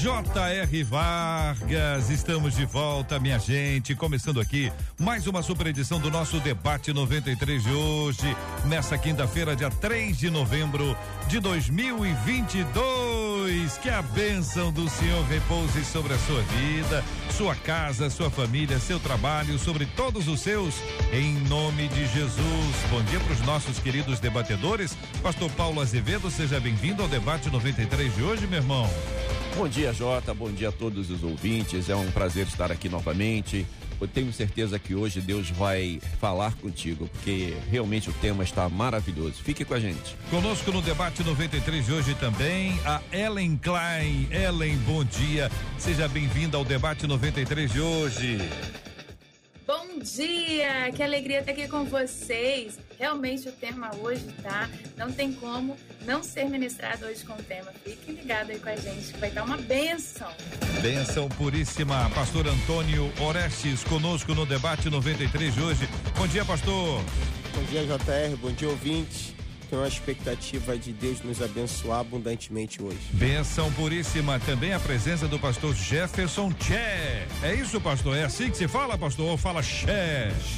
J.R. 0.00 0.82
Vargas, 0.84 2.10
estamos 2.10 2.54
de 2.54 2.66
volta, 2.66 3.18
minha 3.18 3.38
gente. 3.38 3.94
Começando 3.94 4.38
aqui 4.38 4.70
mais 4.98 5.26
uma 5.26 5.42
super 5.42 5.68
edição 5.68 5.98
do 5.98 6.10
nosso 6.10 6.38
debate 6.38 6.92
93 6.92 7.62
de 7.62 7.72
hoje, 7.72 8.36
nessa 8.66 8.98
quinta-feira, 8.98 9.56
dia 9.56 9.70
3 9.70 10.18
de 10.18 10.28
novembro 10.28 10.94
de 11.28 11.40
2022. 11.40 13.78
Que 13.78 13.88
a 13.88 14.02
bênção 14.02 14.70
do 14.70 14.86
Senhor 14.90 15.24
repouse 15.24 15.82
sobre 15.86 16.12
a 16.12 16.18
sua 16.18 16.42
vida, 16.42 17.02
sua 17.30 17.54
casa, 17.54 18.10
sua 18.10 18.30
família, 18.30 18.78
seu 18.78 19.00
trabalho, 19.00 19.58
sobre 19.58 19.86
todos 19.86 20.28
os 20.28 20.40
seus, 20.40 20.74
em 21.10 21.32
nome 21.48 21.88
de 21.88 22.06
Jesus. 22.08 22.76
Bom 22.90 23.02
dia 23.04 23.20
para 23.20 23.32
os 23.32 23.40
nossos 23.40 23.78
queridos 23.78 24.20
debatedores. 24.20 24.94
Pastor 25.22 25.50
Paulo 25.52 25.80
Azevedo, 25.80 26.30
seja 26.30 26.60
bem-vindo 26.60 27.02
ao 27.02 27.08
debate 27.08 27.48
93 27.48 28.14
de 28.14 28.22
hoje, 28.22 28.46
meu 28.46 28.58
irmão. 28.58 28.90
Bom 29.56 29.68
dia, 29.68 29.90
Jota. 29.90 30.34
Bom 30.34 30.52
dia 30.52 30.68
a 30.68 30.72
todos 30.72 31.10
os 31.10 31.24
ouvintes. 31.24 31.88
É 31.88 31.96
um 31.96 32.10
prazer 32.10 32.46
estar 32.46 32.70
aqui 32.70 32.90
novamente. 32.90 33.66
Eu 33.98 34.06
tenho 34.06 34.30
certeza 34.30 34.78
que 34.78 34.94
hoje 34.94 35.18
Deus 35.18 35.48
vai 35.48 35.98
falar 36.20 36.54
contigo, 36.56 37.08
porque 37.08 37.56
realmente 37.70 38.10
o 38.10 38.12
tema 38.12 38.44
está 38.44 38.68
maravilhoso. 38.68 39.42
Fique 39.42 39.64
com 39.64 39.72
a 39.72 39.80
gente. 39.80 40.14
Conosco 40.28 40.70
no 40.70 40.82
debate 40.82 41.24
93 41.24 41.86
de 41.86 41.90
hoje 41.90 42.14
também 42.16 42.78
a 42.84 43.00
Ellen 43.10 43.56
Klein. 43.56 44.28
Ellen, 44.30 44.76
bom 44.86 45.02
dia. 45.02 45.50
Seja 45.78 46.06
bem-vinda 46.06 46.58
ao 46.58 46.64
debate 46.64 47.06
93 47.06 47.72
de 47.72 47.80
hoje. 47.80 48.38
Bom 49.96 50.02
dia, 50.02 50.92
que 50.94 51.02
alegria 51.02 51.38
estar 51.38 51.52
aqui 51.52 51.66
com 51.68 51.86
vocês. 51.86 52.78
Realmente 52.98 53.48
o 53.48 53.52
tema 53.52 53.90
hoje, 53.96 54.26
tá? 54.42 54.68
Não 54.94 55.10
tem 55.10 55.32
como 55.32 55.74
não 56.04 56.22
ser 56.22 56.50
ministrado 56.50 57.06
hoje 57.06 57.24
com 57.24 57.32
o 57.32 57.42
tema. 57.42 57.72
Fiquem 57.82 58.14
ligados 58.14 58.50
aí 58.50 58.58
com 58.58 58.68
a 58.68 58.76
gente, 58.76 59.14
que 59.14 59.18
vai 59.18 59.30
dar 59.30 59.44
uma 59.44 59.56
benção. 59.56 60.30
Benção 60.82 61.30
puríssima. 61.30 62.10
Pastor 62.10 62.46
Antônio 62.46 63.10
Orestes 63.18 63.82
conosco 63.84 64.34
no 64.34 64.44
debate 64.44 64.90
93 64.90 65.54
de 65.54 65.62
hoje. 65.62 65.88
Bom 66.14 66.26
dia, 66.26 66.44
pastor. 66.44 67.02
Bom 67.54 67.62
dia, 67.70 67.82
JR. 67.84 68.36
Bom 68.36 68.52
dia, 68.52 68.68
ouvinte 68.68 69.35
tem 69.66 69.78
uma 69.78 69.88
expectativa 69.88 70.76
de 70.78 70.92
Deus 70.92 71.20
nos 71.22 71.42
abençoar 71.42 72.00
abundantemente 72.00 72.82
hoje. 72.82 72.98
Benção 73.12 73.70
puríssima 73.72 74.38
também 74.40 74.72
a 74.72 74.80
presença 74.80 75.26
do 75.28 75.38
pastor 75.38 75.74
Jefferson 75.74 76.52
Che. 76.58 76.74
É 77.42 77.54
isso, 77.54 77.80
pastor? 77.80 78.16
É 78.16 78.24
assim 78.24 78.50
que 78.50 78.56
se 78.56 78.68
fala, 78.68 78.96
pastor? 78.96 79.26
Ou 79.30 79.36
fala 79.36 79.62
Che? 79.62 79.86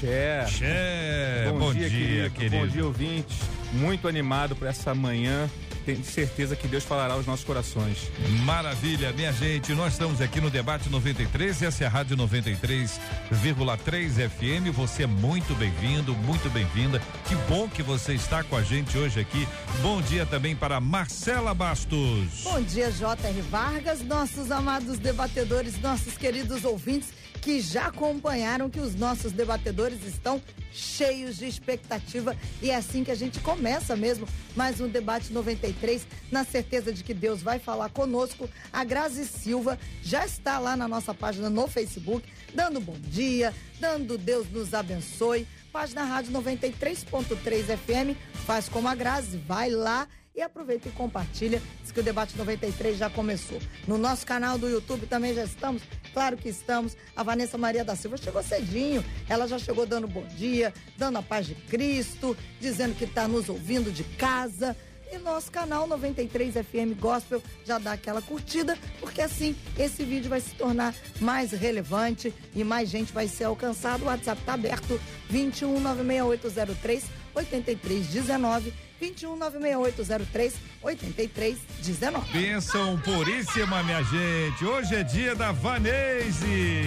Che. 0.01 0.47
Che. 0.49 1.51
Bom, 1.53 1.59
Bom 1.59 1.73
dia, 1.75 1.89
dia 1.89 1.99
querido. 2.31 2.35
querido. 2.35 2.57
Bom 2.59 2.67
dia, 2.69 2.85
ouvintes. 2.85 3.37
Muito 3.73 4.09
animado 4.09 4.57
para 4.57 4.71
essa 4.71 4.95
manhã 4.95 5.49
tenho 5.89 6.05
certeza 6.05 6.55
que 6.55 6.69
Deus 6.69 6.85
falará 6.85 7.15
aos 7.15 7.25
nossos 7.25 7.47
corações. 7.47 8.11
Maravilha, 8.45 9.11
minha 9.13 9.33
gente. 9.33 9.73
Nós 9.73 9.95
estamos 9.95 10.21
aqui 10.21 10.39
no 10.39 10.51
Debate 10.51 10.91
93, 10.91 11.63
essa 11.63 11.85
é 11.85 11.87
a 11.87 11.91
Rádio 11.91 12.15
93,3 12.15 14.29
FM. 14.29 14.71
Você 14.77 15.05
é 15.05 15.07
muito 15.07 15.55
bem-vindo, 15.55 16.15
muito 16.15 16.51
bem-vinda. 16.51 17.01
Que 17.27 17.35
bom 17.51 17.67
que 17.67 17.83
você 17.83 18.13
está 18.13 18.45
com 18.45 18.55
a 18.55 18.63
gente 18.63 18.99
hoje 18.99 19.19
aqui. 19.19 19.49
Bom 19.81 20.03
dia 20.03 20.27
também 20.27 20.55
para 20.55 20.79
Marcela 20.79 21.55
Bastos. 21.55 22.43
Bom 22.45 22.61
dia, 22.61 22.91
J.R. 22.91 23.41
Vargas, 23.51 24.03
nossos 24.03 24.51
amados 24.51 24.99
debatedores, 24.99 25.81
nossos 25.81 26.19
queridos 26.19 26.67
ouvintes 26.67 27.15
que 27.41 27.61
já 27.61 27.87
acompanharam 27.87 28.69
que 28.69 28.81
os 28.81 28.95
nossos 28.95 29.33
debatedores 29.33 30.05
estão 30.05 30.43
cheios 30.73 31.39
de 31.39 31.47
expectativa 31.47 32.37
e 32.63 32.71
é 32.71 32.77
assim 32.77 33.03
que 33.03 33.11
a 33.11 33.15
gente 33.15 33.41
começa 33.41 33.97
mesmo 33.97 34.29
mais 34.55 34.81
um 34.81 34.89
debate 34.89 35.33
93, 35.33 36.07
na 36.31 36.45
certeza 36.45 36.93
de 36.93 37.03
que 37.03 37.15
Deus 37.15 37.43
vai 37.43 37.59
falar 37.59 37.89
conosco. 37.91 38.49
A 38.73 38.85
Grazi 38.85 39.27
Silva 39.27 39.79
já 40.03 40.25
está 40.25 40.59
lá 40.59 40.77
na 40.77 40.87
nossa 40.87 41.15
página 41.15 41.49
no 41.49 41.67
Facebook, 41.67 42.29
dando 42.55 42.81
bom 42.81 42.97
dia, 43.01 43.55
dando 43.81 44.19
Deus 44.19 44.51
nos 44.51 44.75
abençoe. 44.75 45.47
Página 45.73 46.05
Rádio 46.05 46.33
93.3 46.33 47.77
FM, 47.77 48.17
faz 48.47 48.69
como 48.69 48.89
a 48.89 48.95
Grazi, 48.95 49.37
vai 49.37 49.71
lá 49.71 50.09
e 50.39 50.43
aproveita 50.43 50.89
e 50.89 50.93
compartilha. 50.93 51.61
Diz 51.83 51.91
que 51.91 51.99
o 51.99 52.03
debate 52.03 52.39
93 52.39 52.97
já 52.97 53.11
começou. 53.11 53.59
No 53.89 53.99
nosso 53.99 54.25
canal 54.25 54.57
do 54.57 54.69
YouTube 54.69 55.07
também 55.07 55.35
já 55.35 55.43
estamos. 55.43 55.83
Claro 56.15 56.37
que 56.37 56.49
estamos. 56.49 56.97
A 57.17 57.25
Vanessa 57.25 57.59
Maria 57.59 57.85
da 57.85 57.97
Silva 57.97 58.17
chegou 58.17 58.43
cedinho. 58.43 59.05
Ela 59.29 59.49
já 59.49 59.59
chegou 59.59 59.85
dando 59.85 60.07
bom 60.07 60.25
dia, 60.37 60.73
dando 60.97 61.19
a 61.19 61.23
paz 61.23 61.47
de 61.47 61.57
Cristo, 61.57 62.37
dizendo 62.61 62.95
que 62.95 63.05
está 63.05 63.27
nos 63.27 63.49
ouvindo 63.49 63.91
de 63.91 64.05
casa. 64.05 64.77
E 65.11 65.19
nosso 65.19 65.51
canal 65.51 65.87
93 65.87 66.55
FM 66.55 67.01
Gospel 67.01 67.43
já 67.65 67.79
dá 67.79 67.93
aquela 67.93 68.21
curtida, 68.21 68.77
porque 69.01 69.23
assim 69.23 69.57
esse 69.79 70.05
vídeo 70.05 70.29
vai 70.29 70.39
se 70.39 70.55
tornar 70.55 70.95
mais 71.19 71.51
relevante 71.51 72.33
e 72.55 72.63
mais 72.63 72.91
gente 72.91 73.11
vai 73.11 73.27
ser 73.27 73.45
alcançado. 73.45 74.03
O 74.03 74.07
WhatsApp 74.07 74.41
está 74.41 74.53
aberto 74.53 75.01
21 75.31 75.81
96803 75.81 77.05
8319 77.35 78.88
21 79.01 79.37
96803 79.37 80.55
8319. 80.83 82.33
Bênção 82.33 82.99
puríssima, 83.01 83.83
minha 83.83 84.03
gente. 84.03 84.65
Hoje 84.65 84.97
é 84.97 85.03
dia 85.03 85.35
da 85.35 85.53
Vanese. 85.53 86.85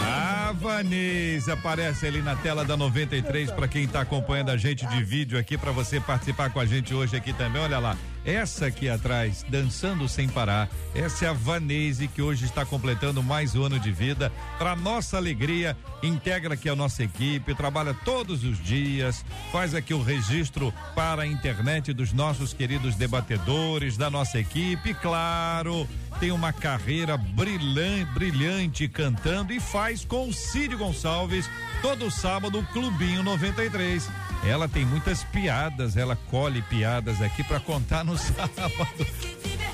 A 0.00 0.52
Vanese 0.52 1.50
aparece 1.50 2.06
ali 2.06 2.20
na 2.22 2.36
tela 2.36 2.64
da 2.64 2.76
93 2.76 3.50
para 3.50 3.66
quem 3.68 3.84
está 3.84 4.00
acompanhando 4.00 4.50
a 4.50 4.56
gente 4.56 4.86
de 4.86 5.02
vídeo 5.02 5.38
aqui 5.38 5.56
para 5.56 5.72
você 5.72 6.00
participar 6.00 6.50
com 6.50 6.60
a 6.60 6.66
gente 6.66 6.94
hoje 6.94 7.16
aqui 7.16 7.32
também. 7.32 7.62
Olha 7.62 7.78
lá. 7.78 7.96
Essa 8.24 8.66
aqui 8.66 8.88
atrás, 8.88 9.44
dançando 9.48 10.08
sem 10.08 10.28
parar, 10.28 10.68
essa 10.94 11.24
é 11.24 11.28
a 11.28 11.32
Vanese 11.32 12.06
que 12.06 12.22
hoje 12.22 12.44
está 12.44 12.64
completando 12.64 13.20
mais 13.20 13.56
um 13.56 13.64
ano 13.64 13.80
de 13.80 13.90
vida. 13.90 14.30
Para 14.58 14.76
nossa 14.76 15.16
alegria, 15.16 15.76
integra 16.04 16.54
aqui 16.54 16.68
a 16.68 16.76
nossa 16.76 17.02
equipe, 17.02 17.52
trabalha 17.52 17.92
todos 18.04 18.44
os 18.44 18.62
dias, 18.62 19.24
faz 19.50 19.74
aqui 19.74 19.92
o 19.92 20.00
registro 20.00 20.72
para 20.94 21.22
a 21.22 21.26
internet 21.26 21.92
dos 21.92 22.12
nossos 22.12 22.52
queridos 22.52 22.94
debatedores, 22.94 23.96
da 23.96 24.08
nossa 24.08 24.38
equipe, 24.38 24.94
claro, 24.94 25.88
tem 26.20 26.30
uma 26.30 26.52
carreira 26.52 27.16
brilhante, 27.16 28.12
brilhante 28.12 28.88
cantando 28.88 29.52
e 29.52 29.58
faz 29.58 30.04
com 30.04 30.28
o 30.28 30.32
Cid 30.32 30.76
Gonçalves 30.76 31.50
todo 31.82 32.08
sábado 32.08 32.60
o 32.60 32.66
Clubinho 32.66 33.24
93. 33.24 34.08
Ela 34.44 34.68
tem 34.68 34.84
muitas 34.84 35.22
piadas, 35.24 35.96
ela 35.96 36.16
colhe 36.30 36.62
piadas 36.62 37.22
aqui 37.22 37.44
para 37.44 37.60
contar 37.60 38.04
no 38.04 38.16
sábado. 38.18 39.06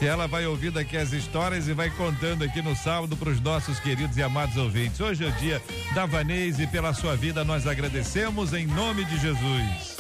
E 0.01 0.07
ela 0.07 0.29
vai 0.29 0.47
ouvir 0.47 0.71
daqui 0.71 0.97
as 0.97 1.13
histórias 1.13 1.67
e 1.67 1.73
vai 1.73 1.91
contando 1.91 2.45
aqui 2.45 2.63
no 2.63 2.77
sábado 2.77 3.17
para 3.17 3.31
os 3.31 3.41
nossos 3.41 3.81
queridos 3.81 4.17
e 4.17 4.23
amados 4.23 4.57
ouvintes. 4.57 5.01
Hoje 5.01 5.25
é 5.25 5.29
o 5.29 5.33
dia 5.33 5.61
da 5.95 6.07
Vanese 6.07 6.63
e 6.63 6.67
pela 6.67 6.95
sua 6.95 7.17
vida 7.17 7.45
nós 7.45 7.67
agradecemos 7.67 8.53
em 8.53 8.67
nome 8.67 9.05
de 9.05 9.19
Jesus. 9.19 9.98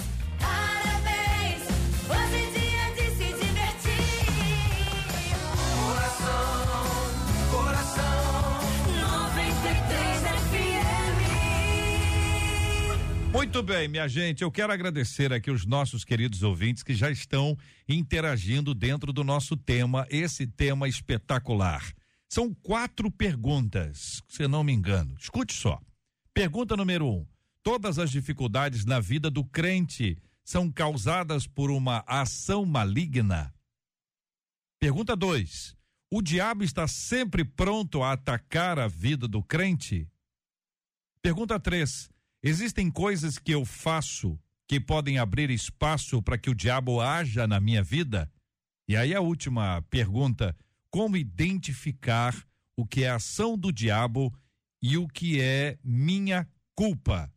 Muito 13.38 13.62
bem, 13.62 13.86
minha 13.86 14.08
gente, 14.08 14.42
eu 14.42 14.50
quero 14.50 14.72
agradecer 14.72 15.32
aqui 15.32 15.48
os 15.48 15.64
nossos 15.64 16.04
queridos 16.04 16.42
ouvintes 16.42 16.82
que 16.82 16.92
já 16.92 17.08
estão 17.08 17.56
interagindo 17.88 18.74
dentro 18.74 19.12
do 19.12 19.22
nosso 19.22 19.56
tema, 19.56 20.04
esse 20.10 20.44
tema 20.44 20.88
espetacular. 20.88 21.94
São 22.28 22.52
quatro 22.52 23.12
perguntas, 23.12 24.24
se 24.26 24.48
não 24.48 24.64
me 24.64 24.72
engano. 24.72 25.14
Escute 25.20 25.54
só. 25.54 25.80
Pergunta 26.34 26.76
número 26.76 27.06
um: 27.06 27.24
Todas 27.62 27.96
as 28.00 28.10
dificuldades 28.10 28.84
na 28.84 28.98
vida 28.98 29.30
do 29.30 29.44
crente 29.44 30.18
são 30.42 30.68
causadas 30.68 31.46
por 31.46 31.70
uma 31.70 32.02
ação 32.08 32.66
maligna? 32.66 33.54
Pergunta 34.80 35.14
dois: 35.14 35.76
O 36.10 36.20
diabo 36.20 36.64
está 36.64 36.88
sempre 36.88 37.44
pronto 37.44 38.02
a 38.02 38.14
atacar 38.14 38.80
a 38.80 38.88
vida 38.88 39.28
do 39.28 39.44
crente? 39.44 40.08
Pergunta 41.22 41.60
três: 41.60 42.10
Existem 42.42 42.90
coisas 42.90 43.38
que 43.38 43.52
eu 43.52 43.64
faço 43.64 44.38
que 44.66 44.78
podem 44.78 45.18
abrir 45.18 45.50
espaço 45.50 46.22
para 46.22 46.38
que 46.38 46.50
o 46.50 46.54
diabo 46.54 47.00
haja 47.00 47.46
na 47.46 47.58
minha 47.58 47.82
vida? 47.82 48.30
E 48.86 48.96
aí 48.96 49.14
a 49.14 49.20
última 49.20 49.82
pergunta: 49.90 50.56
como 50.90 51.16
identificar 51.16 52.34
o 52.76 52.86
que 52.86 53.02
é 53.02 53.10
ação 53.10 53.58
do 53.58 53.72
diabo 53.72 54.32
e 54.80 54.96
o 54.96 55.08
que 55.08 55.40
é 55.40 55.76
minha 55.82 56.48
culpa. 56.76 57.28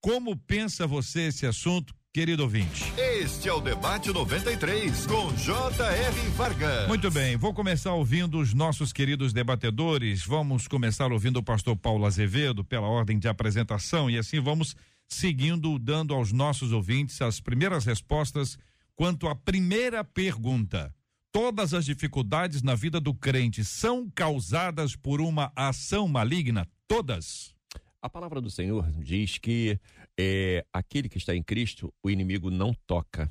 Como 0.00 0.36
pensa 0.36 0.86
você 0.86 1.22
esse 1.22 1.44
assunto, 1.44 1.92
querido 2.16 2.44
ouvinte? 2.44 2.90
Este 2.96 3.46
é 3.46 3.52
o 3.52 3.60
Debate 3.60 4.10
93, 4.10 5.06
com 5.06 5.36
J.R. 5.36 6.30
Vargas. 6.30 6.88
Muito 6.88 7.10
bem, 7.10 7.36
vou 7.36 7.52
começar 7.52 7.92
ouvindo 7.92 8.38
os 8.38 8.54
nossos 8.54 8.90
queridos 8.90 9.34
debatedores. 9.34 10.24
Vamos 10.24 10.66
começar 10.66 11.12
ouvindo 11.12 11.40
o 11.40 11.42
pastor 11.42 11.76
Paulo 11.76 12.06
Azevedo, 12.06 12.64
pela 12.64 12.86
ordem 12.86 13.18
de 13.18 13.28
apresentação, 13.28 14.08
e 14.08 14.16
assim 14.16 14.40
vamos 14.40 14.74
seguindo, 15.06 15.78
dando 15.78 16.14
aos 16.14 16.32
nossos 16.32 16.72
ouvintes 16.72 17.20
as 17.20 17.38
primeiras 17.38 17.84
respostas 17.84 18.56
quanto 18.94 19.28
à 19.28 19.36
primeira 19.36 20.02
pergunta. 20.02 20.94
Todas 21.30 21.74
as 21.74 21.84
dificuldades 21.84 22.62
na 22.62 22.74
vida 22.74 22.98
do 22.98 23.12
crente 23.12 23.62
são 23.62 24.08
causadas 24.08 24.96
por 24.96 25.20
uma 25.20 25.52
ação 25.54 26.08
maligna? 26.08 26.66
Todas. 26.88 27.54
A 28.00 28.08
palavra 28.08 28.40
do 28.40 28.48
Senhor 28.48 28.90
diz 29.02 29.36
que 29.36 29.78
é, 30.18 30.64
aquele 30.72 31.08
que 31.08 31.18
está 31.18 31.34
em 31.34 31.42
Cristo, 31.42 31.92
o 32.02 32.10
inimigo 32.10 32.50
não 32.50 32.74
toca. 32.86 33.30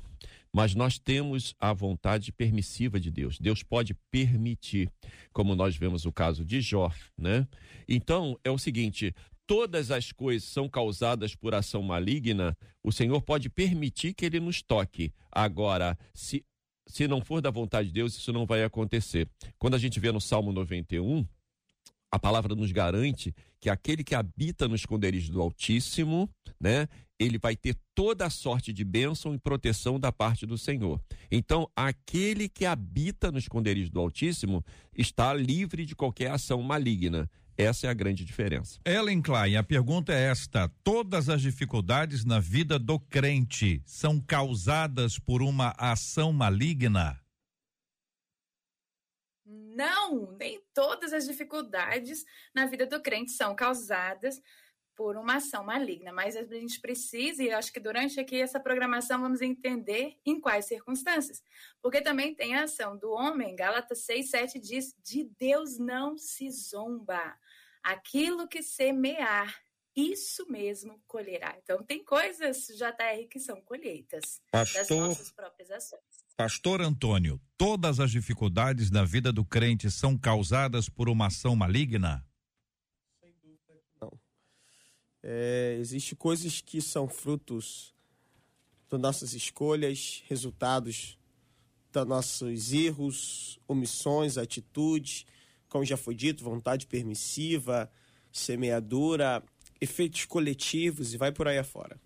Mas 0.52 0.74
nós 0.74 0.98
temos 0.98 1.54
a 1.60 1.72
vontade 1.72 2.32
permissiva 2.32 2.98
de 2.98 3.10
Deus. 3.10 3.38
Deus 3.38 3.62
pode 3.62 3.94
permitir, 4.10 4.90
como 5.32 5.54
nós 5.54 5.76
vemos 5.76 6.06
o 6.06 6.12
caso 6.12 6.44
de 6.44 6.60
Jó, 6.60 6.90
né? 7.18 7.46
Então, 7.86 8.38
é 8.42 8.50
o 8.50 8.56
seguinte: 8.56 9.14
todas 9.46 9.90
as 9.90 10.12
coisas 10.12 10.48
são 10.48 10.68
causadas 10.68 11.34
por 11.34 11.54
ação 11.54 11.82
maligna, 11.82 12.56
o 12.82 12.90
Senhor 12.90 13.20
pode 13.20 13.50
permitir 13.50 14.14
que 14.14 14.24
ele 14.24 14.40
nos 14.40 14.62
toque. 14.62 15.12
Agora, 15.30 15.98
se, 16.14 16.44
se 16.86 17.06
não 17.06 17.20
for 17.20 17.42
da 17.42 17.50
vontade 17.50 17.88
de 17.88 17.94
Deus, 17.94 18.16
isso 18.16 18.32
não 18.32 18.46
vai 18.46 18.64
acontecer. 18.64 19.28
Quando 19.58 19.74
a 19.74 19.78
gente 19.78 20.00
vê 20.00 20.10
no 20.10 20.20
Salmo 20.20 20.52
91, 20.52 21.26
a 22.10 22.18
palavra 22.18 22.54
nos 22.54 22.72
garante 22.72 23.34
que 23.60 23.68
aquele 23.68 24.04
que 24.04 24.14
habita 24.14 24.68
no 24.68 24.74
esconderijo 24.74 25.32
do 25.32 25.40
Altíssimo, 25.40 26.30
né, 26.60 26.88
ele 27.18 27.38
vai 27.38 27.56
ter 27.56 27.76
toda 27.94 28.26
a 28.26 28.30
sorte 28.30 28.72
de 28.72 28.84
bênção 28.84 29.34
e 29.34 29.38
proteção 29.38 29.98
da 29.98 30.12
parte 30.12 30.46
do 30.46 30.58
Senhor. 30.58 31.00
Então, 31.30 31.68
aquele 31.74 32.48
que 32.48 32.66
habita 32.66 33.32
no 33.32 33.38
esconderijo 33.38 33.90
do 33.90 34.00
Altíssimo 34.00 34.64
está 34.96 35.32
livre 35.34 35.84
de 35.84 35.96
qualquer 35.96 36.30
ação 36.30 36.62
maligna. 36.62 37.28
Essa 37.58 37.86
é 37.86 37.90
a 37.90 37.94
grande 37.94 38.22
diferença. 38.24 38.78
Ellen 38.84 39.22
Klein, 39.22 39.56
a 39.56 39.62
pergunta 39.62 40.12
é 40.12 40.30
esta: 40.30 40.68
todas 40.84 41.30
as 41.30 41.40
dificuldades 41.40 42.24
na 42.24 42.38
vida 42.38 42.78
do 42.78 43.00
crente 43.00 43.82
são 43.86 44.20
causadas 44.20 45.18
por 45.18 45.42
uma 45.42 45.74
ação 45.78 46.34
maligna? 46.34 47.18
Não, 49.46 50.32
nem 50.32 50.60
todas 50.74 51.12
as 51.12 51.24
dificuldades 51.24 52.24
na 52.52 52.66
vida 52.66 52.84
do 52.84 53.00
crente 53.00 53.30
são 53.30 53.54
causadas 53.54 54.42
por 54.96 55.16
uma 55.16 55.36
ação 55.36 55.62
maligna, 55.62 56.10
mas 56.10 56.34
a 56.34 56.42
gente 56.42 56.80
precisa, 56.80 57.42
e 57.42 57.52
acho 57.52 57.70
que 57.70 57.78
durante 57.78 58.18
aqui 58.18 58.40
essa 58.40 58.58
programação 58.58 59.20
vamos 59.20 59.42
entender 59.42 60.18
em 60.24 60.40
quais 60.40 60.64
circunstâncias. 60.64 61.44
Porque 61.82 62.00
também 62.00 62.34
tem 62.34 62.54
a 62.54 62.64
ação 62.64 62.96
do 62.96 63.10
homem, 63.10 63.54
Gálatas 63.54 64.00
6, 64.00 64.30
7 64.30 64.58
diz: 64.58 64.96
de 65.04 65.24
Deus 65.38 65.78
não 65.78 66.16
se 66.16 66.50
zomba. 66.50 67.38
Aquilo 67.82 68.48
que 68.48 68.62
semear, 68.62 69.62
isso 69.94 70.50
mesmo 70.50 71.00
colherá. 71.06 71.56
Então, 71.62 71.84
tem 71.84 72.02
coisas, 72.02 72.66
JR, 72.66 73.28
que 73.30 73.38
são 73.38 73.60
colheitas 73.60 74.42
Pastor, 74.50 74.80
das 74.80 74.90
nossas 74.90 75.30
próprias 75.30 75.70
ações. 75.70 76.15
Pastor 76.36 76.82
Antônio, 76.82 77.40
todas 77.56 77.98
as 77.98 78.10
dificuldades 78.10 78.90
na 78.90 79.04
vida 79.04 79.32
do 79.32 79.42
crente 79.42 79.90
são 79.90 80.18
causadas 80.18 80.86
por 80.86 81.08
uma 81.08 81.28
ação 81.28 81.56
maligna? 81.56 82.22
Sem 83.18 83.32
dúvida 83.42 83.80
não. 83.98 84.12
É, 85.22 85.78
Existem 85.80 86.14
coisas 86.14 86.60
que 86.60 86.82
são 86.82 87.08
frutos 87.08 87.94
das 88.90 89.00
nossas 89.00 89.32
escolhas, 89.32 90.22
resultados 90.28 91.18
dos 91.90 92.06
nossos 92.06 92.70
erros, 92.70 93.58
omissões, 93.66 94.36
atitudes, 94.36 95.24
como 95.70 95.86
já 95.86 95.96
foi 95.96 96.14
dito, 96.14 96.44
vontade 96.44 96.86
permissiva, 96.86 97.90
semeadura, 98.30 99.42
efeitos 99.80 100.26
coletivos 100.26 101.14
e 101.14 101.16
vai 101.16 101.32
por 101.32 101.48
aí 101.48 101.56
afora. 101.56 101.98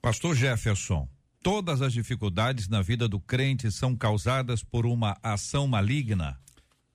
Pastor 0.00 0.34
Jefferson, 0.34 1.06
todas 1.46 1.80
as 1.80 1.92
dificuldades 1.92 2.66
na 2.66 2.82
vida 2.82 3.06
do 3.06 3.20
crente 3.20 3.70
são 3.70 3.94
causadas 3.94 4.64
por 4.64 4.84
uma 4.84 5.16
ação 5.22 5.68
maligna? 5.68 6.36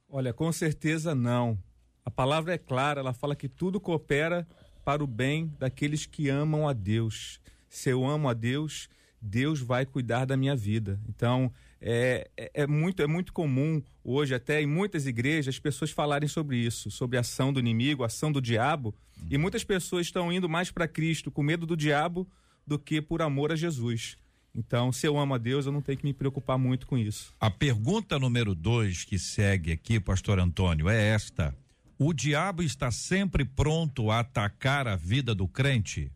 Olha, 0.10 0.34
com 0.34 0.52
certeza 0.52 1.16
não. 1.16 1.58
A 2.04 2.12
palavra 2.12 2.56
é 2.56 2.58
clara, 2.58 3.00
ela 3.00 3.14
fala 3.14 3.34
que 3.34 3.48
tudo 3.48 3.80
coopera 3.80 4.46
para 4.84 5.02
o 5.02 5.08
bem 5.08 5.56
daqueles 5.58 6.06
que 6.06 6.28
amam 6.28 6.68
a 6.68 6.74
Deus. 6.74 7.40
Se 7.70 7.92
eu 7.92 8.06
amo 8.06 8.28
a 8.28 8.34
Deus, 8.34 8.90
Deus 9.22 9.62
vai 9.62 9.86
cuidar 9.86 10.26
da 10.26 10.36
minha 10.36 10.54
vida. 10.54 11.00
Então, 11.08 11.50
é, 11.80 12.30
é, 12.36 12.52
é, 12.54 12.68
muito, 12.68 13.02
é 13.02 13.08
muito 13.08 13.32
comum 13.32 13.82
hoje, 14.04 14.36
até 14.36 14.62
em 14.62 14.68
muitas 14.68 15.08
igrejas, 15.08 15.56
as 15.56 15.60
pessoas 15.60 15.92
falarem 15.92 16.28
sobre 16.28 16.58
isso, 16.58 16.92
sobre 16.92 17.16
a 17.16 17.22
ação 17.22 17.54
do 17.54 17.60
inimigo, 17.62 18.04
a 18.04 18.08
ação 18.08 18.30
do 18.30 18.42
diabo. 18.42 18.94
Uhum. 19.18 19.28
E 19.32 19.38
muitas 19.38 19.64
pessoas 19.64 20.08
estão 20.08 20.30
indo 20.30 20.50
mais 20.50 20.70
para 20.72 20.90
Cristo 20.90 21.32
com 21.32 21.42
medo 21.42 21.66
do 21.66 21.78
diabo 21.78 22.28
do 22.68 22.78
que 22.78 23.02
por 23.02 23.22
amor 23.22 23.50
a 23.54 23.56
Jesus. 23.56 24.18
Então, 24.54 24.92
se 24.92 25.08
eu 25.08 25.18
amo 25.18 25.34
a 25.34 25.38
Deus, 25.38 25.66
eu 25.66 25.72
não 25.72 25.82
tenho 25.82 25.98
que 25.98 26.06
me 26.06 26.14
preocupar 26.14 26.58
muito 26.58 26.86
com 26.86 26.98
isso. 26.98 27.34
A 27.40 27.50
pergunta 27.50 28.20
número 28.20 28.54
dois 28.54 29.06
que 29.06 29.18
segue 29.18 29.72
aqui, 29.72 30.00
pastor 30.00 30.40
Antônio, 30.40 30.90
é 30.90 31.10
esta: 31.10 31.56
o 31.98 32.14
diabo 32.14 32.62
está 32.62 32.92
sempre 32.92 33.46
pronto 33.46 34.12
a 34.12 34.20
atacar 34.20 34.88
a 34.88 34.96
vida 34.96 35.34
do 35.34 35.48
crente? 35.48 36.12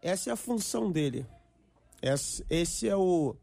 Essa 0.00 0.30
é 0.30 0.32
a 0.32 0.36
função 0.36 0.90
dele. 0.90 1.26
Esse, 2.00 2.44
esse 2.48 2.88
é 2.88 2.96
o, 2.96 3.36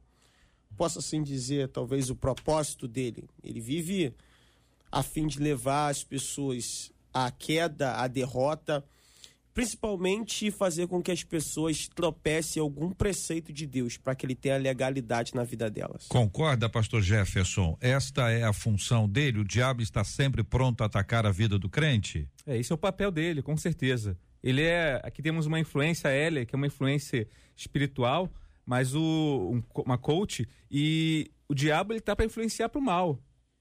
posso 0.78 1.00
assim 1.00 1.22
dizer, 1.22 1.68
talvez 1.70 2.10
o 2.10 2.16
propósito 2.16 2.88
dele. 2.88 3.30
Ele 3.44 3.60
vive 3.60 4.14
a 4.92 5.04
fim 5.04 5.28
de 5.28 5.40
levar 5.40 5.90
as 5.90 6.04
pessoas 6.04 6.92
à 7.14 7.30
queda, 7.32 7.96
à 7.96 8.08
derrota 8.08 8.84
principalmente 9.54 10.52
fazer 10.52 10.88
com 10.88 11.02
que 11.02 11.12
as 11.12 11.24
pessoas 11.24 11.88
tropecem 11.88 12.62
algum 12.62 12.92
preceito 12.92 13.52
de 13.52 13.66
Deus 13.66 13.98
para 13.98 14.16
que 14.16 14.26
ele 14.26 14.36
tenha 14.36 14.58
legalidade 14.58 15.34
na 15.36 15.44
vida 15.44 15.70
delas. 15.70 16.08
Concorda, 16.08 16.70
pastor 16.70 17.02
Jefferson? 17.02 17.78
Esta 17.82 18.30
é 18.30 18.44
a 18.44 18.54
função 18.54 19.08
dele? 19.08 19.40
O 19.40 19.46
diabo 19.46 19.82
está 19.82 20.04
sempre 20.04 20.44
pronto 20.44 20.82
a 20.82 20.86
atacar 20.86 21.26
a 21.26 21.32
vida 21.32 21.58
do 21.58 21.70
crente? 21.70 22.28
É, 22.46 22.58
esse 22.58 22.72
é 22.72 22.76
o 22.76 22.78
papel 22.78 23.12
dele, 23.12 23.42
com 23.42 23.58
certeza. 23.58 24.18
Ele 24.42 24.64
é, 24.64 25.02
aqui 25.04 25.22
temos 25.22 25.46
uma 25.46 25.60
influência 25.60 26.08
L, 26.10 26.46
que 26.46 26.56
é 26.56 26.58
uma 26.58 26.68
influência 26.68 27.28
espiritual, 27.56 28.32
mas 28.66 28.94
o 28.96 29.02
um, 29.52 29.64
uma 29.84 29.98
coach 29.98 30.48
e 30.72 31.32
o 31.48 31.54
diabo 31.54 31.92
ele 31.92 32.00
tá 32.00 32.16
para 32.16 32.26
influenciar 32.26 32.70
para 32.70 32.80
o 32.80 32.84
mal 32.84 33.20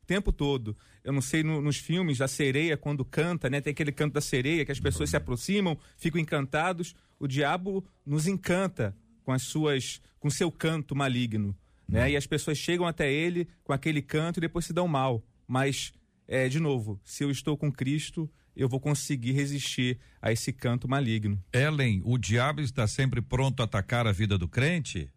tempo 0.09 0.33
todo. 0.33 0.75
Eu 1.05 1.13
não 1.13 1.21
sei, 1.21 1.43
no, 1.43 1.61
nos 1.61 1.77
filmes, 1.77 2.23
a 2.23 2.27
sereia, 2.27 2.77
quando 2.79 3.05
canta, 3.05 3.51
né? 3.51 3.61
Tem 3.61 3.73
aquele 3.73 3.93
canto 3.93 4.15
da 4.15 4.21
sereia 4.23 4.65
que 4.65 4.73
as 4.73 4.81
pessoas 4.81 5.11
se 5.11 5.17
aproximam, 5.17 5.79
ficam 5.99 6.19
encantados. 6.19 6.95
O 7.21 7.29
diabo 7.29 7.87
nos 8.05 8.27
encanta 8.27 8.97
com 9.23 9.31
as 9.31 9.43
suas, 9.43 10.01
com 10.19 10.31
seu 10.31 10.51
canto 10.51 10.97
maligno, 10.97 11.55
né? 11.87 12.11
E 12.11 12.17
as 12.17 12.27
pessoas 12.27 12.57
chegam 12.57 12.87
até 12.87 13.13
ele 13.13 13.47
com 13.63 13.73
aquele 13.73 14.01
canto 14.01 14.39
e 14.39 14.41
depois 14.41 14.65
se 14.65 14.73
dão 14.73 14.89
mal. 14.89 15.23
Mas, 15.47 15.93
é, 16.27 16.49
de 16.49 16.59
novo, 16.59 16.99
se 17.05 17.23
eu 17.23 17.31
estou 17.31 17.57
com 17.57 17.71
Cristo, 17.71 18.29
eu 18.57 18.69
vou 18.69 18.81
conseguir 18.81 19.33
resistir 19.33 20.01
a 20.21 20.33
esse 20.33 20.53
canto 20.53 20.89
maligno. 20.89 21.43
Ellen, 21.53 22.01
o 22.05 22.17
diabo 22.17 22.63
está 22.63 22.87
sempre 22.87 23.21
pronto 23.21 23.61
a 23.61 23.65
atacar 23.65 24.07
a 24.07 24.13
vida 24.13 24.39
do 24.39 24.49
crente? 24.49 25.11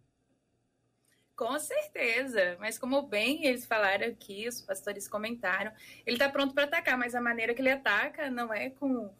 Com 1.34 1.58
certeza, 1.58 1.81
mas 2.58 2.78
como 2.78 3.02
bem 3.02 3.46
eles 3.46 3.64
falaram 3.64 4.06
aqui, 4.06 4.48
os 4.48 4.60
pastores 4.60 5.06
comentaram, 5.06 5.72
ele 6.06 6.16
está 6.16 6.28
pronto 6.28 6.54
para 6.54 6.64
atacar, 6.64 6.96
mas 6.98 7.14
a 7.14 7.20
maneira 7.20 7.54
que 7.54 7.60
ele 7.60 7.70
ataca 7.70 8.30
não 8.30 8.52
é 8.52 8.70
com 8.70 9.10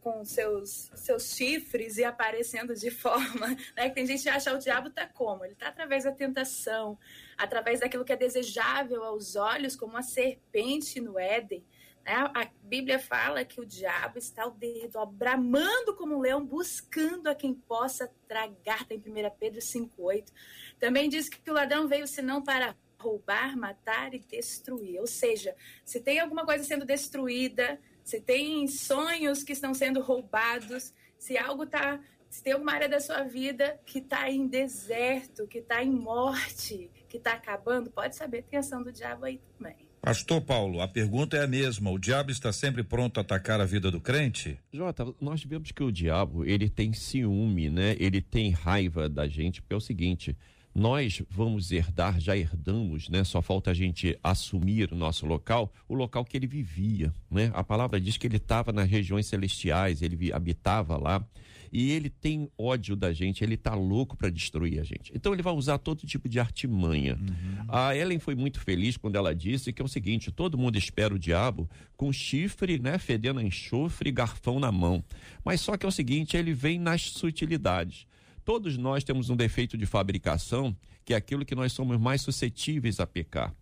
com 0.00 0.24
seus 0.24 0.90
seus 0.94 1.34
chifres 1.34 1.98
e 1.98 2.04
aparecendo 2.04 2.74
de 2.74 2.90
forma, 2.90 3.48
né? 3.76 3.88
Que 3.88 3.94
tem 3.94 4.06
gente 4.06 4.22
que 4.22 4.28
acha 4.28 4.54
o 4.54 4.58
diabo 4.58 4.90
tá 4.90 5.06
como? 5.06 5.44
Ele 5.44 5.54
tá 5.54 5.68
através 5.68 6.04
da 6.04 6.12
tentação, 6.12 6.98
através 7.36 7.80
daquilo 7.80 8.04
que 8.04 8.12
é 8.12 8.16
desejável 8.16 9.04
aos 9.04 9.36
olhos, 9.36 9.76
como 9.76 9.96
a 9.96 10.02
serpente 10.02 11.00
no 11.00 11.18
Éden. 11.18 11.64
Né? 12.04 12.12
A 12.12 12.48
Bíblia 12.62 12.98
fala 12.98 13.44
que 13.44 13.60
o 13.60 13.66
diabo 13.66 14.18
está 14.18 14.44
ao 14.44 14.50
dedo, 14.50 15.04
bramando 15.06 15.94
como 15.94 16.16
um 16.16 16.20
leão, 16.20 16.44
buscando 16.44 17.28
a 17.28 17.34
quem 17.34 17.54
possa 17.54 18.10
tragar. 18.26 18.84
Tem 18.86 18.98
1 18.98 19.02
Pedro 19.38 19.60
5,8. 19.60 20.32
Também 20.78 21.08
diz 21.08 21.28
que 21.28 21.50
o 21.50 21.54
ladrão 21.54 21.86
veio 21.86 22.06
senão 22.06 22.42
para 22.42 22.76
roubar, 22.98 23.56
matar 23.56 24.14
e 24.14 24.18
destruir. 24.20 25.00
Ou 25.00 25.06
seja, 25.06 25.54
se 25.84 26.00
tem 26.00 26.20
alguma 26.20 26.44
coisa 26.44 26.64
sendo 26.64 26.84
destruída, 26.84 27.80
se 28.04 28.20
tem 28.20 28.66
sonhos 28.66 29.42
que 29.42 29.52
estão 29.52 29.74
sendo 29.74 30.00
roubados, 30.00 30.92
se 31.18 31.36
algo 31.36 31.64
está. 31.64 32.00
Se 32.28 32.42
tem 32.42 32.54
alguma 32.54 32.72
área 32.72 32.88
da 32.88 32.98
sua 32.98 33.24
vida 33.24 33.78
que 33.84 33.98
está 33.98 34.30
em 34.30 34.46
deserto, 34.46 35.46
que 35.46 35.58
está 35.58 35.84
em 35.84 35.90
morte, 35.90 36.90
que 37.06 37.18
está 37.18 37.34
acabando, 37.34 37.90
pode 37.90 38.16
saber, 38.16 38.42
tem 38.44 38.58
ação 38.58 38.82
do 38.82 38.90
diabo 38.90 39.26
aí 39.26 39.38
também. 39.58 39.91
Pastor 40.04 40.40
Paulo, 40.40 40.80
a 40.80 40.88
pergunta 40.88 41.36
é 41.36 41.44
a 41.44 41.46
mesma. 41.46 41.88
O 41.88 41.96
diabo 41.96 42.32
está 42.32 42.52
sempre 42.52 42.82
pronto 42.82 43.18
a 43.18 43.20
atacar 43.20 43.60
a 43.60 43.64
vida 43.64 43.88
do 43.88 44.00
crente? 44.00 44.58
Jota, 44.72 45.06
nós 45.20 45.44
vemos 45.44 45.70
que 45.70 45.80
o 45.80 45.92
diabo, 45.92 46.44
ele 46.44 46.68
tem 46.68 46.92
ciúme, 46.92 47.70
né? 47.70 47.94
Ele 48.00 48.20
tem 48.20 48.50
raiva 48.50 49.08
da 49.08 49.28
gente, 49.28 49.62
porque 49.62 49.74
é 49.74 49.76
o 49.76 49.80
seguinte, 49.80 50.36
nós 50.74 51.22
vamos 51.30 51.70
herdar, 51.70 52.18
já 52.18 52.36
herdamos, 52.36 53.08
né? 53.08 53.22
Só 53.22 53.40
falta 53.40 53.70
a 53.70 53.74
gente 53.74 54.18
assumir 54.24 54.92
o 54.92 54.96
nosso 54.96 55.24
local, 55.24 55.72
o 55.88 55.94
local 55.94 56.24
que 56.24 56.36
ele 56.36 56.48
vivia, 56.48 57.14
né? 57.30 57.52
A 57.54 57.62
palavra 57.62 58.00
diz 58.00 58.16
que 58.16 58.26
ele 58.26 58.38
estava 58.38 58.72
nas 58.72 58.90
regiões 58.90 59.26
celestiais, 59.26 60.02
ele 60.02 60.32
habitava 60.32 60.96
lá 60.96 61.24
e 61.72 61.90
ele 61.90 62.10
tem 62.10 62.50
ódio 62.58 62.94
da 62.94 63.14
gente, 63.14 63.42
ele 63.42 63.56
tá 63.56 63.74
louco 63.74 64.14
para 64.14 64.28
destruir 64.28 64.78
a 64.78 64.84
gente. 64.84 65.10
Então 65.14 65.32
ele 65.32 65.42
vai 65.42 65.54
usar 65.54 65.78
todo 65.78 66.06
tipo 66.06 66.28
de 66.28 66.38
artimanha. 66.38 67.14
Uhum. 67.14 67.64
A 67.66 67.96
Ellen 67.96 68.18
foi 68.18 68.34
muito 68.34 68.60
feliz 68.60 68.98
quando 68.98 69.16
ela 69.16 69.34
disse 69.34 69.72
que 69.72 69.80
é 69.80 69.84
o 69.84 69.88
seguinte: 69.88 70.30
todo 70.30 70.58
mundo 70.58 70.76
espera 70.76 71.14
o 71.14 71.18
diabo 71.18 71.68
com 71.96 72.12
chifre, 72.12 72.78
né, 72.78 72.98
fedendo 72.98 73.40
a 73.40 73.42
enxofre 73.42 74.10
e 74.10 74.12
garfão 74.12 74.60
na 74.60 74.70
mão. 74.70 75.02
Mas 75.42 75.62
só 75.62 75.76
que 75.78 75.86
é 75.86 75.88
o 75.88 75.92
seguinte, 75.92 76.36
ele 76.36 76.52
vem 76.52 76.78
nas 76.78 77.02
sutilidades. 77.02 78.06
Todos 78.44 78.76
nós 78.76 79.02
temos 79.02 79.30
um 79.30 79.36
defeito 79.36 79.78
de 79.78 79.86
fabricação, 79.86 80.76
que 81.04 81.14
é 81.14 81.16
aquilo 81.16 81.44
que 81.44 81.54
nós 81.54 81.72
somos 81.72 81.98
mais 81.98 82.20
suscetíveis 82.20 83.00
a 83.00 83.06
pecar. 83.06 83.54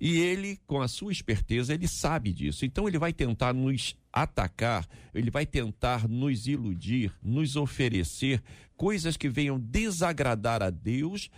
E 0.00 0.16
ele, 0.16 0.58
com 0.66 0.80
a 0.80 0.88
sua 0.88 1.10
esperteza, 1.10 1.74
ele 1.74 1.88
sabe 1.88 2.32
disso. 2.32 2.64
Então 2.64 2.86
ele 2.86 2.98
vai 2.98 3.12
tentar 3.12 3.52
nos 3.52 3.96
atacar, 4.22 4.86
ele 5.14 5.30
vai 5.30 5.46
tentar 5.46 6.08
nos 6.08 6.46
iludir, 6.46 7.12
nos 7.22 7.56
oferecer 7.56 8.42
coisas 8.78 9.16
que 9.16 9.28
venham 9.28 9.58
desagradar 9.58 10.62
a 10.62 10.70
Deus 10.70 11.28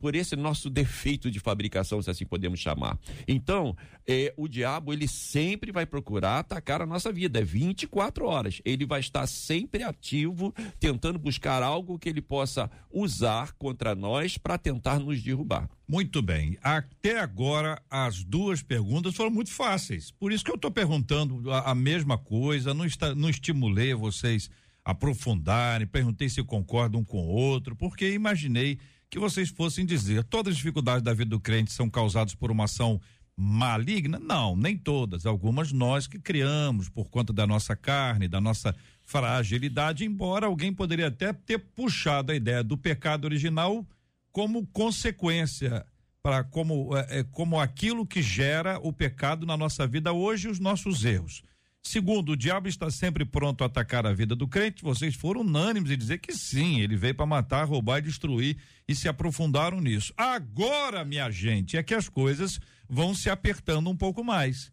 por, 0.00 0.16
esse 0.16 0.34
nosso 0.34 0.68
defeito 0.68 1.30
de 1.30 1.38
fabricação, 1.38 2.02
se 2.02 2.10
assim 2.10 2.26
podemos 2.26 2.58
chamar. 2.58 2.98
Então, 3.28 3.76
é, 4.04 4.34
o 4.36 4.48
diabo, 4.48 4.92
ele 4.92 5.06
sempre 5.06 5.70
vai 5.70 5.86
procurar 5.86 6.40
atacar 6.40 6.82
a 6.82 6.86
nossa 6.86 7.12
vida, 7.12 7.38
é 7.38 7.44
24 7.44 8.26
horas. 8.26 8.60
Ele 8.64 8.84
vai 8.84 8.98
estar 8.98 9.26
sempre 9.28 9.84
ativo, 9.84 10.52
tentando 10.80 11.18
buscar 11.18 11.62
algo 11.62 11.98
que 11.98 12.08
ele 12.08 12.20
possa 12.20 12.68
usar 12.90 13.52
contra 13.52 13.94
nós 13.94 14.36
para 14.36 14.58
tentar 14.58 14.98
nos 14.98 15.22
derrubar. 15.22 15.70
Muito 15.86 16.20
bem. 16.20 16.58
Até 16.62 17.18
agora, 17.18 17.80
as 17.88 18.22
duas 18.22 18.62
perguntas 18.62 19.14
foram 19.14 19.30
muito 19.30 19.50
fáceis. 19.50 20.10
Por 20.10 20.32
isso 20.32 20.44
que 20.44 20.50
eu 20.50 20.56
estou 20.56 20.70
perguntando 20.70 21.50
a, 21.50 21.70
a 21.70 21.74
mesma 21.74 22.18
coisa, 22.18 22.27
não, 22.74 22.84
está, 22.84 23.14
não 23.14 23.28
estimulei 23.28 23.94
vocês 23.94 24.50
aprofundarem, 24.84 25.86
perguntei 25.86 26.28
se 26.28 26.42
concordam 26.42 27.00
um 27.00 27.04
com 27.04 27.18
o 27.18 27.28
outro, 27.28 27.76
porque 27.76 28.12
imaginei 28.12 28.78
que 29.10 29.18
vocês 29.18 29.48
fossem 29.48 29.84
dizer 29.84 30.24
todas 30.24 30.52
as 30.52 30.56
dificuldades 30.56 31.02
da 31.02 31.12
vida 31.12 31.30
do 31.30 31.40
crente 31.40 31.72
são 31.72 31.88
causadas 31.88 32.34
por 32.34 32.50
uma 32.50 32.64
ação 32.64 33.00
maligna? 33.36 34.18
Não, 34.18 34.56
nem 34.56 34.76
todas. 34.76 35.24
Algumas 35.24 35.72
nós 35.72 36.06
que 36.06 36.18
criamos 36.18 36.88
por 36.88 37.08
conta 37.08 37.32
da 37.32 37.46
nossa 37.46 37.76
carne, 37.76 38.26
da 38.26 38.40
nossa 38.40 38.74
fragilidade, 39.02 40.04
embora 40.04 40.46
alguém 40.46 40.72
poderia 40.72 41.06
até 41.06 41.32
ter 41.32 41.58
puxado 41.58 42.32
a 42.32 42.34
ideia 42.34 42.64
do 42.64 42.76
pecado 42.76 43.24
original 43.24 43.86
como 44.32 44.66
consequência 44.66 45.86
para 46.22 46.44
como 46.44 46.96
é, 46.96 47.20
é 47.20 47.24
como 47.24 47.58
aquilo 47.58 48.06
que 48.06 48.20
gera 48.20 48.78
o 48.82 48.92
pecado 48.92 49.46
na 49.46 49.56
nossa 49.56 49.86
vida 49.86 50.12
hoje 50.12 50.48
os 50.48 50.58
nossos 50.58 51.04
erros. 51.04 51.42
Segundo, 51.84 52.32
o 52.32 52.36
diabo 52.36 52.68
está 52.68 52.90
sempre 52.90 53.24
pronto 53.24 53.62
a 53.62 53.66
atacar 53.66 54.06
a 54.06 54.12
vida 54.12 54.36
do 54.36 54.46
crente. 54.46 54.82
Vocês 54.82 55.14
foram 55.14 55.40
unânimes 55.40 55.90
em 55.90 55.96
dizer 55.96 56.18
que 56.18 56.34
sim, 56.34 56.80
ele 56.80 56.96
veio 56.96 57.14
para 57.14 57.24
matar, 57.24 57.64
roubar 57.64 57.98
e 57.98 58.02
destruir 58.02 58.58
e 58.86 58.94
se 58.94 59.08
aprofundaram 59.08 59.80
nisso. 59.80 60.12
Agora, 60.16 61.04
minha 61.04 61.30
gente, 61.30 61.76
é 61.76 61.82
que 61.82 61.94
as 61.94 62.08
coisas 62.08 62.60
vão 62.88 63.14
se 63.14 63.30
apertando 63.30 63.88
um 63.88 63.96
pouco 63.96 64.22
mais. 64.22 64.70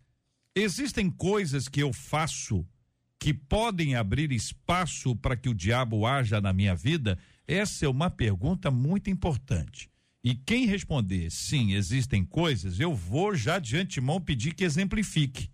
Existem 0.53 1.09
coisas 1.09 1.67
que 1.67 1.81
eu 1.81 1.93
faço 1.93 2.65
que 3.19 3.33
podem 3.33 3.95
abrir 3.95 4.31
espaço 4.31 5.15
para 5.15 5.37
que 5.37 5.49
o 5.49 5.53
diabo 5.53 6.05
haja 6.05 6.41
na 6.41 6.51
minha 6.51 6.75
vida? 6.75 7.17
Essa 7.47 7.85
é 7.85 7.89
uma 7.89 8.09
pergunta 8.09 8.69
muito 8.69 9.09
importante. 9.09 9.89
E 10.23 10.35
quem 10.35 10.65
responder 10.65 11.31
sim, 11.31 11.73
existem 11.73 12.25
coisas, 12.25 12.79
eu 12.79 12.93
vou 12.93 13.35
já 13.35 13.57
de 13.57 13.77
antemão 13.77 14.19
pedir 14.19 14.53
que 14.53 14.63
exemplifique 14.63 15.49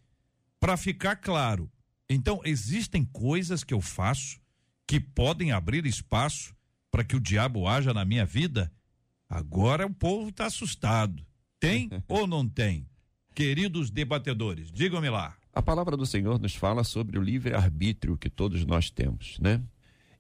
para 0.61 0.77
ficar 0.77 1.15
claro. 1.15 1.69
Então, 2.07 2.39
existem 2.45 3.03
coisas 3.03 3.63
que 3.63 3.73
eu 3.73 3.81
faço 3.81 4.39
que 4.85 4.99
podem 4.99 5.51
abrir 5.51 5.85
espaço 5.87 6.55
para 6.91 7.03
que 7.03 7.15
o 7.15 7.19
diabo 7.19 7.67
haja 7.67 7.93
na 7.93 8.05
minha 8.05 8.25
vida? 8.25 8.71
Agora 9.27 9.87
o 9.87 9.93
povo 9.93 10.29
está 10.29 10.45
assustado. 10.45 11.25
Tem 11.59 11.89
ou 12.07 12.27
não 12.27 12.47
tem? 12.47 12.87
Queridos 13.33 13.89
debatedores, 13.89 14.71
digam-me 14.71 15.09
lá. 15.09 15.35
A 15.51 15.61
palavra 15.61 15.97
do 15.97 16.05
Senhor 16.05 16.39
nos 16.39 16.53
fala 16.53 16.83
sobre 16.83 17.17
o 17.17 17.23
livre-arbítrio 17.23 18.17
que 18.17 18.29
todos 18.29 18.63
nós 18.65 18.91
temos, 18.91 19.39
né? 19.39 19.61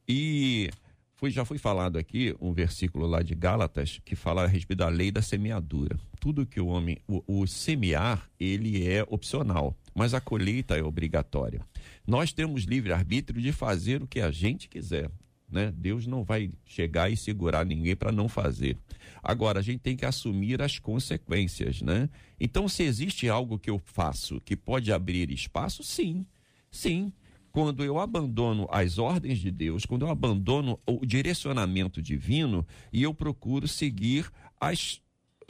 E 0.07 0.69
foi, 1.15 1.29
já 1.29 1.45
foi 1.45 1.57
falado 1.57 1.97
aqui 1.97 2.35
um 2.41 2.51
versículo 2.51 3.05
lá 3.05 3.21
de 3.21 3.35
Gálatas 3.35 4.01
que 4.03 4.15
fala 4.15 4.43
a 4.43 4.47
respeito 4.47 4.79
da 4.79 4.89
lei 4.89 5.11
da 5.11 5.21
semeadura. 5.21 5.99
Tudo 6.19 6.45
que 6.45 6.59
o 6.59 6.67
homem, 6.67 6.97
o, 7.07 7.23
o 7.27 7.47
semear, 7.47 8.29
ele 8.39 8.87
é 8.87 9.05
opcional 9.07 9.77
mas 9.93 10.13
a 10.13 10.21
colheita 10.21 10.77
é 10.77 10.83
obrigatória. 10.83 11.61
Nós 12.05 12.31
temos 12.31 12.63
livre-arbítrio 12.63 13.41
de 13.41 13.51
fazer 13.51 14.01
o 14.01 14.07
que 14.07 14.19
a 14.19 14.31
gente 14.31 14.67
quiser. 14.67 15.09
Né? 15.51 15.73
Deus 15.75 16.07
não 16.07 16.23
vai 16.23 16.49
chegar 16.65 17.11
e 17.11 17.17
segurar 17.17 17.65
ninguém 17.65 17.95
para 17.95 18.11
não 18.11 18.29
fazer. 18.29 18.77
Agora, 19.21 19.59
a 19.59 19.61
gente 19.61 19.79
tem 19.79 19.97
que 19.97 20.05
assumir 20.05 20.61
as 20.61 20.79
consequências, 20.79 21.81
né? 21.81 22.09
Então, 22.39 22.69
se 22.69 22.83
existe 22.83 23.27
algo 23.27 23.59
que 23.59 23.69
eu 23.69 23.77
faço 23.77 24.39
que 24.41 24.55
pode 24.55 24.93
abrir 24.93 25.29
espaço, 25.29 25.83
sim, 25.83 26.25
sim. 26.71 27.11
Quando 27.51 27.83
eu 27.83 27.99
abandono 27.99 28.65
as 28.71 28.97
ordens 28.97 29.39
de 29.39 29.51
Deus, 29.51 29.85
quando 29.85 30.03
eu 30.03 30.09
abandono 30.09 30.79
o 30.87 31.05
direcionamento 31.05 32.01
divino 32.01 32.65
e 32.93 33.03
eu 33.03 33.13
procuro 33.13 33.67
seguir 33.67 34.31
as 34.57 35.01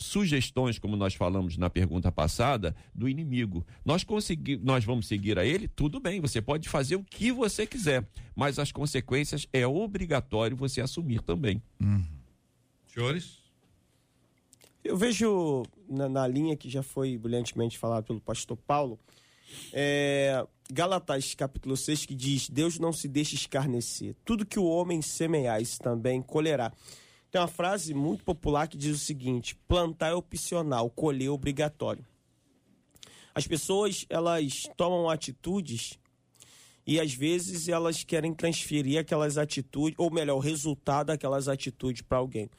sugestões, 0.04 0.80
como 0.80 0.96
nós 0.96 1.14
falamos 1.14 1.58
na 1.58 1.70
pergunta 1.70 2.12
passada, 2.12 2.76
do 2.94 3.08
inimigo. 3.08 3.66
Nós 3.86 4.04
consegui, 4.04 4.58
nós 4.58 4.84
vamos 4.84 5.08
seguir 5.08 5.38
a 5.38 5.46
ele, 5.46 5.68
tudo 5.68 6.00
bem, 6.00 6.20
você 6.20 6.42
pode 6.42 6.68
fazer 6.68 6.96
o 6.96 7.04
que 7.04 7.32
você 7.32 7.66
quiser, 7.66 8.08
mas 8.36 8.60
as 8.60 8.72
consequências 8.72 9.48
é 9.54 9.66
obrigatório 9.66 10.58
você 10.58 10.82
assumir 10.82 11.22
também. 11.22 11.62
Uhum. 11.80 12.04
Senhores? 12.88 13.40
Eu 14.84 14.98
vejo 14.98 15.64
na, 15.88 16.10
na, 16.10 16.28
linha 16.28 16.58
que 16.58 16.70
já 16.70 16.82
foi 16.82 17.18
brilhantemente 17.18 17.78
falado 17.78 18.06
pelo 18.06 18.20
pastor 18.20 18.58
Paulo, 18.58 19.00
é, 19.72 20.46
Galatas 20.72 21.36
capítulo 21.36 21.78
6 21.78 22.06
que 22.06 22.16
diz: 22.16 22.50
Deus 22.50 22.80
não 22.80 22.92
se 22.92 23.08
deixa 23.08 23.36
escarnecer. 23.36 24.16
Tudo 24.26 24.46
que 24.46 24.58
o 24.58 24.66
homem 24.66 25.02
semear, 25.02 25.62
isso 25.62 25.80
também 25.80 26.22
colherá. 26.22 26.72
Tem 27.32 27.40
uma 27.40 27.48
frase 27.48 27.94
muito 27.94 28.26
popular 28.26 28.68
que 28.68 28.78
diz 28.78 28.94
o 28.94 29.00
seguinte: 29.00 29.56
plantar 29.68 30.10
é 30.10 30.14
opcional, 30.14 30.90
colher 30.90 31.28
é 31.28 31.30
obrigatório. 31.30 32.06
As 33.34 33.48
pessoas 33.48 34.06
elas 34.10 34.64
tomam 34.76 35.10
atitudes 35.10 35.98
e 36.86 37.00
às 37.00 37.14
vezes 37.14 37.70
elas 37.70 38.04
querem 38.04 38.34
transferir 38.34 39.00
aquelas 39.00 39.38
atitudes, 39.38 39.98
ou 39.98 40.12
melhor, 40.12 40.36
o 40.36 40.40
resultado 40.40 41.08
daquelas 41.08 41.48
atitudes 41.48 42.02
para 42.02 42.18
alguém. 42.18 42.50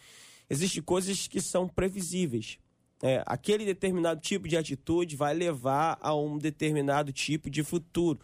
Existem 0.48 0.82
coisas 0.82 1.28
que 1.28 1.40
são 1.40 1.68
previsíveis. 1.68 2.58
É, 3.02 3.22
aquele 3.26 3.66
determinado 3.66 4.20
tipo 4.20 4.48
de 4.48 4.56
atitude 4.56 5.16
vai 5.16 5.34
levar 5.34 5.98
a 6.00 6.14
um 6.14 6.38
determinado 6.38 7.12
tipo 7.12 7.50
de 7.50 7.62
futuro. 7.62 8.20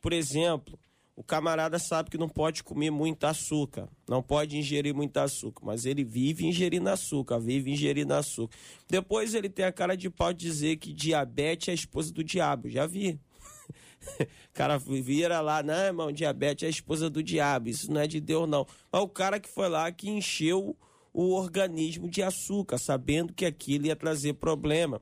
Por 0.00 0.12
exemplo, 0.12 0.76
o 1.22 1.24
camarada 1.24 1.78
sabe 1.78 2.10
que 2.10 2.18
não 2.18 2.28
pode 2.28 2.64
comer 2.64 2.90
muito 2.90 3.24
açúcar, 3.24 3.88
não 4.08 4.20
pode 4.20 4.58
ingerir 4.58 4.92
muito 4.92 5.16
açúcar, 5.18 5.64
mas 5.64 5.86
ele 5.86 6.02
vive 6.02 6.44
ingerindo 6.44 6.90
açúcar, 6.90 7.38
vive 7.38 7.70
ingerindo 7.70 8.12
açúcar. 8.12 8.56
Depois 8.90 9.32
ele 9.32 9.48
tem 9.48 9.64
a 9.64 9.70
cara 9.70 9.96
de 9.96 10.10
pau 10.10 10.32
de 10.32 10.44
dizer 10.44 10.78
que 10.78 10.92
diabetes 10.92 11.68
é 11.68 11.70
a 11.70 11.74
esposa 11.74 12.12
do 12.12 12.24
diabo, 12.24 12.68
já 12.68 12.88
vi. 12.88 13.20
o 14.18 14.26
cara 14.52 14.78
vira 14.78 15.40
lá, 15.40 15.62
não, 15.62 15.74
irmão, 15.74 16.10
diabetes 16.10 16.64
é 16.64 16.66
a 16.66 16.70
esposa 16.70 17.08
do 17.08 17.22
diabo, 17.22 17.68
isso 17.68 17.88
não 17.92 18.00
é 18.00 18.08
de 18.08 18.20
Deus 18.20 18.48
não. 18.48 18.66
Mas 18.90 19.00
o 19.00 19.08
cara 19.08 19.38
que 19.38 19.48
foi 19.48 19.68
lá 19.68 19.92
que 19.92 20.10
encheu 20.10 20.76
o 21.12 21.34
organismo 21.34 22.10
de 22.10 22.20
açúcar, 22.20 22.78
sabendo 22.78 23.32
que 23.32 23.46
aquilo 23.46 23.86
ia 23.86 23.94
trazer 23.94 24.32
problema 24.32 25.00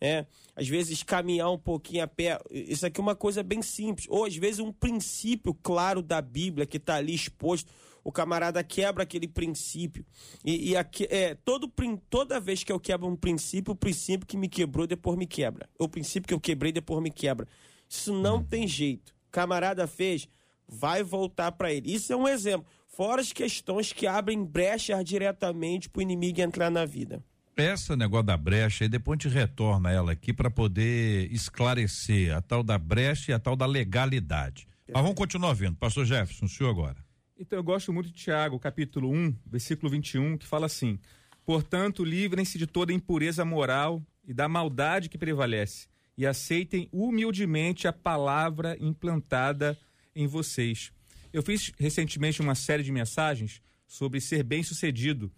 é, 0.00 0.24
às 0.56 0.66
vezes 0.66 1.02
caminhar 1.02 1.50
um 1.50 1.58
pouquinho 1.58 2.04
a 2.04 2.06
pé. 2.06 2.38
Isso 2.50 2.86
aqui 2.86 3.00
é 3.00 3.02
uma 3.02 3.14
coisa 3.14 3.42
bem 3.42 3.60
simples. 3.60 4.06
Ou 4.08 4.24
às 4.24 4.34
vezes 4.34 4.58
um 4.58 4.72
princípio 4.72 5.52
claro 5.52 6.02
da 6.02 6.22
Bíblia 6.22 6.66
que 6.66 6.78
está 6.78 6.96
ali 6.96 7.14
exposto. 7.14 7.70
O 8.02 8.10
camarada 8.10 8.64
quebra 8.64 9.02
aquele 9.02 9.28
princípio. 9.28 10.06
E, 10.42 10.70
e 10.70 10.76
aqui, 10.76 11.06
é, 11.10 11.34
todo, 11.34 11.70
toda 12.08 12.40
vez 12.40 12.64
que 12.64 12.72
eu 12.72 12.80
quebro 12.80 13.06
um 13.06 13.14
princípio, 13.14 13.72
o 13.72 13.76
princípio 13.76 14.26
que 14.26 14.38
me 14.38 14.48
quebrou 14.48 14.86
depois 14.86 15.18
me 15.18 15.26
quebra. 15.26 15.68
O 15.78 15.86
princípio 15.86 16.26
que 16.26 16.32
eu 16.32 16.40
quebrei 16.40 16.72
depois 16.72 17.02
me 17.02 17.10
quebra. 17.10 17.46
Isso 17.86 18.14
não 18.14 18.38
hum. 18.38 18.44
tem 18.44 18.66
jeito. 18.66 19.14
Camarada 19.30 19.86
fez, 19.86 20.26
vai 20.66 21.02
voltar 21.02 21.52
para 21.52 21.72
ele. 21.72 21.92
Isso 21.92 22.10
é 22.10 22.16
um 22.16 22.26
exemplo. 22.26 22.66
Fora 22.86 23.20
as 23.20 23.32
questões 23.32 23.92
que 23.92 24.06
abrem 24.06 24.42
brechas 24.42 25.04
diretamente 25.04 25.88
para 25.88 26.00
o 26.00 26.02
inimigo 26.02 26.40
entrar 26.40 26.70
na 26.70 26.86
vida. 26.86 27.22
Peça 27.60 27.94
negócio 27.94 28.24
da 28.24 28.38
brecha 28.38 28.86
e 28.86 28.88
depois 28.88 29.18
a 29.20 29.22
gente 29.22 29.34
retorna 29.34 29.90
ela 29.90 30.12
aqui 30.12 30.32
para 30.32 30.50
poder 30.50 31.30
esclarecer 31.30 32.34
a 32.34 32.40
tal 32.40 32.62
da 32.62 32.78
brecha 32.78 33.32
e 33.32 33.34
a 33.34 33.38
tal 33.38 33.54
da 33.54 33.66
legalidade. 33.66 34.66
Mas 34.90 35.02
vamos 35.02 35.14
continuar 35.14 35.52
vendo. 35.52 35.76
Pastor 35.76 36.06
Jefferson, 36.06 36.46
o 36.46 36.48
senhor 36.48 36.70
agora. 36.70 36.96
Então 37.38 37.58
eu 37.58 37.62
gosto 37.62 37.92
muito 37.92 38.06
de 38.06 38.14
Tiago, 38.14 38.58
capítulo 38.58 39.10
1, 39.12 39.36
versículo 39.44 39.90
21, 39.90 40.38
que 40.38 40.46
fala 40.46 40.64
assim: 40.64 40.98
Portanto, 41.44 42.02
livrem-se 42.02 42.56
de 42.56 42.66
toda 42.66 42.94
impureza 42.94 43.44
moral 43.44 44.02
e 44.26 44.32
da 44.32 44.48
maldade 44.48 45.10
que 45.10 45.18
prevalece, 45.18 45.86
e 46.16 46.26
aceitem 46.26 46.88
humildemente 46.90 47.86
a 47.86 47.92
palavra 47.92 48.74
implantada 48.80 49.78
em 50.16 50.26
vocês. 50.26 50.92
Eu 51.30 51.42
fiz 51.42 51.72
recentemente 51.78 52.40
uma 52.40 52.54
série 52.54 52.82
de 52.82 52.90
mensagens 52.90 53.60
sobre 53.86 54.18
ser 54.18 54.42
bem-sucedido, 54.44 55.30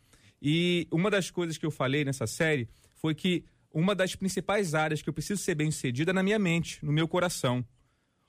e 0.42 0.88
uma 0.90 1.08
das 1.08 1.30
coisas 1.30 1.56
que 1.56 1.64
eu 1.64 1.70
falei 1.70 2.04
nessa 2.04 2.26
série 2.26 2.68
foi 2.96 3.14
que 3.14 3.44
uma 3.72 3.94
das 3.94 4.16
principais 4.16 4.75
áreas 4.75 5.00
que 5.00 5.08
eu 5.08 5.12
preciso 5.12 5.40
ser 5.40 5.54
bem-sucedido 5.54 6.11
é 6.11 6.12
na 6.12 6.22
minha 6.22 6.38
mente, 6.38 6.84
no 6.84 6.92
meu 6.92 7.06
coração. 7.06 7.64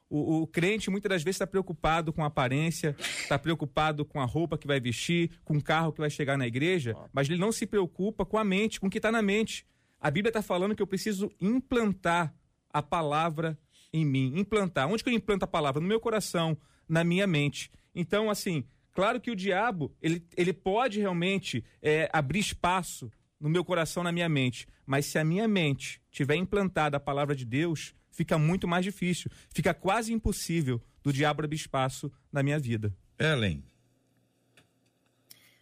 O, 0.07 0.43
o, 0.43 0.47
crente 0.47 0.91
muitas 0.91 1.09
das 1.09 1.23
vezes 1.23 1.37
está 1.37 1.47
preocupado 1.47 2.13
com 2.13 2.23
a 2.23 2.27
aparência, 2.27 2.95
está 2.99 3.39
preocupado 3.39 4.05
com 4.05 4.21
a 4.21 4.25
roupa 4.25 4.59
que 4.59 4.67
vai 4.67 4.79
vestir, 4.79 5.31
com 5.43 5.57
o 5.57 5.63
carro 5.63 5.91
que 5.91 5.99
vai 5.99 6.09
chegar 6.09 6.37
na 6.37 6.45
igreja, 6.45 6.95
mas 7.11 7.27
ele 7.27 7.39
não 7.39 7.51
se 7.51 7.65
preocupa 7.65 8.23
com 8.23 8.37
a 8.37 8.43
mente, 8.43 8.79
com 8.79 8.85
o 8.85 8.89
que 8.91 8.99
está 8.99 9.11
na 9.11 9.23
mente. 9.23 9.65
A 9.99 10.11
Bíblia 10.11 10.29
está 10.29 10.43
falando 10.43 10.75
que 10.75 10.83
eu 10.83 10.87
preciso 10.87 11.31
implantar 11.41 12.31
a 12.69 12.83
palavra 12.83 13.57
em 13.91 14.05
mim. 14.05 14.33
Implantar. 14.35 14.87
Onde 14.87 15.03
que 15.03 15.09
eu 15.09 15.13
implanto 15.13 15.45
a 15.45 15.47
palavra? 15.47 15.81
No 15.81 15.87
meu 15.87 15.99
coração, 15.99 16.55
na 16.87 17.03
minha 17.03 17.25
mente. 17.25 17.71
Então, 17.95 18.29
assim, 18.29 18.65
claro 18.93 19.19
que 19.19 19.31
o 19.31 19.35
diabo, 19.35 19.95
ele, 20.01 20.25
ele 20.37 20.53
pode 20.53 20.99
realmente 20.99 21.63
é, 21.81 22.09
abrir 22.13 22.39
espaço 22.39 23.11
no 23.39 23.49
meu 23.49 23.65
coração, 23.65 24.03
na 24.03 24.11
minha 24.11 24.29
mente. 24.29 24.67
Mas 24.85 25.05
se 25.05 25.19
a 25.19 25.23
minha 25.23 25.47
mente 25.47 26.01
tiver 26.09 26.35
implantada 26.35 26.97
a 26.97 26.99
palavra 26.99 27.35
de 27.35 27.45
Deus, 27.45 27.93
fica 28.09 28.37
muito 28.37 28.67
mais 28.67 28.85
difícil. 28.85 29.29
Fica 29.49 29.73
quase 29.73 30.13
impossível 30.13 30.81
do 31.03 31.11
diabo 31.11 31.43
abrir 31.43 31.55
espaço 31.55 32.11
na 32.31 32.41
minha 32.41 32.57
vida. 32.57 32.95
Ellen. 33.19 33.63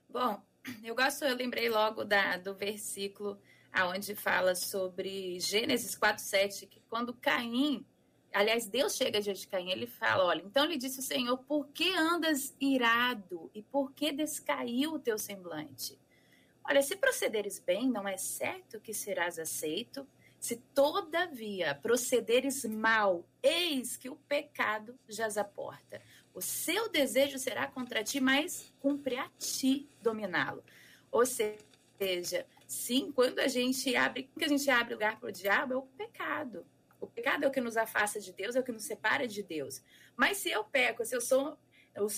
Bom, 0.08 0.42
eu 0.84 0.94
gosto, 0.94 1.24
eu 1.26 1.36
lembrei 1.36 1.70
logo 1.70 2.04
da, 2.04 2.38
do 2.38 2.54
versículo 2.54 3.40
aonde 3.72 4.14
fala 4.14 4.54
sobre 4.54 5.40
Gênesis 5.40 5.96
4:7, 5.96 6.68
que 6.68 6.82
quando 6.90 7.14
Caim, 7.14 7.86
aliás, 8.34 8.68
Deus 8.68 8.96
chega 8.96 9.22
diante 9.22 9.42
de 9.42 9.48
Caim, 9.48 9.70
ele 9.70 9.88
fala, 9.88 10.26
olha, 10.26 10.42
então 10.42 10.66
lhe 10.66 10.78
disse 10.78 11.00
o 11.00 11.04
Senhor, 11.04 11.38
por 11.40 11.68
que 11.70 11.94
andas 11.96 12.56
irado 12.60 13.50
e 13.54 13.62
por 13.62 13.92
que 13.92 14.12
descaiu 14.12 14.94
o 14.94 15.00
teu 15.00 15.18
semblante? 15.18 16.00
Olha, 16.64 16.82
se 16.82 16.96
procederes 16.96 17.60
bem, 17.60 17.90
não 17.90 18.08
é 18.08 18.18
certo 18.18 18.80
que 18.80 18.94
serás 18.94 19.40
aceito? 19.40 20.08
Se 20.40 20.58
todavia 20.74 21.76
procederes 21.76 22.66
mal, 22.66 23.26
eis 23.44 23.98
que 23.98 24.10
o 24.10 24.16
pecado 24.16 24.98
jaz 25.08 25.38
a 25.38 25.44
porta. 25.44 26.02
O 26.34 26.42
seu 26.42 26.90
desejo 26.90 27.38
será 27.38 27.68
contra 27.68 28.04
ti, 28.04 28.20
mas 28.20 28.74
cumpre 28.80 29.18
a 29.18 29.30
ti 29.38 29.90
dominá-lo. 30.02 30.64
Ou 31.12 31.26
seja, 31.26 32.46
sim, 32.66 33.12
quando 33.12 33.40
a 33.40 33.48
gente 33.48 33.96
abre, 33.96 34.30
que 34.38 34.46
a 34.46 34.48
gente 34.48 34.70
abre 34.70 34.94
lugar 34.94 35.20
para 35.20 35.30
o 35.30 35.32
diabo 35.32 35.74
é 35.74 35.78
o 35.78 35.82
pecado. 35.82 36.66
O 37.02 37.08
pecado 37.08 37.44
é 37.44 37.48
o 37.48 37.52
que 37.52 37.60
nos 37.60 37.76
afasta 37.76 38.20
de 38.20 38.32
Deus, 38.32 38.56
é 38.56 38.60
o 38.60 38.64
que 38.64 38.72
nos 38.72 38.86
separa 38.86 39.28
de 39.28 39.44
Deus. 39.44 39.84
Mas 40.16 40.38
se 40.38 40.50
eu 40.50 40.64
peco, 40.64 41.04
se 41.04 41.16
eu 41.16 41.20
sou 41.20 41.58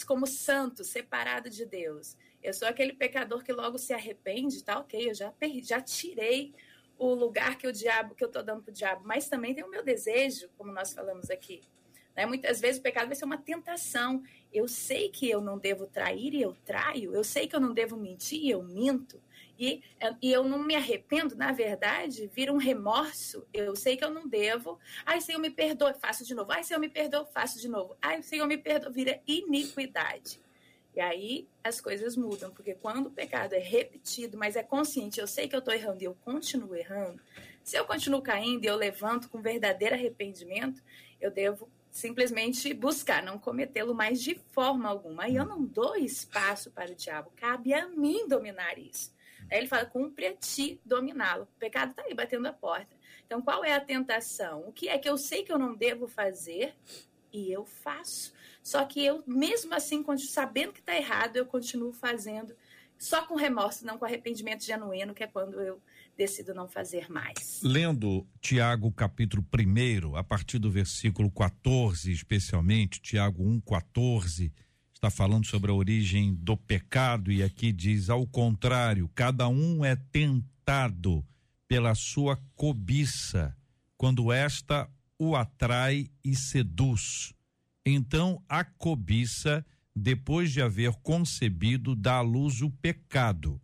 como 0.05 0.27
santo, 0.27 0.83
separado 0.83 1.49
de 1.49 1.65
Deus, 1.65 2.15
eu 2.43 2.53
sou 2.53 2.67
aquele 2.67 2.93
pecador 2.93 3.43
que 3.43 3.51
logo 3.51 3.77
se 3.77 3.93
arrepende, 3.93 4.63
tá 4.63 4.77
ok, 4.79 5.09
eu 5.09 5.15
já, 5.15 5.31
perdi, 5.31 5.63
já 5.63 5.81
tirei 5.81 6.53
o 6.97 7.13
lugar 7.13 7.57
que 7.57 7.65
o 7.65 7.71
diabo, 7.71 8.13
que 8.13 8.23
eu 8.23 8.27
estou 8.27 8.43
dando 8.43 8.61
para 8.61 8.71
o 8.71 8.73
diabo, 8.73 9.01
mas 9.05 9.27
também 9.29 9.55
tem 9.55 9.63
o 9.63 9.69
meu 9.69 9.83
desejo, 9.83 10.49
como 10.57 10.71
nós 10.71 10.93
falamos 10.93 11.29
aqui. 11.29 11.61
Né? 12.15 12.25
Muitas 12.25 12.59
vezes 12.61 12.79
o 12.79 12.83
pecado 12.83 13.07
vai 13.07 13.15
ser 13.15 13.25
uma 13.25 13.37
tentação. 13.37 14.23
Eu 14.51 14.67
sei 14.67 15.09
que 15.09 15.29
eu 15.29 15.41
não 15.41 15.57
devo 15.57 15.87
trair 15.87 16.33
e 16.33 16.41
eu 16.41 16.55
traio. 16.63 17.13
Eu 17.13 17.23
sei 17.23 17.47
que 17.47 17.55
eu 17.55 17.59
não 17.59 17.73
devo 17.73 17.97
mentir 17.97 18.39
e 18.39 18.51
eu 18.51 18.61
minto. 18.61 19.19
E, 19.63 19.81
e 20.21 20.29
eu 20.29 20.43
não 20.43 20.59
me 20.59 20.75
arrependo, 20.75 21.37
na 21.37 21.53
verdade, 21.53 22.29
vira 22.33 22.51
um 22.51 22.57
remorso. 22.57 23.47
Eu 23.53 23.77
sei 23.77 23.95
que 23.95 24.03
eu 24.03 24.09
não 24.09 24.27
devo. 24.27 24.77
Ai, 25.05 25.21
Senhor, 25.21 25.39
me 25.39 25.49
perdoe, 25.49 25.93
faço 25.93 26.25
de 26.25 26.35
novo. 26.35 26.51
Ai, 26.51 26.65
Senhor, 26.65 26.81
me 26.81 26.89
perdoe, 26.89 27.25
faço 27.33 27.61
de 27.61 27.69
novo. 27.69 27.95
Ai, 28.01 28.21
Senhor, 28.21 28.45
me 28.45 28.57
perdoe, 28.57 28.91
vira 28.91 29.21
iniquidade. 29.25 30.37
E 30.93 30.99
aí 30.99 31.47
as 31.63 31.79
coisas 31.79 32.17
mudam, 32.17 32.51
porque 32.51 32.75
quando 32.75 33.07
o 33.07 33.11
pecado 33.11 33.53
é 33.53 33.59
repetido, 33.59 34.37
mas 34.37 34.57
é 34.57 34.63
consciente, 34.63 35.21
eu 35.21 35.27
sei 35.27 35.47
que 35.47 35.55
eu 35.55 35.59
estou 35.59 35.73
errando 35.73 36.01
e 36.01 36.05
eu 36.05 36.15
continuo 36.25 36.75
errando, 36.75 37.21
se 37.63 37.77
eu 37.77 37.85
continuo 37.85 38.21
caindo 38.21 38.65
e 38.65 38.67
eu 38.67 38.75
levanto 38.75 39.29
com 39.29 39.41
verdadeiro 39.41 39.95
arrependimento, 39.95 40.83
eu 41.21 41.31
devo 41.31 41.69
simplesmente 41.89 42.73
buscar 42.73 43.23
não 43.23 43.39
cometê-lo 43.39 43.95
mais 43.95 44.21
de 44.21 44.35
forma 44.51 44.89
alguma. 44.89 45.29
E 45.29 45.37
eu 45.37 45.45
não 45.45 45.63
dou 45.63 45.95
espaço 45.95 46.69
para 46.69 46.91
o 46.91 46.95
diabo, 46.95 47.31
cabe 47.37 47.73
a 47.73 47.87
mim 47.87 48.27
dominar 48.27 48.77
isso. 48.77 49.13
Aí 49.51 49.59
ele 49.59 49.67
fala: 49.67 49.85
cumpre 49.85 50.27
a 50.27 50.33
ti 50.33 50.79
dominá-lo. 50.85 51.43
O 51.43 51.59
pecado 51.59 51.91
está 51.91 52.03
aí 52.03 52.13
batendo 52.13 52.47
a 52.47 52.53
porta. 52.53 52.95
Então, 53.25 53.41
qual 53.41 53.63
é 53.63 53.73
a 53.73 53.79
tentação? 53.79 54.67
O 54.67 54.71
que 54.71 54.89
é 54.89 54.97
que 54.97 55.09
eu 55.09 55.17
sei 55.17 55.43
que 55.43 55.51
eu 55.51 55.57
não 55.57 55.75
devo 55.75 56.07
fazer 56.07 56.75
e 57.31 57.51
eu 57.51 57.65
faço? 57.65 58.33
Só 58.61 58.85
que 58.85 59.03
eu, 59.03 59.23
mesmo 59.25 59.73
assim, 59.73 60.03
sabendo 60.17 60.71
que 60.71 60.79
está 60.79 60.95
errado, 60.95 61.35
eu 61.37 61.45
continuo 61.45 61.91
fazendo 61.91 62.55
só 62.97 63.25
com 63.25 63.35
remorso, 63.35 63.85
não 63.85 63.97
com 63.97 64.05
arrependimento 64.05 64.63
genuíno, 64.63 65.13
que 65.13 65.23
é 65.23 65.27
quando 65.27 65.59
eu 65.59 65.81
decido 66.17 66.53
não 66.53 66.67
fazer 66.67 67.11
mais. 67.11 67.59
Lendo 67.61 68.25
Tiago 68.39 68.91
capítulo 68.91 69.45
1, 69.53 70.15
a 70.15 70.23
partir 70.23 70.59
do 70.59 70.71
versículo 70.71 71.29
14, 71.29 72.11
especialmente, 72.11 73.01
Tiago 73.01 73.43
1, 73.43 73.59
14, 73.61 74.53
está 75.03 75.09
falando 75.09 75.45
sobre 75.45 75.69
a 75.69 75.73
origem 75.73 76.33
do 76.33 76.55
pecado, 76.55 77.29
e 77.29 77.43
aqui 77.43 77.73
diz: 77.73 78.09
ao 78.09 78.25
contrário, 78.25 79.09
cada 79.13 79.49
um 79.49 79.83
é 79.83 79.97
tentado 79.97 81.25
pela 81.67 81.93
sua 81.93 82.37
cobiça, 82.55 83.53
quando 83.97 84.31
esta 84.31 84.89
o 85.19 85.35
atrai 85.35 86.09
e 86.23 86.33
seduz. 86.33 87.33
Então 87.85 88.41
a 88.47 88.63
cobiça, 88.63 89.65
depois 89.93 90.53
de 90.53 90.61
haver 90.61 90.93
concebido, 91.03 91.97
dá 91.97 92.15
à 92.15 92.21
luz 92.21 92.61
o 92.61 92.69
pecado. 92.69 93.59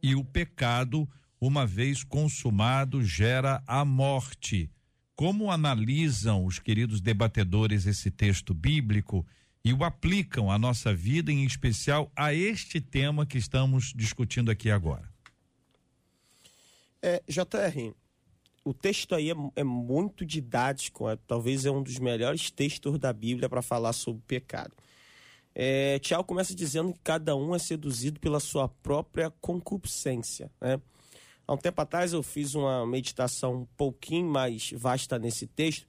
E 0.00 0.14
o 0.14 0.24
pecado, 0.24 1.08
uma 1.40 1.66
vez 1.66 2.04
consumado, 2.04 3.02
gera 3.02 3.60
a 3.66 3.84
morte. 3.84 4.70
Como 5.16 5.50
analisam 5.50 6.44
os 6.44 6.60
queridos 6.60 7.00
debatedores 7.00 7.84
esse 7.84 8.12
texto 8.12 8.54
bíblico 8.54 9.26
e 9.64 9.72
o 9.72 9.82
aplicam 9.82 10.50
à 10.50 10.58
nossa 10.58 10.94
vida, 10.94 11.32
em 11.32 11.44
especial 11.44 12.12
a 12.14 12.34
este 12.34 12.80
tema 12.80 13.24
que 13.24 13.38
estamos 13.38 13.92
discutindo 13.96 14.50
aqui 14.50 14.70
agora? 14.70 15.08
É, 17.00 17.22
JR, 17.26 17.94
o 18.64 18.74
texto 18.74 19.14
aí 19.14 19.30
é, 19.30 19.34
é 19.56 19.64
muito 19.64 20.24
didático, 20.24 21.08
é, 21.08 21.16
talvez 21.26 21.64
é 21.64 21.70
um 21.70 21.82
dos 21.82 21.98
melhores 21.98 22.50
textos 22.50 22.98
da 22.98 23.12
Bíblia 23.12 23.48
para 23.48 23.62
falar 23.62 23.92
sobre 23.94 24.22
pecado. 24.26 24.72
É, 25.54 25.98
Tiago 26.00 26.24
começa 26.24 26.54
dizendo 26.54 26.92
que 26.92 27.00
cada 27.02 27.34
um 27.36 27.54
é 27.54 27.58
seduzido 27.58 28.18
pela 28.20 28.40
sua 28.40 28.68
própria 28.68 29.30
concupiscência. 29.40 30.50
Né? 30.60 30.80
Há 31.46 31.52
um 31.52 31.58
tempo 31.58 31.80
atrás 31.80 32.12
eu 32.12 32.22
fiz 32.22 32.54
uma 32.54 32.86
meditação 32.86 33.62
um 33.62 33.64
pouquinho 33.76 34.28
mais 34.28 34.72
vasta 34.72 35.18
nesse 35.18 35.46
texto. 35.46 35.86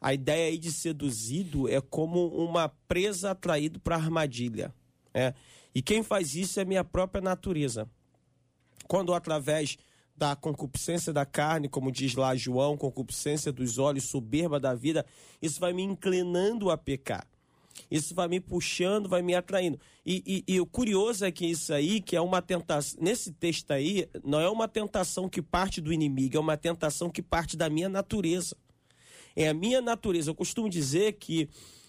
A 0.00 0.14
ideia 0.14 0.48
aí 0.48 0.58
de 0.58 0.72
seduzido 0.72 1.68
é 1.68 1.80
como 1.80 2.28
uma 2.28 2.68
presa 2.88 3.32
atraído 3.32 3.78
para 3.78 3.96
armadilha. 3.96 4.74
Né? 5.12 5.34
E 5.74 5.82
quem 5.82 6.02
faz 6.02 6.34
isso 6.34 6.58
é 6.58 6.64
minha 6.64 6.82
própria 6.82 7.20
natureza. 7.20 7.88
Quando 8.88 9.12
através 9.12 9.76
da 10.16 10.34
concupiscência 10.34 11.12
da 11.12 11.24
carne, 11.24 11.68
como 11.68 11.92
diz 11.92 12.14
lá 12.14 12.34
João, 12.34 12.76
concupiscência 12.76 13.52
dos 13.52 13.78
olhos, 13.78 14.04
soberba 14.04 14.58
da 14.58 14.74
vida, 14.74 15.04
isso 15.40 15.60
vai 15.60 15.72
me 15.72 15.82
inclinando 15.82 16.70
a 16.70 16.76
pecar. 16.76 17.26
Isso 17.90 18.14
vai 18.14 18.28
me 18.28 18.40
puxando, 18.40 19.08
vai 19.08 19.22
me 19.22 19.34
atraindo. 19.34 19.78
E, 20.04 20.44
e, 20.46 20.54
e, 20.54 20.60
o 20.60 20.66
curioso 20.66 21.24
é 21.24 21.30
que 21.30 21.46
isso 21.46 21.72
aí, 21.72 22.00
que 22.00 22.16
é 22.16 22.20
uma 22.20 22.42
tentação, 22.42 23.00
nesse 23.02 23.32
texto 23.32 23.70
aí, 23.70 24.08
não 24.24 24.40
é 24.40 24.50
uma 24.50 24.68
tentação 24.68 25.28
que 25.28 25.40
parte 25.40 25.80
do 25.80 25.92
inimigo, 25.92 26.36
é 26.36 26.40
uma 26.40 26.56
tentação 26.56 27.08
que 27.08 27.22
parte 27.22 27.56
da 27.56 27.70
minha 27.70 27.88
natureza. 27.88 28.56
É 29.34 29.48
a 29.48 29.54
minha 29.54 29.80
natureza. 29.80 30.30
Eu 30.30 30.34
costumo 30.34 30.68
dizer 30.68 31.14
que 31.14 31.48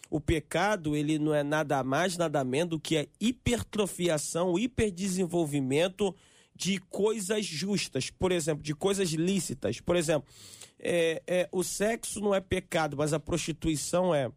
o 0.10 0.20
pecado, 0.20 0.96
ele 0.96 1.18
não 1.18 1.34
é 1.34 1.42
nada 1.42 1.84
mais, 1.84 2.18
nada 2.18 2.44
menos 2.44 2.72
do 2.72 2.80
que 2.80 2.98
a 2.98 3.08
hipertrofiação, 3.20 4.52
o 4.52 4.60
hiperdesenvolvimento 4.60 6.14
de 6.54 6.80
coisas 6.80 7.46
justas, 7.46 8.10
por 8.10 8.32
exemplo, 8.32 8.62
de 8.62 8.76
coisas 8.76 9.10
lícitas. 9.12 9.80
Por 9.80 9.96
exemplo, 9.96 10.30
é, 10.78 11.24
é, 11.26 11.50
o 11.52 11.64
sexo 11.64 12.20
não 12.20 12.36
é 12.36 12.42
pecado, 12.42 12.98
mas 12.98 13.14
a 13.14 13.20
prostituição 13.20 14.14
é. 14.14 14.30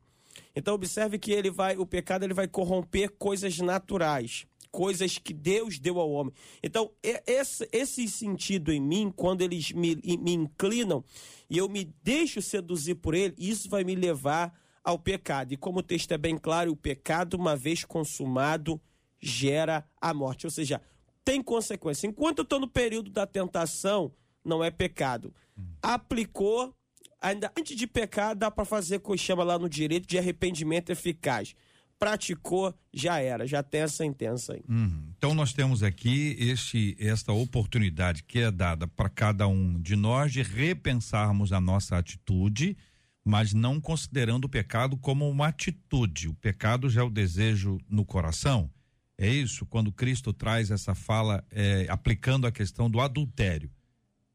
Então 0.55 0.75
observe 0.75 1.19
que 1.19 1.33
ele 1.33 1.51
vai, 1.51 1.77
o 1.77 1.85
pecado 1.85 2.25
ele 2.25 2.35
vai 2.35 2.47
corromper 2.47 3.11
coisas 3.19 3.59
naturais, 3.59 4.47
coisas 4.75 5.19
que 5.19 5.33
Deus 5.33 5.79
deu 5.79 6.01
ao 6.01 6.11
homem. 6.11 6.35
Então, 6.61 6.91
esse, 7.01 7.69
esse 7.71 8.09
sentido 8.09 8.73
em 8.73 8.81
mim, 8.81 9.13
quando 9.15 9.41
eles 9.41 9.71
me, 9.71 9.95
me 10.19 10.33
inclinam 10.33 11.05
e 11.49 11.57
eu 11.57 11.69
me 11.69 11.85
deixo 12.03 12.43
seduzir 12.43 12.97
por 12.97 13.15
ele, 13.15 13.37
isso 13.39 13.71
vai 13.71 13.85
me 13.85 13.95
levar 13.95 14.53
ao 14.83 14.99
pecado. 14.99 15.55
E 15.55 15.57
como 15.57 15.79
o 15.79 15.83
texto 15.83 16.11
é 16.11 16.19
bem 16.19 16.37
claro, 16.37 16.73
o 16.73 16.77
pecado, 16.77 17.35
uma 17.35 17.55
vez 17.55 17.85
consumado, 17.85 18.81
gera 19.23 19.89
a 20.01 20.13
morte. 20.13 20.45
Ou 20.45 20.51
seja, 20.51 20.83
tem 21.25 21.41
consequência. 21.41 22.09
Enquanto 22.09 22.41
eu 22.41 22.43
estou 22.43 22.59
no 22.59 22.69
período 22.69 23.13
da 23.13 23.29
tentação, 23.29 24.13
não 24.45 24.63
é 24.63 24.73
pecado. 24.73 25.33
Aplicou, 25.81 26.75
ainda 27.21 27.53
antes 27.57 27.77
de 27.77 27.87
pecar, 27.87 28.35
dá 28.35 28.51
para 28.51 28.65
fazer 28.65 28.97
o 28.97 29.01
que 29.01 29.17
chama 29.17 29.45
lá 29.45 29.57
no 29.57 29.69
direito 29.69 30.09
de 30.09 30.19
arrependimento 30.19 30.91
eficaz. 30.91 31.55
Praticou, 31.99 32.75
já 32.93 33.19
era, 33.21 33.47
já 33.47 33.63
tem 33.63 33.83
a 33.83 33.89
sentença 33.89 34.55
aí. 34.55 34.63
Uhum. 34.69 35.09
Então 35.17 35.35
nós 35.35 35.53
temos 35.53 35.83
aqui 35.83 36.37
este, 36.39 36.97
esta 36.99 37.33
oportunidade 37.33 38.23
que 38.23 38.41
é 38.41 38.51
dada 38.51 38.87
para 38.87 39.09
cada 39.09 39.47
um 39.47 39.81
de 39.81 39.97
nós 39.97 40.33
de 40.33 40.43
repensarmos 40.43 41.53
a 41.53 41.61
nossa 41.61 41.97
atitude, 41.97 42.77
mas 43.25 43.55
não 43.55 43.81
considerando 43.81 44.45
o 44.45 44.49
pecado 44.49 44.97
como 44.97 45.29
uma 45.29 45.49
atitude. 45.49 46.29
O 46.29 46.35
pecado 46.35 46.91
já 46.91 47.01
é 47.01 47.05
o 47.05 47.11
desejo 47.11 47.79
no 47.89 48.05
coração. 48.05 48.71
É 49.17 49.29
isso, 49.29 49.65
quando 49.65 49.93
Cristo 49.93 50.33
traz 50.33 50.71
essa 50.71 50.95
fala 50.95 51.45
é, 51.51 51.87
aplicando 51.89 52.47
a 52.47 52.53
questão 52.53 52.91
do 52.91 53.01
adultério. 53.01 53.71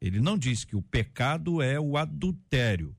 Ele 0.01 0.21
não 0.21 0.37
diz 0.37 0.63
que 0.63 0.75
o 0.75 0.81
pecado 0.81 1.61
é 1.61 1.79
o 1.79 1.97
adultério. 1.97 2.95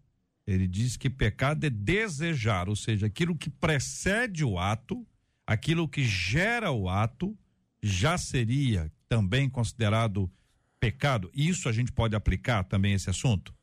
Ele 0.52 0.66
diz 0.66 0.96
que 0.96 1.08
pecado 1.08 1.64
é 1.64 1.70
desejar, 1.70 2.68
ou 2.68 2.76
seja, 2.76 3.06
aquilo 3.06 3.36
que 3.36 3.48
precede 3.48 4.44
o 4.44 4.58
ato, 4.58 5.06
aquilo 5.46 5.88
que 5.88 6.04
gera 6.04 6.70
o 6.70 6.88
ato, 6.88 7.36
já 7.82 8.18
seria 8.18 8.90
também 9.08 9.48
considerado 9.48 10.30
pecado. 10.78 11.30
Isso 11.34 11.68
a 11.68 11.72
gente 11.72 11.92
pode 11.92 12.16
aplicar 12.16 12.64
também 12.64 12.94
esse 12.94 13.10
assunto? 13.10 13.54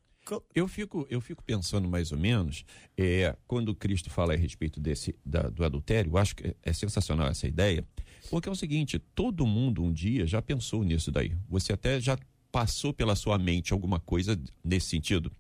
Eu 0.54 0.68
fico, 0.68 1.08
eu 1.10 1.22
fico 1.22 1.42
pensando 1.42 1.88
mais 1.88 2.12
ou 2.12 2.18
menos, 2.18 2.66
é, 2.98 3.34
quando 3.48 3.74
Cristo 3.74 4.10
fala 4.10 4.34
a 4.34 4.38
respeito 4.38 4.80
desse, 4.80 5.16
da, 5.26 5.44
do 5.44 5.64
adultério, 5.64 6.18
acho 6.18 6.36
que 6.36 6.54
é 6.62 6.74
sensacional 6.74 7.28
essa 7.28 7.48
ideia, 7.48 7.86
porque 8.30 8.50
é 8.50 8.52
o 8.52 8.56
seguinte, 8.56 9.00
todo 9.00 9.48
mundo 9.48 9.82
um 9.82 9.92
dia 9.92 10.28
já 10.28 10.42
pensou 10.42 10.84
nisso 10.84 11.12
daí. 11.12 11.34
Você 11.48 11.72
até 11.72 12.00
já 12.02 12.18
passou 12.52 12.94
pela 12.94 13.16
sua 13.16 13.38
mente 13.38 13.72
alguma 13.72 14.00
coisa 14.00 14.38
nesse 14.64 14.88
sentido. 14.88 15.32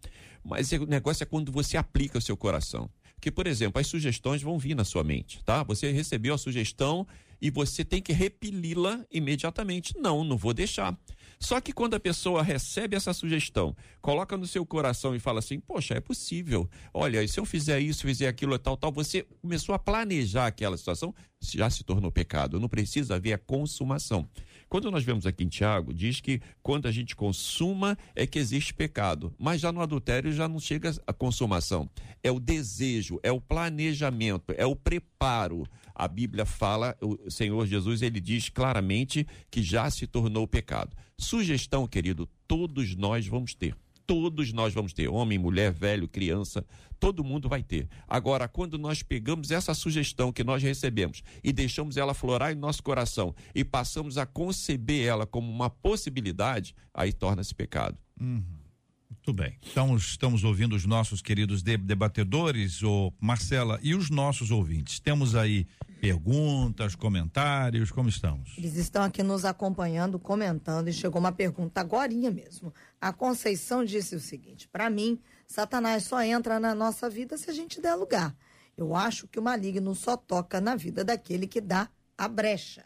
Mas 0.47 0.71
o 0.71 0.85
negócio 0.85 1.23
é 1.23 1.25
quando 1.25 1.51
você 1.51 1.77
aplica 1.77 2.17
o 2.17 2.21
seu 2.21 2.37
coração. 2.37 2.89
Que, 3.19 3.31
por 3.31 3.47
exemplo, 3.47 3.81
as 3.81 3.87
sugestões 3.87 4.41
vão 4.41 4.59
vir 4.59 4.75
na 4.75 4.83
sua 4.83 5.03
mente, 5.03 5.43
tá? 5.43 5.63
Você 5.63 5.91
recebeu 5.91 6.33
a 6.33 6.37
sugestão 6.37 7.05
e 7.41 7.49
você 7.49 7.83
tem 7.83 8.01
que 8.01 8.13
repeli-la 8.13 9.03
imediatamente. 9.11 9.97
Não, 9.97 10.23
não 10.23 10.37
vou 10.37 10.53
deixar. 10.53 10.97
Só 11.39 11.61
que 11.61 11.71
quando 11.71 11.93
a 11.93 11.99
pessoa 11.99 12.41
recebe 12.41 12.95
essa 12.95 13.13
sugestão, 13.13 13.75
coloca 14.01 14.35
no 14.35 14.47
seu 14.47 14.65
coração 14.65 15.15
e 15.15 15.19
fala 15.19 15.39
assim: 15.39 15.59
Poxa, 15.59 15.93
é 15.93 15.99
possível. 15.99 16.67
Olha, 16.93 17.27
se 17.27 17.39
eu 17.39 17.45
fizer 17.45 17.79
isso, 17.79 18.01
fizer 18.01 18.27
aquilo, 18.27 18.57
tal, 18.57 18.75
tal, 18.75 18.91
você 18.91 19.23
começou 19.41 19.75
a 19.75 19.79
planejar 19.79 20.47
aquela 20.47 20.77
situação, 20.77 21.13
já 21.39 21.69
se 21.69 21.83
tornou 21.83 22.11
pecado. 22.11 22.59
Não 22.59 22.67
precisa 22.67 23.15
haver 23.15 23.33
a 23.33 23.37
consumação. 23.37 24.27
Quando 24.69 24.91
nós 24.91 25.03
vemos 25.03 25.25
aqui 25.25 25.43
em 25.43 25.47
Tiago, 25.47 25.93
diz 25.93 26.19
que 26.19 26.41
quando 26.61 26.87
a 26.87 26.91
gente 26.91 27.15
consuma 27.15 27.97
é 28.15 28.27
que 28.27 28.37
existe 28.37 28.73
pecado. 28.73 29.33
Mas 29.37 29.61
já 29.61 29.71
no 29.71 29.81
adultério 29.81 30.31
já 30.31 30.47
não 30.47 30.59
chega 30.59 30.91
a 31.05 31.13
consumação. 31.13 31.89
É 32.21 32.31
o 32.31 32.39
desejo, 32.39 33.19
é 33.23 33.31
o 33.31 33.39
planejamento, 33.39 34.53
é 34.57 34.65
o 34.65 34.75
preparo. 34.75 35.65
A 35.95 36.07
Bíblia 36.07 36.45
fala, 36.45 36.95
o 37.01 37.31
Senhor 37.31 37.65
Jesus, 37.65 38.01
ele 38.01 38.19
diz 38.19 38.49
claramente 38.49 39.25
que 39.49 39.63
já 39.63 39.89
se 39.89 40.05
tornou 40.05 40.47
pecado. 40.47 40.95
Sugestão, 41.17 41.87
querido, 41.87 42.29
todos 42.47 42.95
nós 42.95 43.25
vamos 43.25 43.55
ter 43.55 43.75
todos 44.07 44.53
nós 44.53 44.73
vamos 44.73 44.93
ter, 44.93 45.09
homem, 45.09 45.37
mulher, 45.37 45.71
velho, 45.71 46.07
criança, 46.07 46.65
todo 46.99 47.23
mundo 47.23 47.49
vai 47.49 47.61
ter. 47.61 47.87
Agora, 48.07 48.47
quando 48.47 48.79
nós 48.79 49.03
pegamos 49.03 49.51
essa 49.51 49.73
sugestão 49.73 50.31
que 50.31 50.43
nós 50.43 50.63
recebemos 50.63 51.21
e 51.43 51.51
deixamos 51.51 51.97
ela 51.97 52.13
florar 52.13 52.53
em 52.53 52.55
nosso 52.55 52.81
coração 52.81 53.35
e 53.53 53.63
passamos 53.63 54.17
a 54.17 54.25
conceber 54.25 55.05
ela 55.05 55.27
como 55.27 55.51
uma 55.51 55.69
possibilidade, 55.69 56.73
aí 56.93 57.11
torna-se 57.11 57.53
pecado. 57.53 57.97
Uhum. 58.19 58.41
Muito 59.09 59.33
bem. 59.33 59.57
Então, 59.71 59.95
estamos 59.97 60.45
ouvindo 60.45 60.73
os 60.73 60.85
nossos 60.85 61.21
queridos 61.21 61.61
debatedores, 61.61 62.81
o 62.81 63.11
Marcela, 63.19 63.77
e 63.83 63.93
os 63.93 64.09
nossos 64.09 64.51
ouvintes. 64.51 65.01
Temos 65.01 65.35
aí 65.35 65.67
perguntas, 65.99 66.95
comentários, 66.95 67.91
como 67.91 68.09
estamos? 68.09 68.53
Eles 68.57 68.75
estão 68.75 69.03
aqui 69.03 69.23
nos 69.23 69.45
acompanhando, 69.45 70.19
comentando, 70.19 70.87
e 70.87 70.93
chegou 70.93 71.19
uma 71.19 71.31
pergunta 71.31 71.81
agora 71.81 72.13
mesmo. 72.13 72.73
A 73.01 73.11
Conceição 73.11 73.83
disse 73.83 74.15
o 74.15 74.19
seguinte: 74.19 74.67
para 74.67 74.89
mim, 74.89 75.19
Satanás 75.47 76.03
só 76.03 76.21
entra 76.21 76.59
na 76.59 76.73
nossa 76.73 77.09
vida 77.09 77.37
se 77.37 77.49
a 77.49 77.53
gente 77.53 77.81
der 77.81 77.95
lugar. 77.95 78.35
Eu 78.77 78.95
acho 78.95 79.27
que 79.27 79.39
o 79.39 79.41
maligno 79.41 79.95
só 79.95 80.15
toca 80.15 80.61
na 80.61 80.75
vida 80.75 81.03
daquele 81.03 81.47
que 81.47 81.59
dá 81.59 81.89
a 82.17 82.27
brecha. 82.27 82.85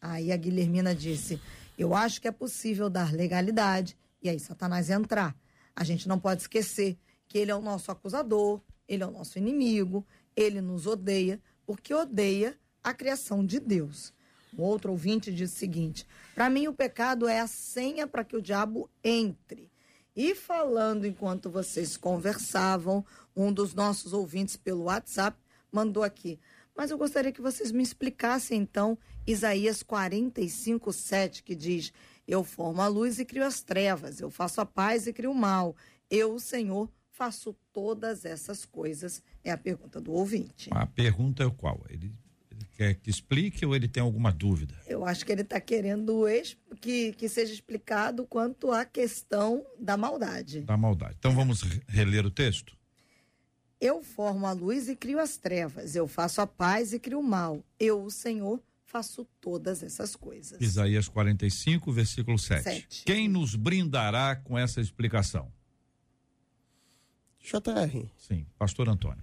Aí 0.00 0.30
a 0.30 0.36
Guilhermina 0.36 0.94
disse: 0.94 1.40
Eu 1.76 1.94
acho 1.94 2.20
que 2.20 2.28
é 2.28 2.32
possível 2.32 2.88
dar 2.88 3.12
legalidade 3.12 3.96
e 4.22 4.28
aí 4.28 4.38
Satanás 4.38 4.90
entrar. 4.90 5.36
A 5.74 5.82
gente 5.82 6.06
não 6.08 6.18
pode 6.18 6.42
esquecer 6.42 6.96
que 7.26 7.36
ele 7.36 7.50
é 7.50 7.54
o 7.54 7.60
nosso 7.60 7.90
acusador, 7.90 8.60
ele 8.86 9.02
é 9.02 9.06
o 9.06 9.10
nosso 9.10 9.38
inimigo, 9.38 10.06
ele 10.36 10.60
nos 10.60 10.86
odeia, 10.86 11.40
porque 11.66 11.94
odeia 11.94 12.58
a 12.82 12.92
criação 12.92 13.44
de 13.44 13.58
Deus. 13.58 14.12
O 14.56 14.62
outro 14.62 14.92
ouvinte 14.92 15.32
diz 15.32 15.52
o 15.52 15.56
seguinte: 15.56 16.06
para 16.34 16.50
mim, 16.50 16.68
o 16.68 16.74
pecado 16.74 17.28
é 17.28 17.40
a 17.40 17.46
senha 17.46 18.06
para 18.06 18.24
que 18.24 18.36
o 18.36 18.42
diabo 18.42 18.90
entre. 19.02 19.70
E 20.16 20.34
falando 20.34 21.06
enquanto 21.06 21.50
vocês 21.50 21.96
conversavam, 21.96 23.04
um 23.34 23.52
dos 23.52 23.74
nossos 23.74 24.12
ouvintes 24.12 24.56
pelo 24.56 24.84
WhatsApp 24.84 25.36
mandou 25.72 26.04
aqui. 26.04 26.38
Mas 26.76 26.90
eu 26.90 26.98
gostaria 26.98 27.32
que 27.32 27.40
vocês 27.40 27.72
me 27.72 27.82
explicassem 27.82 28.60
então 28.60 28.98
Isaías 29.26 29.82
45, 29.82 30.92
7, 30.92 31.42
que 31.42 31.54
diz: 31.54 31.92
Eu 32.26 32.44
formo 32.44 32.82
a 32.82 32.86
luz 32.86 33.18
e 33.18 33.24
crio 33.24 33.44
as 33.44 33.60
trevas, 33.60 34.20
eu 34.20 34.30
faço 34.30 34.60
a 34.60 34.66
paz 34.66 35.06
e 35.06 35.12
crio 35.12 35.32
o 35.32 35.34
mal. 35.34 35.74
Eu, 36.10 36.34
o 36.34 36.40
Senhor, 36.40 36.88
faço 37.14 37.54
todas 37.72 38.24
essas 38.24 38.64
coisas? 38.64 39.22
É 39.42 39.50
a 39.50 39.56
pergunta 39.56 40.00
do 40.00 40.12
ouvinte. 40.12 40.68
A 40.72 40.84
pergunta 40.84 41.44
é 41.44 41.50
qual? 41.50 41.80
Ele, 41.88 42.12
ele 42.50 42.66
quer 42.76 42.94
que 42.94 43.08
explique 43.08 43.64
ou 43.64 43.74
ele 43.74 43.88
tem 43.88 44.02
alguma 44.02 44.32
dúvida? 44.32 44.74
Eu 44.86 45.04
acho 45.04 45.24
que 45.24 45.32
ele 45.32 45.42
está 45.42 45.60
querendo 45.60 46.24
que, 46.80 47.12
que 47.12 47.28
seja 47.28 47.52
explicado 47.52 48.26
quanto 48.26 48.72
à 48.72 48.84
questão 48.84 49.64
da 49.78 49.96
maldade. 49.96 50.60
Da 50.62 50.76
maldade. 50.76 51.14
Então 51.18 51.34
vamos 51.34 51.62
reler 51.86 52.26
o 52.26 52.30
texto? 52.30 52.76
Eu 53.80 54.02
formo 54.02 54.46
a 54.46 54.52
luz 54.52 54.88
e 54.88 54.96
crio 54.96 55.20
as 55.20 55.36
trevas. 55.36 55.94
Eu 55.94 56.08
faço 56.08 56.40
a 56.40 56.46
paz 56.46 56.92
e 56.92 56.98
crio 56.98 57.20
o 57.20 57.22
mal. 57.22 57.62
Eu, 57.78 58.04
o 58.04 58.10
Senhor, 58.10 58.60
faço 58.84 59.26
todas 59.40 59.82
essas 59.82 60.16
coisas. 60.16 60.60
Isaías 60.60 61.06
45, 61.08 61.92
versículo 61.92 62.38
7. 62.38 62.62
7. 62.62 63.04
Quem 63.04 63.28
nos 63.28 63.54
brindará 63.54 64.36
com 64.36 64.58
essa 64.58 64.80
explicação? 64.80 65.52
JR. 67.44 68.08
Sim, 68.16 68.46
pastor 68.58 68.88
Antônio. 68.88 69.22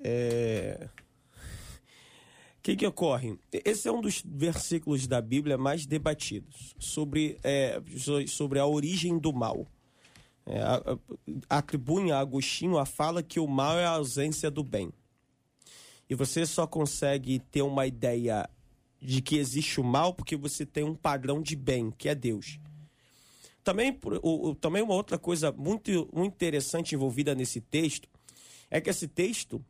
É... 0.00 0.88
O 2.58 2.62
que, 2.62 2.76
que 2.76 2.86
ocorre? 2.86 3.38
Esse 3.52 3.88
é 3.88 3.92
um 3.92 4.00
dos 4.00 4.22
versículos 4.26 5.06
da 5.06 5.20
Bíblia 5.20 5.56
mais 5.56 5.86
debatidos 5.86 6.74
sobre, 6.78 7.38
é, 7.42 7.80
sobre 8.26 8.58
a 8.58 8.66
origem 8.66 9.18
do 9.18 9.32
mal. 9.32 9.66
É, 10.44 10.60
atribui 11.48 12.10
a 12.10 12.18
Agostinho 12.18 12.78
a 12.78 12.86
fala 12.86 13.22
que 13.22 13.38
o 13.38 13.46
mal 13.46 13.78
é 13.78 13.84
a 13.84 13.90
ausência 13.90 14.50
do 14.50 14.64
bem. 14.64 14.90
E 16.08 16.14
você 16.14 16.46
só 16.46 16.66
consegue 16.66 17.38
ter 17.38 17.62
uma 17.62 17.86
ideia 17.86 18.48
de 19.00 19.20
que 19.20 19.36
existe 19.36 19.80
o 19.80 19.84
mal 19.84 20.12
porque 20.14 20.36
você 20.36 20.66
tem 20.66 20.84
um 20.84 20.94
padrão 20.94 21.42
de 21.42 21.54
bem, 21.54 21.90
que 21.90 22.08
é 22.08 22.14
Deus. 22.14 22.58
Também, 23.68 23.98
o, 24.22 24.54
também 24.54 24.82
uma 24.82 24.94
outra 24.94 25.18
coisa 25.18 25.52
muito, 25.52 26.08
muito 26.10 26.32
interessante 26.32 26.94
envolvida 26.94 27.34
nesse 27.34 27.60
texto 27.60 28.08
é 28.70 28.80
que 28.80 28.88
esse 28.88 29.06
texto, 29.06 29.62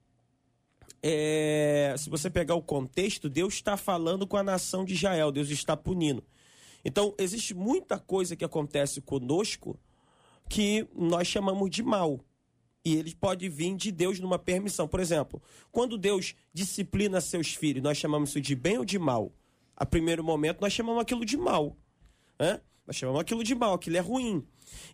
é, 1.02 1.96
se 1.98 2.08
você 2.08 2.30
pegar 2.30 2.54
o 2.54 2.62
contexto, 2.62 3.28
Deus 3.28 3.54
está 3.54 3.76
falando 3.76 4.24
com 4.24 4.36
a 4.36 4.42
nação 4.44 4.84
de 4.84 4.94
Israel, 4.94 5.32
Deus 5.32 5.50
está 5.50 5.76
punindo. 5.76 6.22
Então, 6.84 7.12
existe 7.18 7.54
muita 7.54 7.98
coisa 7.98 8.36
que 8.36 8.44
acontece 8.44 9.00
conosco 9.00 9.76
que 10.48 10.86
nós 10.94 11.26
chamamos 11.26 11.68
de 11.68 11.82
mal. 11.82 12.20
E 12.84 12.94
ele 12.94 13.12
pode 13.16 13.48
vir 13.48 13.74
de 13.74 13.90
Deus 13.90 14.20
numa 14.20 14.38
permissão. 14.38 14.86
Por 14.86 15.00
exemplo, 15.00 15.42
quando 15.72 15.98
Deus 15.98 16.36
disciplina 16.54 17.20
seus 17.20 17.52
filhos, 17.52 17.82
nós 17.82 17.98
chamamos 17.98 18.30
isso 18.30 18.40
de 18.40 18.54
bem 18.54 18.78
ou 18.78 18.84
de 18.84 18.96
mal? 18.96 19.32
A 19.76 19.84
primeiro 19.84 20.22
momento, 20.22 20.60
nós 20.60 20.72
chamamos 20.72 21.02
aquilo 21.02 21.24
de 21.24 21.36
mal. 21.36 21.76
Né? 22.38 22.60
Nós 22.88 22.96
chamamos 22.96 23.20
aquilo 23.20 23.44
de 23.44 23.54
mal, 23.54 23.74
aquilo 23.74 23.98
é 23.98 24.00
ruim. 24.00 24.42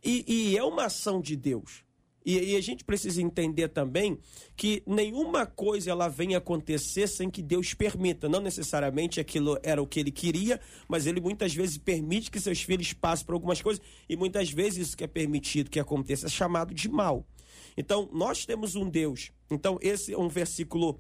E, 0.05 0.25
e 0.27 0.59
é 0.59 0.65
uma 0.65 0.87
ação 0.87 1.21
de 1.21 1.37
Deus. 1.37 1.85
E, 2.27 2.53
e, 2.53 2.57
a 2.57 2.61
gente 2.61 2.83
precisa 2.83 3.23
entender 3.23 3.69
também 3.69 4.19
que 4.57 4.83
nenhuma 4.85 5.47
coisa 5.47 5.91
ela 5.91 6.09
vem 6.09 6.35
acontecer 6.35 7.07
sem 7.07 7.31
que 7.31 7.41
Deus 7.41 7.73
permita. 7.73 8.29
Não 8.29 8.41
necessariamente 8.41 9.21
aquilo 9.21 9.59
era 9.63 9.81
o 9.81 9.87
que 9.87 10.01
ele 10.01 10.11
queria, 10.11 10.61
mas 10.89 11.07
ele 11.07 11.21
muitas 11.21 11.55
vezes 11.55 11.79
permite 11.79 12.33
que 12.33 12.41
seus 12.41 12.63
filhos 12.63 12.93
passem 12.95 13.25
por 13.25 13.35
algumas 13.35 13.63
coisas 13.63 13.81
e 14.09 14.17
muitas 14.17 14.51
vezes 14.51 14.89
isso 14.89 14.97
que 14.97 15.05
é 15.05 15.07
permitido 15.07 15.71
que 15.71 15.79
aconteça 15.79 16.27
é 16.27 16.31
chamado 16.31 16.75
de 16.75 16.89
mal. 16.89 17.25
Então, 17.77 18.09
nós 18.13 18.45
temos 18.45 18.75
um 18.75 18.89
Deus. 18.89 19.31
Então, 19.49 19.79
esse 19.81 20.13
é 20.13 20.19
um 20.19 20.29
versículo 20.29 20.99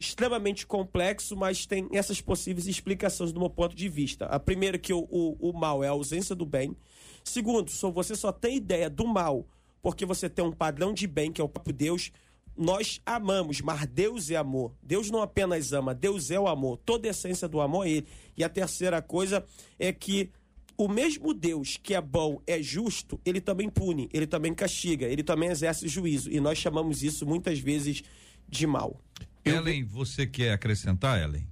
extremamente 0.00 0.66
complexo, 0.66 1.36
mas 1.36 1.66
tem 1.66 1.86
essas 1.92 2.22
possíveis 2.22 2.66
explicações 2.66 3.32
do 3.32 3.38
meu 3.38 3.50
ponto 3.50 3.76
de 3.76 3.86
vista. 3.86 4.24
A 4.24 4.40
primeira 4.40 4.78
que 4.78 4.94
o, 4.94 5.06
o, 5.10 5.50
o 5.50 5.52
mal 5.52 5.84
é 5.84 5.88
a 5.88 5.90
ausência 5.90 6.34
do 6.34 6.46
bem. 6.46 6.74
Segundo, 7.22 7.70
só 7.70 7.90
você 7.90 8.16
só 8.16 8.32
tem 8.32 8.56
ideia 8.56 8.88
do 8.88 9.06
mal 9.06 9.46
porque 9.82 10.06
você 10.06 10.28
tem 10.28 10.44
um 10.44 10.52
padrão 10.52 10.94
de 10.94 11.06
bem 11.06 11.30
que 11.30 11.40
é 11.40 11.44
o 11.44 11.48
próprio 11.48 11.74
Deus. 11.74 12.10
Nós 12.56 13.00
amamos, 13.04 13.60
mas 13.60 13.86
Deus 13.86 14.30
é 14.30 14.36
amor. 14.36 14.74
Deus 14.82 15.10
não 15.10 15.20
apenas 15.20 15.72
ama, 15.72 15.94
Deus 15.94 16.30
é 16.30 16.40
o 16.40 16.48
amor. 16.48 16.78
Toda 16.78 17.06
a 17.06 17.10
essência 17.10 17.46
do 17.46 17.60
amor 17.60 17.86
é 17.86 17.90
ele. 17.90 18.06
E 18.36 18.42
a 18.42 18.48
terceira 18.48 19.02
coisa 19.02 19.44
é 19.78 19.92
que 19.92 20.30
o 20.78 20.88
mesmo 20.88 21.34
Deus 21.34 21.76
que 21.76 21.94
é 21.94 22.00
bom, 22.00 22.40
é 22.46 22.62
justo, 22.62 23.20
ele 23.24 23.40
também 23.40 23.68
pune, 23.68 24.08
ele 24.14 24.26
também 24.26 24.54
castiga, 24.54 25.06
ele 25.06 25.22
também 25.22 25.50
exerce 25.50 25.86
juízo. 25.86 26.30
E 26.30 26.40
nós 26.40 26.56
chamamos 26.56 27.02
isso 27.02 27.26
muitas 27.26 27.58
vezes 27.58 28.02
de 28.48 28.66
mal. 28.66 28.98
Ellen, 29.44 29.84
você 29.84 30.26
quer 30.26 30.52
acrescentar, 30.52 31.20
Ellen? 31.20 31.46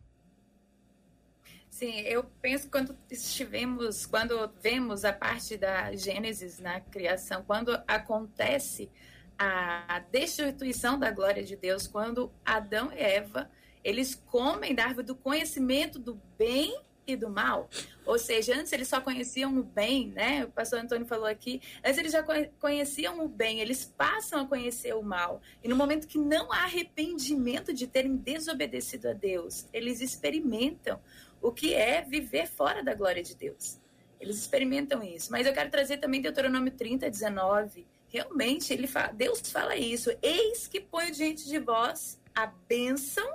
Sim, 1.70 2.00
eu 2.00 2.24
penso 2.42 2.64
que 2.64 2.70
quando 2.72 2.96
estivemos, 3.08 4.04
quando 4.04 4.50
vemos 4.60 5.04
a 5.04 5.12
parte 5.12 5.56
da 5.56 5.94
Gênesis 5.94 6.58
na 6.58 6.80
criação, 6.80 7.44
quando 7.46 7.70
acontece 7.86 8.90
a 9.38 10.02
destituição 10.10 10.98
da 10.98 11.12
glória 11.12 11.44
de 11.44 11.54
Deus, 11.54 11.86
quando 11.86 12.32
Adão 12.44 12.92
e 12.92 12.98
Eva, 12.98 13.48
eles 13.84 14.16
comem 14.16 14.74
da 14.74 14.86
árvore 14.86 15.06
do 15.06 15.14
conhecimento 15.14 16.00
do 16.00 16.20
bem 16.36 16.82
e 17.12 17.16
do 17.16 17.30
mal. 17.30 17.68
Ou 18.04 18.18
seja, 18.18 18.54
antes 18.54 18.72
eles 18.72 18.88
só 18.88 19.00
conheciam 19.00 19.58
o 19.58 19.62
bem, 19.62 20.08
né? 20.08 20.44
O 20.44 20.50
pastor 20.50 20.80
Antônio 20.80 21.06
falou 21.06 21.26
aqui. 21.26 21.60
Antes 21.84 21.98
eles 21.98 22.12
já 22.12 22.22
conheciam 22.58 23.24
o 23.24 23.28
bem, 23.28 23.60
eles 23.60 23.84
passam 23.84 24.42
a 24.42 24.46
conhecer 24.46 24.94
o 24.94 25.02
mal. 25.02 25.40
E 25.62 25.68
no 25.68 25.76
momento 25.76 26.06
que 26.06 26.18
não 26.18 26.52
há 26.52 26.64
arrependimento 26.64 27.72
de 27.72 27.86
terem 27.86 28.16
desobedecido 28.16 29.08
a 29.08 29.12
Deus, 29.12 29.66
eles 29.72 30.00
experimentam 30.00 31.00
o 31.40 31.50
que 31.50 31.74
é 31.74 32.02
viver 32.02 32.46
fora 32.46 32.82
da 32.82 32.94
glória 32.94 33.22
de 33.22 33.34
Deus. 33.34 33.78
Eles 34.20 34.36
experimentam 34.36 35.02
isso. 35.02 35.30
Mas 35.30 35.46
eu 35.46 35.52
quero 35.52 35.70
trazer 35.70 35.98
também 35.98 36.20
Deuteronômio 36.20 36.72
30, 36.72 37.08
19. 37.08 37.86
Realmente, 38.08 38.72
ele 38.72 38.86
fala, 38.86 39.12
Deus 39.12 39.40
fala 39.50 39.76
isso. 39.76 40.10
Eis 40.20 40.66
que 40.66 40.80
põe 40.80 41.10
diante 41.10 41.46
de 41.46 41.58
vós 41.58 42.20
a 42.34 42.46
bênção 42.46 43.26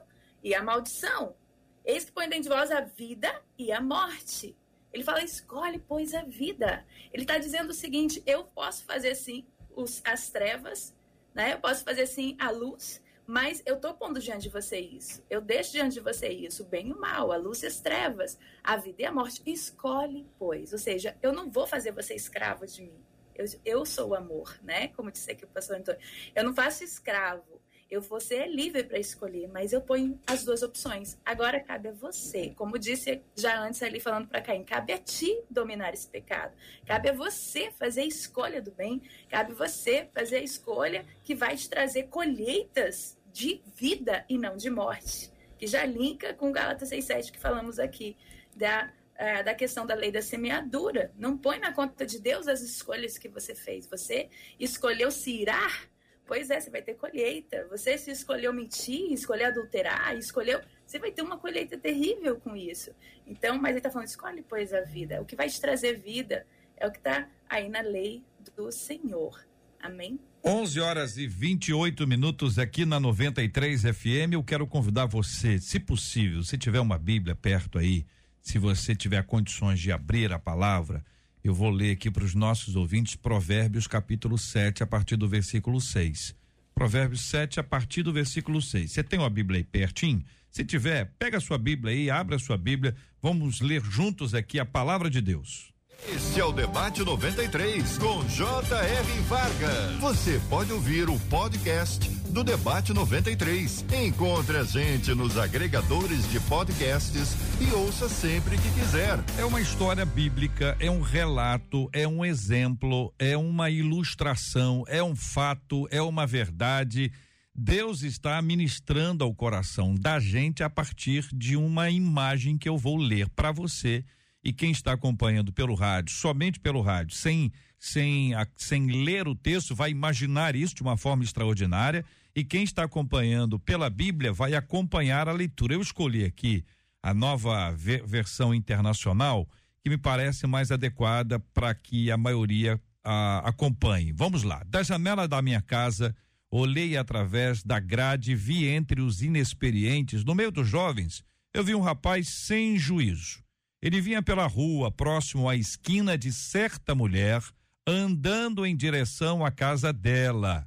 e 0.44 0.54
a 0.54 0.62
maldição. 0.62 1.36
Eis 1.86 2.06
que 2.06 2.12
põe 2.12 2.30
dentro 2.30 2.44
de 2.44 2.50
vós 2.50 2.72
a 2.72 2.82
vida 2.82 3.42
e 3.58 3.72
a 3.72 3.82
morte. 3.82 4.56
Ele 4.94 5.04
fala, 5.04 5.24
escolhe, 5.24 5.80
pois, 5.80 6.14
a 6.14 6.24
vida. 6.24 6.86
Ele 7.12 7.24
está 7.24 7.38
dizendo 7.38 7.72
o 7.72 7.74
seguinte: 7.74 8.22
eu 8.26 8.44
posso 8.44 8.86
fazer 8.86 9.16
sim 9.16 9.46
os, 9.76 10.02
as 10.06 10.30
trevas, 10.30 10.96
né? 11.34 11.54
eu 11.54 11.60
posso 11.60 11.84
fazer 11.84 12.06
sim 12.06 12.38
a 12.40 12.52
luz, 12.52 13.02
mas 13.26 13.64
eu 13.66 13.76
estou 13.76 13.96
pondo 13.96 14.20
diante 14.20 14.44
de 14.44 14.50
você 14.50 14.80
isso. 14.80 15.24
Eu 15.30 15.42
deixo 15.42 15.72
diante 15.72 15.94
de 15.94 16.00
você 16.00 16.30
isso, 16.30 16.64
o 16.64 16.66
bem 16.68 16.90
e 16.90 16.94
o 16.94 17.00
mal, 17.00 17.32
a 17.32 17.38
luz 17.38 17.64
e 17.64 17.68
as 17.68 17.80
trevas, 17.80 18.38
a 18.64 18.78
vida 18.78 19.02
e 19.02 19.06
a 19.06 19.12
morte. 19.12 19.42
Escolhe, 19.46 20.28
pois. 20.38 20.74
Ou 20.74 20.80
seja, 20.80 21.18
eu 21.22 21.34
não 21.34 21.50
vou 21.50 21.66
fazer 21.66 21.92
você 21.92 22.14
escravo 22.14 22.68
de 22.68 22.84
mim. 22.84 23.04
Eu, 23.36 23.46
eu 23.66 23.86
sou 23.86 24.10
o 24.10 24.16
amor, 24.16 24.60
né? 24.62 24.90
Como 24.90 25.12
disse 25.12 25.32
aqui 25.32 25.44
o 25.44 25.48
pastor 25.48 25.78
Antônio. 25.78 26.00
Eu 26.36 26.44
não 26.44 26.54
faço 26.54 26.84
escravo. 26.84 27.63
Eu 27.94 28.02
você 28.02 28.38
é 28.38 28.48
livre 28.48 28.84
para 28.84 28.98
escolher, 28.98 29.48
mas 29.50 29.72
eu 29.72 29.80
ponho 29.80 30.20
as 30.26 30.44
duas 30.44 30.64
opções. 30.64 31.16
Agora 31.24 31.60
cabe 31.60 31.90
a 31.90 31.92
você. 31.92 32.50
Como 32.56 32.80
disse 32.80 33.22
já 33.36 33.60
antes 33.60 33.84
ali 33.84 34.00
falando 34.00 34.28
para 34.28 34.42
Caim, 34.42 34.64
cabe 34.64 34.94
a 34.94 34.98
ti 34.98 35.40
dominar 35.48 35.94
esse 35.94 36.08
pecado. 36.08 36.56
Cabe 36.88 37.10
a 37.10 37.14
você 37.14 37.70
fazer 37.78 38.02
a 38.02 38.06
escolha 38.06 38.60
do 38.60 38.72
bem. 38.72 39.00
Cabe 39.30 39.52
a 39.52 39.56
você 39.56 40.10
fazer 40.12 40.38
a 40.38 40.42
escolha 40.42 41.06
que 41.24 41.36
vai 41.36 41.56
te 41.56 41.70
trazer 41.70 42.08
colheitas 42.08 43.16
de 43.32 43.62
vida 43.76 44.26
e 44.28 44.40
não 44.40 44.58
de 44.58 44.72
morte. 44.72 45.32
Que 45.60 45.68
já 45.68 45.86
linka 45.86 46.34
com 46.34 46.52
Gálatas 46.52 46.90
6,7 46.90 47.32
que 47.32 47.40
falamos 47.40 47.78
aqui, 47.78 48.18
da, 48.56 48.92
é, 49.14 49.44
da 49.44 49.54
questão 49.54 49.86
da 49.86 49.94
lei 49.94 50.12
da 50.12 50.22
semeadura. 50.24 51.12
Não 51.16 51.38
põe 51.38 51.60
na 51.60 51.72
conta 51.72 52.08
de 52.08 52.20
Deus 52.20 52.48
as 52.48 52.62
escolhas 52.62 53.20
que 53.20 53.30
você 53.30 53.54
fez. 53.54 53.86
Você 53.86 54.32
escolheu 54.60 55.12
se 55.12 55.30
irar 55.30 55.93
Pois 56.26 56.50
é, 56.50 56.60
você 56.60 56.70
vai 56.70 56.82
ter 56.82 56.96
colheita. 56.96 57.68
Você 57.70 57.98
se 57.98 58.12
escolheu 58.12 58.54
mentir, 58.54 59.12
escolheu 59.12 59.48
adulterar, 59.48 60.16
escolheu. 60.18 60.62
Você 60.86 60.98
vai 60.98 61.12
ter 61.12 61.22
uma 61.22 61.38
colheita 61.38 61.78
terrível 61.78 62.40
com 62.40 62.56
isso. 62.56 62.92
Então, 63.28 63.58
mas 63.58 63.72
ele 63.72 63.80
está 63.80 63.90
falando, 63.90 64.08
escolhe, 64.08 64.44
pois, 64.48 64.74
a 64.74 64.82
vida. 64.82 65.22
O 65.22 65.26
que 65.26 65.36
vai 65.36 65.50
te 65.50 65.60
trazer 65.60 66.00
vida 66.00 66.46
é 66.78 66.88
o 66.88 66.92
que 66.92 66.98
está 66.98 67.28
aí 67.50 67.68
na 67.70 67.82
lei 67.82 68.24
do 68.56 68.72
Senhor. 68.72 69.46
Amém? 69.80 70.20
11 70.46 70.80
horas 70.80 71.18
e 71.18 71.28
28 71.28 72.06
minutos 72.08 72.58
aqui 72.60 72.86
na 72.86 73.00
93 73.00 73.82
FM. 73.82 74.34
Eu 74.34 74.44
quero 74.44 74.66
convidar 74.68 75.06
você, 75.06 75.60
se 75.60 75.80
possível, 75.80 76.44
se 76.44 76.58
tiver 76.58 76.80
uma 76.80 76.98
Bíblia 76.98 77.36
perto 77.36 77.78
aí, 77.78 78.06
se 78.42 78.58
você 78.58 78.96
tiver 78.96 79.24
condições 79.26 79.80
de 79.80 79.92
abrir 79.92 80.34
a 80.34 80.40
palavra, 80.40 81.04
eu 81.44 81.54
vou 81.54 81.70
ler 81.70 81.92
aqui 81.92 82.10
para 82.10 82.24
os 82.24 82.34
nossos 82.34 82.76
ouvintes 82.76 83.16
Provérbios 83.16 83.86
capítulo 83.86 84.38
7, 84.38 84.82
a 84.82 84.88
partir 84.88 85.18
do 85.18 85.28
versículo 85.28 85.82
6. 85.82 86.34
Provérbios 86.74 87.22
7, 87.22 87.60
a 87.60 87.64
partir 87.64 88.02
do 88.02 88.14
versículo 88.14 88.62
6. 88.62 88.92
Você 88.92 89.04
tem 89.04 89.20
uma 89.20 89.30
Bíblia 89.30 89.60
aí 89.60 89.64
pertinho? 89.64 90.24
Se 90.50 90.64
tiver, 90.64 91.12
pega 91.20 91.38
a 91.38 91.42
sua 91.42 91.58
Bíblia 91.58 91.94
aí, 91.94 92.10
abra 92.10 92.38
a 92.38 92.40
sua 92.40 92.58
Bíblia, 92.58 92.96
vamos 93.22 93.60
ler 93.60 93.84
juntos 93.84 94.34
aqui 94.34 94.60
a 94.60 94.66
palavra 94.66 95.10
de 95.10 95.20
Deus. 95.20 95.74
Este 96.08 96.40
é 96.40 96.46
o 96.46 96.52
Debate 96.52 97.04
93 97.04 97.98
com 97.98 98.26
J.R. 98.28 99.22
Vargas. 99.28 99.96
Você 100.00 100.42
pode 100.50 100.72
ouvir 100.72 101.10
o 101.10 101.20
podcast 101.22 102.10
do 102.34 102.44
Debate 102.44 102.94
93. 102.94 103.86
Encontre 104.04 104.58
a 104.58 104.64
gente 104.64 105.14
nos 105.14 105.38
agregadores 105.38 106.28
de 106.32 106.40
podcasts 106.40 107.38
e 107.62 107.72
ouça 107.72 108.10
sempre 108.10 108.58
que 108.58 108.72
quiser. 108.72 109.20
É 109.38 109.46
uma 109.46 109.62
história 109.62 110.04
bíblica, 110.04 110.76
é 110.80 110.90
um 110.90 111.02
relato, 111.02 111.88
é 111.94 112.08
um 112.08 112.26
exemplo, 112.26 113.14
é 113.20 113.38
uma 113.38 113.70
ilustração, 113.70 114.84
é 114.88 115.04
um 115.04 115.16
fato, 115.16 115.88
é 115.92 116.02
uma 116.02 116.26
verdade. 116.26 117.12
Deus 117.54 118.02
está 118.02 118.42
ministrando 118.42 119.24
ao 119.24 119.36
coração 119.36 119.94
da 119.94 120.20
gente 120.20 120.64
a 120.64 120.70
partir 120.70 121.28
de 121.32 121.56
uma 121.56 121.92
imagem 121.92 122.58
que 122.58 122.68
eu 122.68 122.80
vou 122.80 122.98
ler 122.98 123.30
para 123.30 123.52
você 123.52 124.04
e 124.44 124.52
quem 124.52 124.72
está 124.72 124.94
acompanhando 124.94 125.54
pelo 125.54 125.76
rádio, 125.76 126.16
somente 126.16 126.60
pelo 126.60 126.82
rádio, 126.82 127.16
sem, 127.16 127.52
sem, 127.78 128.32
sem 128.56 128.88
ler 129.04 129.28
o 129.28 129.36
texto, 129.36 129.76
vai 129.76 129.92
imaginar 129.92 130.56
isso 130.56 130.74
de 130.74 130.82
uma 130.82 130.98
forma 130.98 131.24
extraordinária. 131.24 132.04
E 132.36 132.44
quem 132.44 132.64
está 132.64 132.84
acompanhando 132.84 133.60
pela 133.60 133.90
Bíblia 133.90 134.34
vai 134.34 134.56
acompanhar 134.56 135.30
a 135.30 135.34
leitura. 135.34 135.74
Eu 135.74 135.82
escolhi 135.82 136.26
aqui 136.26 136.66
a 137.02 137.14
nova 137.14 137.72
versão 137.72 138.54
internacional, 138.54 139.48
que 139.82 139.90
me 139.90 139.98
parece 139.98 140.48
mais 140.48 140.72
adequada 140.72 141.40
para 141.40 141.74
que 141.76 142.10
a 142.10 142.18
maioria 142.18 142.82
a, 143.04 143.48
acompanhe. 143.48 144.12
Vamos 144.12 144.44
lá. 144.44 144.64
Da 144.66 144.82
janela 144.82 145.28
da 145.28 145.42
minha 145.42 145.62
casa, 145.62 146.16
olhei 146.50 146.98
através 146.98 147.64
da 147.64 147.80
grade, 147.80 148.36
vi 148.36 148.68
entre 148.68 149.02
os 149.02 149.22
inexperientes, 149.22 150.24
no 150.24 150.34
meio 150.34 150.52
dos 150.52 150.68
jovens, 150.68 151.24
eu 151.54 151.64
vi 151.64 151.76
um 151.76 151.82
rapaz 151.82 152.30
sem 152.30 152.78
juízo 152.78 153.44
ele 153.84 154.00
vinha 154.00 154.24
pela 154.24 154.48
rua, 154.48 154.90
próximo 154.90 155.50
à 155.50 155.58
esquina 155.58 156.18
de 156.18 156.32
certa 156.32 156.96
mulher, 156.96 157.44
andando 157.86 158.66
em 158.66 158.74
direção 158.78 159.46
à 159.46 159.52
casa 159.52 159.92
dela. 159.92 160.66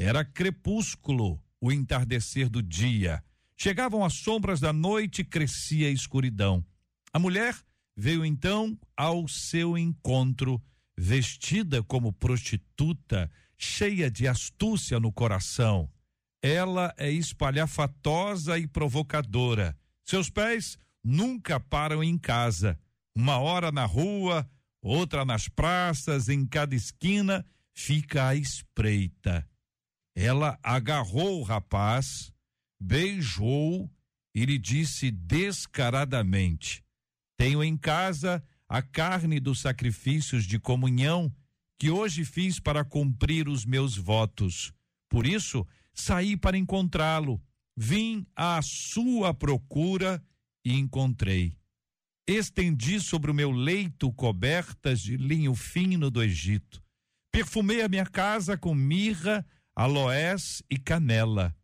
Era 0.00 0.24
crepúsculo, 0.24 1.42
o 1.60 1.72
entardecer 1.72 2.48
do 2.48 2.62
dia. 2.62 3.20
Chegavam 3.56 4.04
as 4.04 4.14
sombras 4.14 4.60
da 4.60 4.72
noite 4.72 5.22
e 5.22 5.24
crescia 5.24 5.88
a 5.88 5.90
escuridão. 5.90 6.64
A 7.12 7.18
mulher 7.18 7.56
veio 7.96 8.24
então 8.24 8.78
ao 8.96 9.26
seu 9.26 9.76
encontro, 9.76 10.62
vestida 10.96 11.82
como 11.82 12.12
prostituta, 12.12 13.28
cheia 13.56 14.08
de 14.08 14.28
astúcia 14.28 15.00
no 15.00 15.10
coração. 15.10 15.90
Ela 16.40 16.94
é 16.96 17.10
espalhafatosa 17.10 18.56
e 18.56 18.68
provocadora. 18.68 19.76
Seus 20.04 20.30
pés 20.30 20.78
nunca 21.02 21.58
param 21.58 22.04
em 22.04 22.16
casa. 22.16 22.78
Uma 23.16 23.38
hora 23.38 23.72
na 23.72 23.84
rua, 23.84 24.48
outra 24.80 25.24
nas 25.24 25.48
praças, 25.48 26.28
em 26.28 26.46
cada 26.46 26.76
esquina, 26.76 27.44
fica 27.74 28.28
à 28.28 28.36
espreita. 28.36 29.44
Ela 30.20 30.58
agarrou 30.64 31.38
o 31.38 31.44
rapaz, 31.44 32.32
beijou 32.80 33.88
e 34.34 34.44
lhe 34.44 34.58
disse 34.58 35.12
descaradamente: 35.12 36.82
Tenho 37.38 37.62
em 37.62 37.76
casa 37.76 38.42
a 38.68 38.82
carne 38.82 39.38
dos 39.38 39.60
sacrifícios 39.60 40.44
de 40.44 40.58
comunhão 40.58 41.32
que 41.78 41.88
hoje 41.88 42.24
fiz 42.24 42.58
para 42.58 42.84
cumprir 42.84 43.48
os 43.48 43.64
meus 43.64 43.96
votos. 43.96 44.72
Por 45.08 45.24
isso, 45.24 45.64
saí 45.94 46.36
para 46.36 46.58
encontrá-lo. 46.58 47.40
Vim 47.76 48.26
à 48.34 48.60
sua 48.60 49.32
procura 49.32 50.20
e 50.64 50.76
encontrei. 50.76 51.56
Estendi 52.26 52.98
sobre 52.98 53.30
o 53.30 53.34
meu 53.34 53.52
leito 53.52 54.12
cobertas 54.14 55.00
de 55.00 55.16
linho 55.16 55.54
fino 55.54 56.10
do 56.10 56.20
Egito. 56.20 56.82
Perfumei 57.30 57.82
a 57.82 57.88
minha 57.88 58.04
casa 58.04 58.58
com 58.58 58.74
mirra, 58.74 59.46
aloés 59.78 60.60
e 60.68 60.76
canela. 60.76 61.54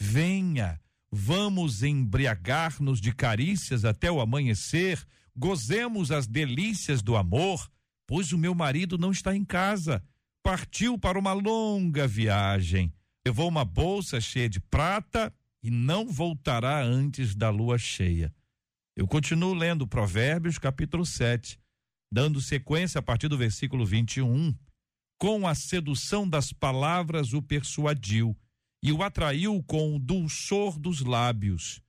Venha, 0.00 0.80
vamos 1.12 1.82
embriagar-nos 1.82 2.98
de 2.98 3.12
carícias 3.12 3.84
até 3.84 4.10
o 4.10 4.22
amanhecer, 4.22 5.06
gozemos 5.36 6.10
as 6.10 6.26
delícias 6.26 7.02
do 7.02 7.14
amor, 7.14 7.70
pois 8.06 8.32
o 8.32 8.38
meu 8.38 8.54
marido 8.54 8.96
não 8.96 9.10
está 9.10 9.36
em 9.36 9.44
casa. 9.44 10.02
Partiu 10.42 10.96
para 10.96 11.18
uma 11.18 11.34
longa 11.34 12.08
viagem. 12.08 12.90
Levou 13.26 13.46
uma 13.46 13.66
bolsa 13.66 14.18
cheia 14.18 14.48
de 14.48 14.60
prata 14.60 15.30
e 15.62 15.70
não 15.70 16.08
voltará 16.08 16.82
antes 16.82 17.34
da 17.34 17.50
lua 17.50 17.76
cheia. 17.76 18.34
Eu 18.96 19.06
continuo 19.06 19.52
lendo 19.52 19.86
Provérbios, 19.86 20.58
capítulo 20.58 21.04
7, 21.04 21.60
dando 22.10 22.40
sequência 22.40 22.98
a 22.98 23.02
partir 23.02 23.28
do 23.28 23.36
versículo 23.36 23.84
21 23.84 24.56
com 25.18 25.48
a 25.48 25.54
sedução 25.54 26.28
das 26.28 26.52
palavras 26.52 27.32
o 27.32 27.42
persuadiu 27.42 28.36
e 28.82 28.92
o 28.92 29.02
atraiu 29.02 29.62
com 29.64 29.96
o 29.96 29.98
dulçor 29.98 30.78
dos 30.78 31.00
lábios. 31.00 31.82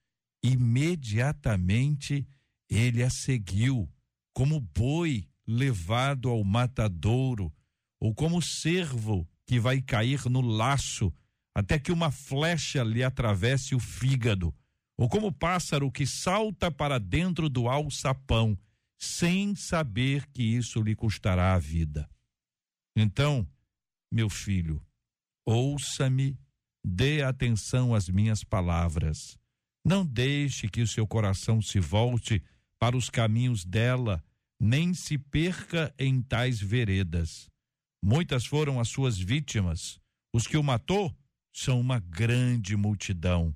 Imediatamente 0.44 2.28
ele 2.68 3.04
a 3.04 3.10
seguiu, 3.10 3.88
como 4.34 4.60
boi 4.60 5.28
levado 5.48 6.30
ao 6.30 6.44
matadouro, 6.44 7.54
ou 8.00 8.14
como 8.14 8.42
cervo 8.42 9.28
que 9.46 9.60
vai 9.60 9.82
cair 9.82 10.26
no 10.26 10.42
laço, 10.42 11.14
até 11.56 11.78
que 11.78 11.92
uma 11.92 12.12
flecha 12.12 12.84
lhe 12.84 13.04
atravesse 13.04 13.76
o 13.76 13.80
fígado, 13.80 14.54
ou 14.98 15.10
como 15.10 15.32
pássaro 15.32 15.92
que 15.92 16.06
salta 16.06 16.72
para 16.72 17.00
dentro 17.00 17.50
do 17.50 17.68
alçapão, 17.68 18.58
sem 18.98 19.56
saber 19.56 20.28
que 20.32 20.44
isso 20.44 20.82
lhe 20.82 20.96
custará 20.96 21.54
a 21.54 21.60
vida. 21.60 22.10
Então, 23.02 23.48
meu 24.12 24.30
filho, 24.30 24.86
ouça-me, 25.46 26.38
dê 26.86 27.24
atenção 27.24 27.96
às 27.96 28.10
minhas 28.10 28.44
palavras. 28.44 29.38
Não 29.86 30.06
deixe 30.06 30.68
que 30.68 30.82
o 30.82 30.88
seu 30.88 31.08
coração 31.08 31.62
se 31.62 31.80
volte 31.80 32.44
para 32.78 32.98
os 32.98 33.10
caminhos 33.10 33.64
dela, 33.64 34.22
nem 34.60 34.94
se 34.94 35.18
perca 35.18 35.96
em 35.98 36.22
tais 36.22 36.60
veredas. 36.60 37.50
Muitas 38.04 38.46
foram 38.46 38.82
as 38.82 38.90
suas 38.90 39.18
vítimas. 39.18 39.98
Os 40.34 40.46
que 40.46 40.58
o 40.58 40.64
matou 40.64 41.16
são 41.54 41.80
uma 41.80 42.00
grande 42.00 42.76
multidão. 42.76 43.56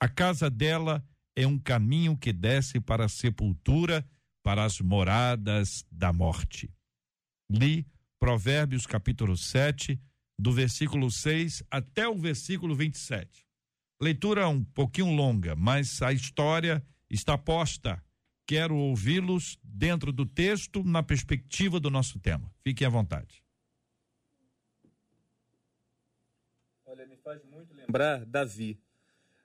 A 0.00 0.08
casa 0.08 0.48
dela 0.48 1.04
é 1.36 1.44
um 1.44 1.58
caminho 1.58 2.16
que 2.16 2.32
desce 2.32 2.80
para 2.80 3.06
a 3.06 3.08
sepultura, 3.08 4.08
para 4.40 4.64
as 4.64 4.80
moradas 4.80 5.84
da 5.90 6.12
morte. 6.12 6.72
Li 7.50 7.84
Provérbios 8.18 8.86
capítulo 8.86 9.36
7, 9.36 10.00
do 10.38 10.52
versículo 10.52 11.10
6 11.10 11.62
até 11.70 12.08
o 12.08 12.16
versículo 12.16 12.74
27. 12.74 13.46
Leitura 14.00 14.48
um 14.48 14.62
pouquinho 14.62 15.14
longa, 15.14 15.54
mas 15.54 16.02
a 16.02 16.12
história 16.12 16.84
está 17.08 17.38
posta. 17.38 18.02
Quero 18.46 18.76
ouvi-los 18.76 19.58
dentro 19.62 20.12
do 20.12 20.26
texto, 20.26 20.82
na 20.82 21.02
perspectiva 21.02 21.78
do 21.78 21.90
nosso 21.90 22.18
tema. 22.18 22.50
Fiquem 22.62 22.86
à 22.86 22.90
vontade. 22.90 23.42
Olha, 26.86 27.06
me 27.06 27.16
faz 27.16 27.44
muito 27.44 27.74
lembrar 27.74 28.24
Davi. 28.24 28.80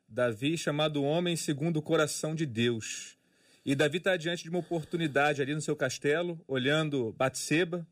Davi 0.08 0.58
chamado 0.58 1.04
homem 1.04 1.36
segundo 1.36 1.78
o 1.78 1.82
coração 1.82 2.34
de 2.34 2.46
Deus. 2.46 3.18
E 3.66 3.76
Davi 3.76 3.98
está 3.98 4.16
diante 4.18 4.44
de 4.44 4.50
uma 4.50 4.60
oportunidade 4.60 5.42
ali 5.42 5.54
no 5.54 5.62
seu 5.62 5.76
castelo, 5.76 6.40
olhando 6.48 7.14
Batseba, 7.14 7.88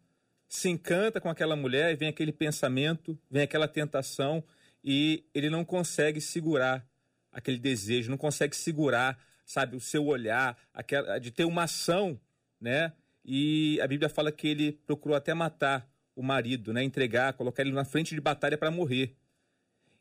se 0.52 0.68
encanta 0.68 1.22
com 1.22 1.30
aquela 1.30 1.56
mulher 1.56 1.94
e 1.94 1.96
vem 1.96 2.10
aquele 2.10 2.34
pensamento, 2.34 3.18
vem 3.30 3.44
aquela 3.44 3.70
tentação 3.70 4.44
e 4.84 5.24
ele 5.34 5.50
não 5.50 5.64
consegue 5.64 6.20
segurar 6.20 6.86
aquele 7.32 7.58
desejo, 7.58 8.10
não 8.10 8.18
consegue 8.18 8.54
segurar, 8.54 9.18
sabe, 9.46 9.78
o 9.78 9.80
seu 9.80 10.06
olhar, 10.06 10.58
aquela, 10.74 11.20
de 11.20 11.32
ter 11.32 11.46
uma 11.46 11.64
ação, 11.64 12.20
né? 12.60 12.92
E 13.24 13.80
a 13.80 13.88
Bíblia 13.88 14.10
fala 14.10 14.30
que 14.30 14.46
ele 14.46 14.74
procurou 14.86 15.16
até 15.16 15.34
matar 15.34 15.90
o 16.14 16.22
marido, 16.22 16.74
né? 16.74 16.84
Entregar, 16.84 17.32
colocar 17.32 17.62
ele 17.62 17.72
na 17.72 17.86
frente 17.86 18.14
de 18.14 18.20
batalha 18.20 18.58
para 18.58 18.70
morrer. 18.70 19.16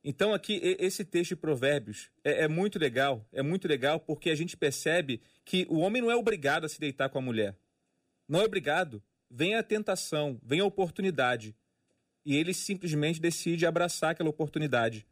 Então 0.02 0.34
aqui 0.34 0.60
esse 0.80 1.04
texto 1.04 1.28
de 1.28 1.36
Provérbios 1.36 2.10
é, 2.24 2.42
é, 2.42 2.48
muito 2.48 2.76
legal, 2.76 3.24
é 3.32 3.40
muito 3.40 3.68
legal 3.68 4.00
porque 4.00 4.30
a 4.30 4.34
gente 4.34 4.56
percebe 4.56 5.22
que 5.44 5.64
o 5.70 5.78
homem 5.78 6.02
não 6.02 6.10
é 6.10 6.16
obrigado 6.16 6.64
a 6.64 6.68
se 6.68 6.80
deitar 6.80 7.08
com 7.08 7.18
a 7.18 7.22
mulher, 7.22 7.54
não 8.28 8.40
é 8.40 8.44
obrigado 8.44 9.00
vem 9.30 9.54
a 9.54 9.62
tentação, 9.62 10.40
vem 10.42 10.60
a 10.60 10.64
oportunidade. 10.64 11.54
E 12.24 12.36
ele 12.36 12.52
simplesmente 12.52 13.20
decide 13.20 13.64
abraçar 13.64 14.10
aquela 14.10 14.28
oportunidade. 14.28 15.06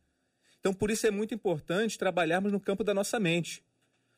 Então, 0.60 0.74
por 0.74 0.90
isso 0.90 1.06
é 1.06 1.10
muito 1.10 1.32
importante 1.32 1.96
trabalharmos 1.96 2.52
no 2.52 2.60
campo 2.60 2.82
da 2.82 2.92
nossa 2.92 3.20
mente. 3.20 3.62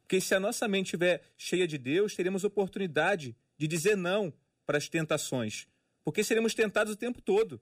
Porque 0.01 0.21
se 0.21 0.35
a 0.35 0.41
nossa 0.41 0.67
mente 0.67 0.87
estiver 0.87 1.23
cheia 1.37 1.69
de 1.69 1.79
Deus, 1.79 2.17
teremos 2.17 2.43
oportunidade 2.43 3.37
de 3.57 3.69
dizer 3.69 3.97
não 3.97 4.33
para 4.67 4.79
as 4.79 4.89
tentações. 4.89 5.69
Porque 6.03 6.25
seremos 6.25 6.55
tentados 6.55 6.95
o 6.95 6.97
tempo 6.97 7.21
todo. 7.21 7.61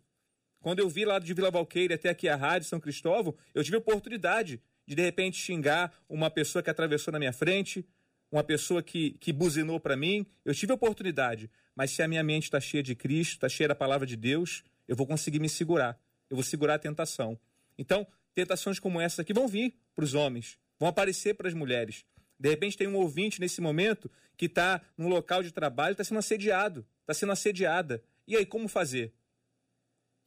Quando 0.61 0.79
eu 0.79 0.89
vi 0.89 1.05
lá 1.05 1.19
de 1.19 1.35
Vila 1.35 1.51
Valqueira 1.51 1.95
até 1.95 2.09
aqui 2.09 2.29
a 2.29 2.37
Rádio 2.37 2.69
São 2.69 2.81
Cristóvão, 2.81 3.35
eu 3.55 3.63
tive 3.63 3.77
oportunidade 3.77 4.63
de 4.87 4.95
de 4.95 5.03
repente 5.03 5.37
xingar 5.37 5.93
uma 6.09 6.31
pessoa 6.31 6.63
que 6.63 6.71
atravessou 6.71 7.13
na 7.13 7.19
minha 7.19 7.33
frente, 7.33 7.85
uma 8.33 8.43
pessoa 8.43 8.83
que, 8.83 9.11
que 9.21 9.33
buzinou 9.33 9.79
para 9.79 9.97
mim. 9.97 10.27
Eu 10.45 10.55
tive 10.55 10.73
oportunidade, 10.73 11.51
mas 11.79 11.93
se 11.93 12.03
a 12.03 12.09
minha 12.09 12.25
mente 12.25 12.43
está 12.43 12.59
cheia 12.59 12.83
de 12.83 12.97
Cristo, 12.97 13.35
está 13.35 13.49
cheia 13.49 13.69
da 13.69 13.75
palavra 13.75 14.05
de 14.05 14.17
Deus, 14.17 14.65
eu 14.89 14.97
vou 14.97 15.07
conseguir 15.07 15.39
me 15.39 15.49
segurar. 15.49 15.97
Eu 16.29 16.35
vou 16.35 16.43
segurar 16.43 16.75
a 16.75 16.79
tentação. 16.79 17.39
Então, 17.79 18.05
tentações 18.35 18.81
como 18.81 19.01
essa 19.01 19.23
aqui 19.23 19.33
vão 19.33 19.47
vir 19.47 19.77
para 19.95 20.05
os 20.05 20.13
homens, 20.13 20.59
vão 20.77 20.89
aparecer 20.89 21.35
para 21.35 21.47
as 21.47 21.55
mulheres. 21.55 22.05
De 22.37 22.49
repente 22.49 22.77
tem 22.77 22.89
um 22.89 22.97
ouvinte 22.97 23.41
nesse 23.41 23.61
momento 23.61 24.11
que 24.37 24.47
está 24.47 24.83
num 24.97 25.07
local 25.07 25.41
de 25.41 25.53
trabalho, 25.53 25.93
está 25.93 26.03
sendo 26.03 26.19
assediado, 26.19 26.85
está 27.03 27.15
sendo 27.15 27.31
assediada. 27.31 28.03
E 28.27 28.37
aí, 28.37 28.45
como 28.45 28.67
fazer? 28.67 29.15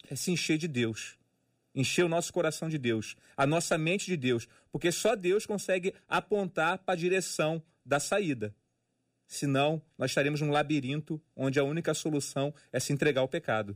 É 0.08 0.16
se 0.16 0.30
encher 0.30 0.56
de 0.56 0.66
Deus. 0.66 1.18
Encher 1.74 2.06
o 2.06 2.08
nosso 2.08 2.32
coração 2.32 2.66
de 2.66 2.78
Deus, 2.78 3.14
a 3.36 3.46
nossa 3.46 3.76
mente 3.76 4.06
de 4.06 4.16
Deus, 4.16 4.48
porque 4.70 4.90
só 4.90 5.14
Deus 5.14 5.44
consegue 5.44 5.92
apontar 6.08 6.78
para 6.78 6.94
a 6.94 6.96
direção 6.96 7.62
da 7.84 8.00
saída. 8.00 8.54
Senão, 9.32 9.80
nós 9.96 10.10
estaremos 10.10 10.42
num 10.42 10.50
labirinto 10.50 11.18
onde 11.34 11.58
a 11.58 11.64
única 11.64 11.94
solução 11.94 12.52
é 12.70 12.78
se 12.78 12.92
entregar 12.92 13.22
ao 13.22 13.28
pecado. 13.28 13.74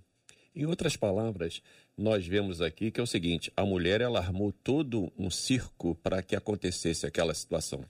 Em 0.55 0.67
outras 0.67 0.99
palavras, 0.99 1.63
nós 1.97 2.27
vemos 2.27 2.61
aqui 2.61 2.91
que 2.91 3.01
é 3.01 3.03
o 3.03 3.07
seguinte: 3.07 3.51
a 3.57 3.65
mulher 3.65 4.03
ela 4.03 4.19
armou 4.19 4.53
todo 4.53 5.11
um 5.19 5.31
circo 5.31 5.95
para 5.95 6.23
que 6.23 6.37
acontecesse 6.37 7.07
aquela 7.07 7.33
situação. 7.33 7.83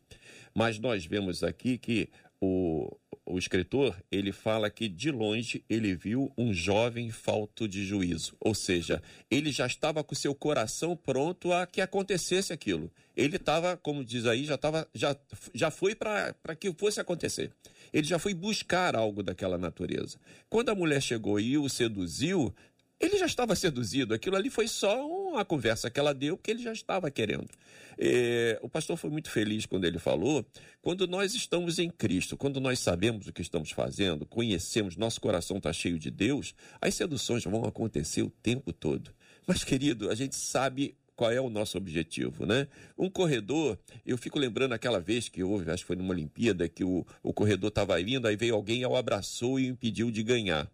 Mas 0.55 0.79
nós 0.79 1.05
vemos 1.07 1.43
aqui 1.43 1.77
que 1.77 2.09
o, 2.41 2.97
o 3.25 3.39
escritor 3.39 3.97
ele 4.11 4.33
fala 4.33 4.71
que 4.71 4.89
de 4.89 5.11
longe 5.11 5.65
ele 5.69 5.95
viu 5.95 6.33
um 6.37 6.53
jovem 6.53 7.11
falto 7.11 7.67
de 7.67 7.85
juízo, 7.85 8.37
ou 8.41 8.55
seja, 8.55 9.03
ele 9.31 9.51
já 9.51 9.67
estava 9.67 10.05
com 10.05 10.15
seu 10.15 10.35
coração 10.35 10.97
pronto 10.97 11.53
a 11.53 11.67
que 11.67 11.81
acontecesse 11.81 12.53
aquilo. 12.53 12.91
Ele 13.17 13.37
estava, 13.37 13.77
como 13.77 14.05
diz 14.05 14.27
aí, 14.27 14.45
já 14.45 14.57
estava, 14.57 14.87
já, 14.95 15.17
já 15.55 15.71
foi 15.71 15.95
para 15.95 16.35
que 16.59 16.73
fosse 16.75 17.01
acontecer. 17.01 17.51
Ele 17.93 18.07
já 18.07 18.19
foi 18.19 18.35
buscar 18.35 18.95
algo 18.95 19.23
daquela 19.23 19.57
natureza. 19.57 20.19
Quando 20.51 20.69
a 20.69 20.75
mulher 20.75 21.01
chegou 21.01 21.41
e 21.41 21.57
o 21.57 21.69
seduziu, 21.69 22.55
ele 23.01 23.17
já 23.17 23.27
estava 23.27 23.55
seduzido. 23.55 24.15
Aquilo 24.15 24.37
ali 24.37 24.51
foi 24.51 24.69
só 24.69 25.07
uma 25.31 25.45
conversa 25.45 25.91
que 25.91 25.99
ela 26.01 26.15
deu, 26.15 26.37
que 26.37 26.51
ele 26.51 26.63
já 26.63 26.73
estava 26.73 27.11
querendo. 27.11 27.49
É, 27.99 28.59
o 28.63 28.69
pastor 28.69 28.97
foi 28.97 29.11
muito 29.11 29.31
feliz 29.31 29.67
quando 29.67 29.85
ele 29.85 29.99
falou: 29.99 30.45
quando 30.83 31.07
nós 31.07 31.35
estamos 31.35 31.79
em 31.79 31.91
Cristo, 31.91 32.37
quando 32.37 32.61
nós 32.61 32.79
sabemos 32.79 33.27
o 33.27 33.33
que 33.33 33.43
estamos 33.43 33.71
fazendo, 33.71 34.27
conhecemos, 34.27 34.97
nosso 34.97 35.21
coração 35.21 35.59
está 35.59 35.73
cheio 35.73 35.99
de 35.99 36.11
Deus, 36.11 36.55
as 36.81 36.95
seduções 36.95 37.45
vão 37.45 37.65
acontecer 37.65 38.23
o 38.23 38.31
tempo 38.31 38.73
todo. 38.73 39.11
Mas, 39.47 39.63
querido, 39.65 40.11
a 40.11 40.15
gente 40.15 40.35
sabe 40.35 40.97
qual 41.15 41.33
é 41.33 41.41
o 41.41 41.49
nosso 41.49 41.79
objetivo, 41.79 42.45
né? 42.45 42.69
Um 42.99 43.09
corredor, 43.09 43.79
eu 44.05 44.19
fico 44.19 44.39
lembrando 44.39 44.75
aquela 44.75 45.01
vez 45.01 45.29
que 45.29 45.43
houve, 45.43 45.71
acho 45.71 45.83
que 45.83 45.87
foi 45.87 45.97
numa 45.97 46.11
Olimpíada, 46.11 46.69
que 46.69 46.85
o, 46.85 47.07
o 47.23 47.33
corredor 47.33 47.69
estava 47.69 47.99
indo, 48.01 48.29
aí 48.29 48.37
veio 48.37 48.55
alguém, 48.55 48.85
o 48.85 48.95
abraçou 48.95 49.59
e 49.59 49.71
o 49.71 49.73
impediu 49.73 50.11
de 50.11 50.23
ganhar 50.23 50.71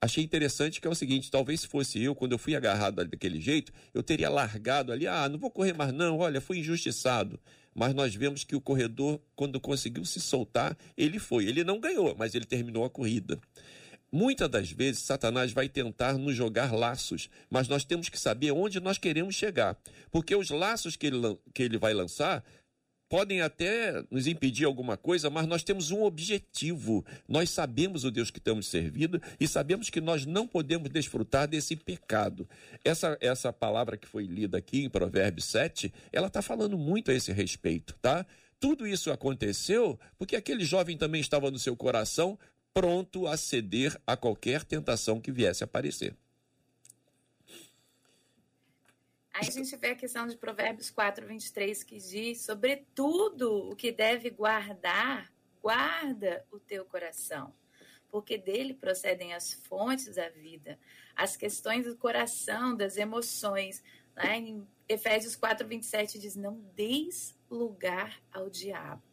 achei 0.00 0.22
interessante 0.22 0.80
que 0.80 0.86
é 0.86 0.90
o 0.90 0.94
seguinte: 0.94 1.30
talvez 1.30 1.60
se 1.60 1.66
fosse 1.68 2.02
eu, 2.02 2.14
quando 2.14 2.32
eu 2.32 2.38
fui 2.38 2.54
agarrado 2.54 3.04
daquele 3.04 3.40
jeito, 3.40 3.72
eu 3.92 4.02
teria 4.02 4.28
largado 4.28 4.92
ali, 4.92 5.06
ah, 5.06 5.28
não 5.28 5.38
vou 5.38 5.50
correr 5.50 5.72
mais, 5.72 5.92
não, 5.92 6.18
olha, 6.18 6.40
fui 6.40 6.58
injustiçado. 6.58 7.38
Mas 7.74 7.94
nós 7.94 8.14
vemos 8.14 8.42
que 8.42 8.56
o 8.56 8.60
corredor, 8.60 9.20
quando 9.36 9.60
conseguiu 9.60 10.04
se 10.04 10.20
soltar, 10.20 10.76
ele 10.96 11.18
foi. 11.20 11.46
Ele 11.46 11.62
não 11.62 11.78
ganhou, 11.78 12.14
mas 12.18 12.34
ele 12.34 12.44
terminou 12.44 12.84
a 12.84 12.90
corrida. 12.90 13.38
Muitas 14.10 14.48
das 14.48 14.70
vezes, 14.70 15.02
Satanás 15.02 15.52
vai 15.52 15.68
tentar 15.68 16.14
nos 16.14 16.34
jogar 16.34 16.72
laços, 16.74 17.28
mas 17.50 17.68
nós 17.68 17.84
temos 17.84 18.08
que 18.08 18.18
saber 18.18 18.52
onde 18.52 18.80
nós 18.80 18.96
queremos 18.96 19.34
chegar. 19.34 19.78
Porque 20.10 20.34
os 20.34 20.48
laços 20.48 20.96
que 20.96 21.08
ele, 21.08 21.38
que 21.52 21.62
ele 21.62 21.76
vai 21.76 21.92
lançar 21.92 22.42
podem 23.08 23.40
até 23.40 24.02
nos 24.10 24.26
impedir 24.26 24.64
alguma 24.64 24.96
coisa, 24.96 25.30
mas 25.30 25.46
nós 25.46 25.62
temos 25.62 25.90
um 25.90 26.02
objetivo. 26.02 27.04
Nós 27.26 27.50
sabemos 27.50 28.04
o 28.04 28.10
Deus 28.10 28.30
que 28.30 28.38
estamos 28.38 28.66
servindo 28.66 29.20
e 29.40 29.48
sabemos 29.48 29.90
que 29.90 30.00
nós 30.00 30.26
não 30.26 30.46
podemos 30.46 30.90
desfrutar 30.90 31.48
desse 31.48 31.74
pecado. 31.74 32.48
Essa, 32.84 33.16
essa 33.20 33.52
palavra 33.52 33.96
que 33.96 34.06
foi 34.06 34.24
lida 34.24 34.58
aqui 34.58 34.84
em 34.84 34.90
Provérbios 34.90 35.46
7, 35.46 35.92
ela 36.12 36.26
está 36.26 36.42
falando 36.42 36.76
muito 36.76 37.10
a 37.10 37.14
esse 37.14 37.32
respeito, 37.32 37.96
tá? 38.00 38.26
Tudo 38.60 38.86
isso 38.86 39.10
aconteceu 39.10 39.98
porque 40.18 40.36
aquele 40.36 40.64
jovem 40.64 40.96
também 40.96 41.20
estava 41.20 41.50
no 41.50 41.58
seu 41.58 41.76
coração 41.76 42.38
pronto 42.74 43.26
a 43.26 43.36
ceder 43.36 43.96
a 44.06 44.16
qualquer 44.16 44.64
tentação 44.64 45.20
que 45.20 45.32
viesse 45.32 45.62
a 45.62 45.66
aparecer. 45.66 46.14
Aí 49.38 49.46
a 49.46 49.52
gente 49.52 49.76
vê 49.76 49.90
a 49.90 49.94
questão 49.94 50.26
de 50.26 50.36
Provérbios 50.36 50.90
4, 50.90 51.24
23, 51.24 51.84
que 51.84 51.98
diz: 51.98 52.42
Sobretudo 52.42 53.70
o 53.70 53.76
que 53.76 53.92
deve 53.92 54.30
guardar, 54.30 55.32
guarda 55.62 56.44
o 56.50 56.58
teu 56.58 56.84
coração, 56.84 57.54
porque 58.08 58.36
dele 58.36 58.74
procedem 58.74 59.34
as 59.34 59.52
fontes 59.52 60.16
da 60.16 60.28
vida, 60.28 60.76
as 61.14 61.36
questões 61.36 61.86
do 61.86 61.96
coração, 61.96 62.76
das 62.76 62.96
emoções. 62.96 63.80
Lá 64.16 64.36
em 64.36 64.66
Efésios 64.88 65.36
4, 65.36 65.68
27 65.68 66.18
diz: 66.18 66.34
Não 66.34 66.60
deis 66.74 67.38
lugar 67.48 68.20
ao 68.32 68.50
diabo. 68.50 69.04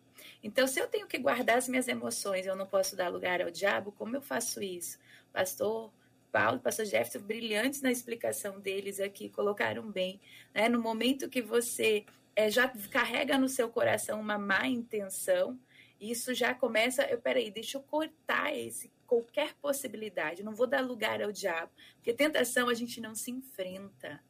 Então, 0.41 0.65
se 0.65 0.80
eu 0.80 0.88
tenho 0.88 1.05
que 1.05 1.19
guardar 1.19 1.59
as 1.59 1.67
minhas 1.67 1.88
emoções, 1.88 2.47
eu 2.47 2.55
não 2.55 2.65
posso 2.65 2.95
dar 2.95 3.09
lugar 3.09 3.43
ao 3.43 3.51
diabo, 3.51 3.91
como 3.91 4.15
eu 4.15 4.23
faço 4.23 4.59
isso? 4.63 4.97
Pastor 5.32 5.93
Paulo, 6.36 6.60
pastor 6.60 6.84
Jefferson, 6.84 7.26
brilhantes 7.26 7.82
na 7.82 7.90
explicação 7.90 8.60
deles 8.60 9.00
aqui, 9.00 9.30
colocaram 9.30 9.90
bem. 9.90 10.20
Né? 10.54 10.68
No 10.68 10.82
momento 10.82 11.30
que 11.30 11.42
você 11.42 12.06
é, 12.36 12.52
já 12.52 12.68
carrega 12.92 13.38
no 13.38 13.48
seu 13.48 13.70
coração 13.70 14.20
uma 14.20 14.38
má 14.38 14.68
intenção, 14.68 15.58
isso 15.98 16.34
já 16.34 16.54
começa, 16.54 17.04
eu 17.04 17.22
peraí, 17.22 17.50
deixa 17.50 17.78
eu 17.78 17.84
cortar 17.84 18.54
esse 18.54 18.92
qualquer 19.08 19.54
possibilidade, 19.62 20.44
não 20.44 20.54
vou 20.54 20.68
dar 20.68 20.82
lugar 20.82 21.22
ao 21.22 21.32
diabo, 21.32 21.72
porque 21.96 22.12
tentação 22.12 22.68
a 22.68 22.74
gente 22.74 23.00
não 23.00 23.16
se 23.16 23.32
enfrenta 23.32 24.22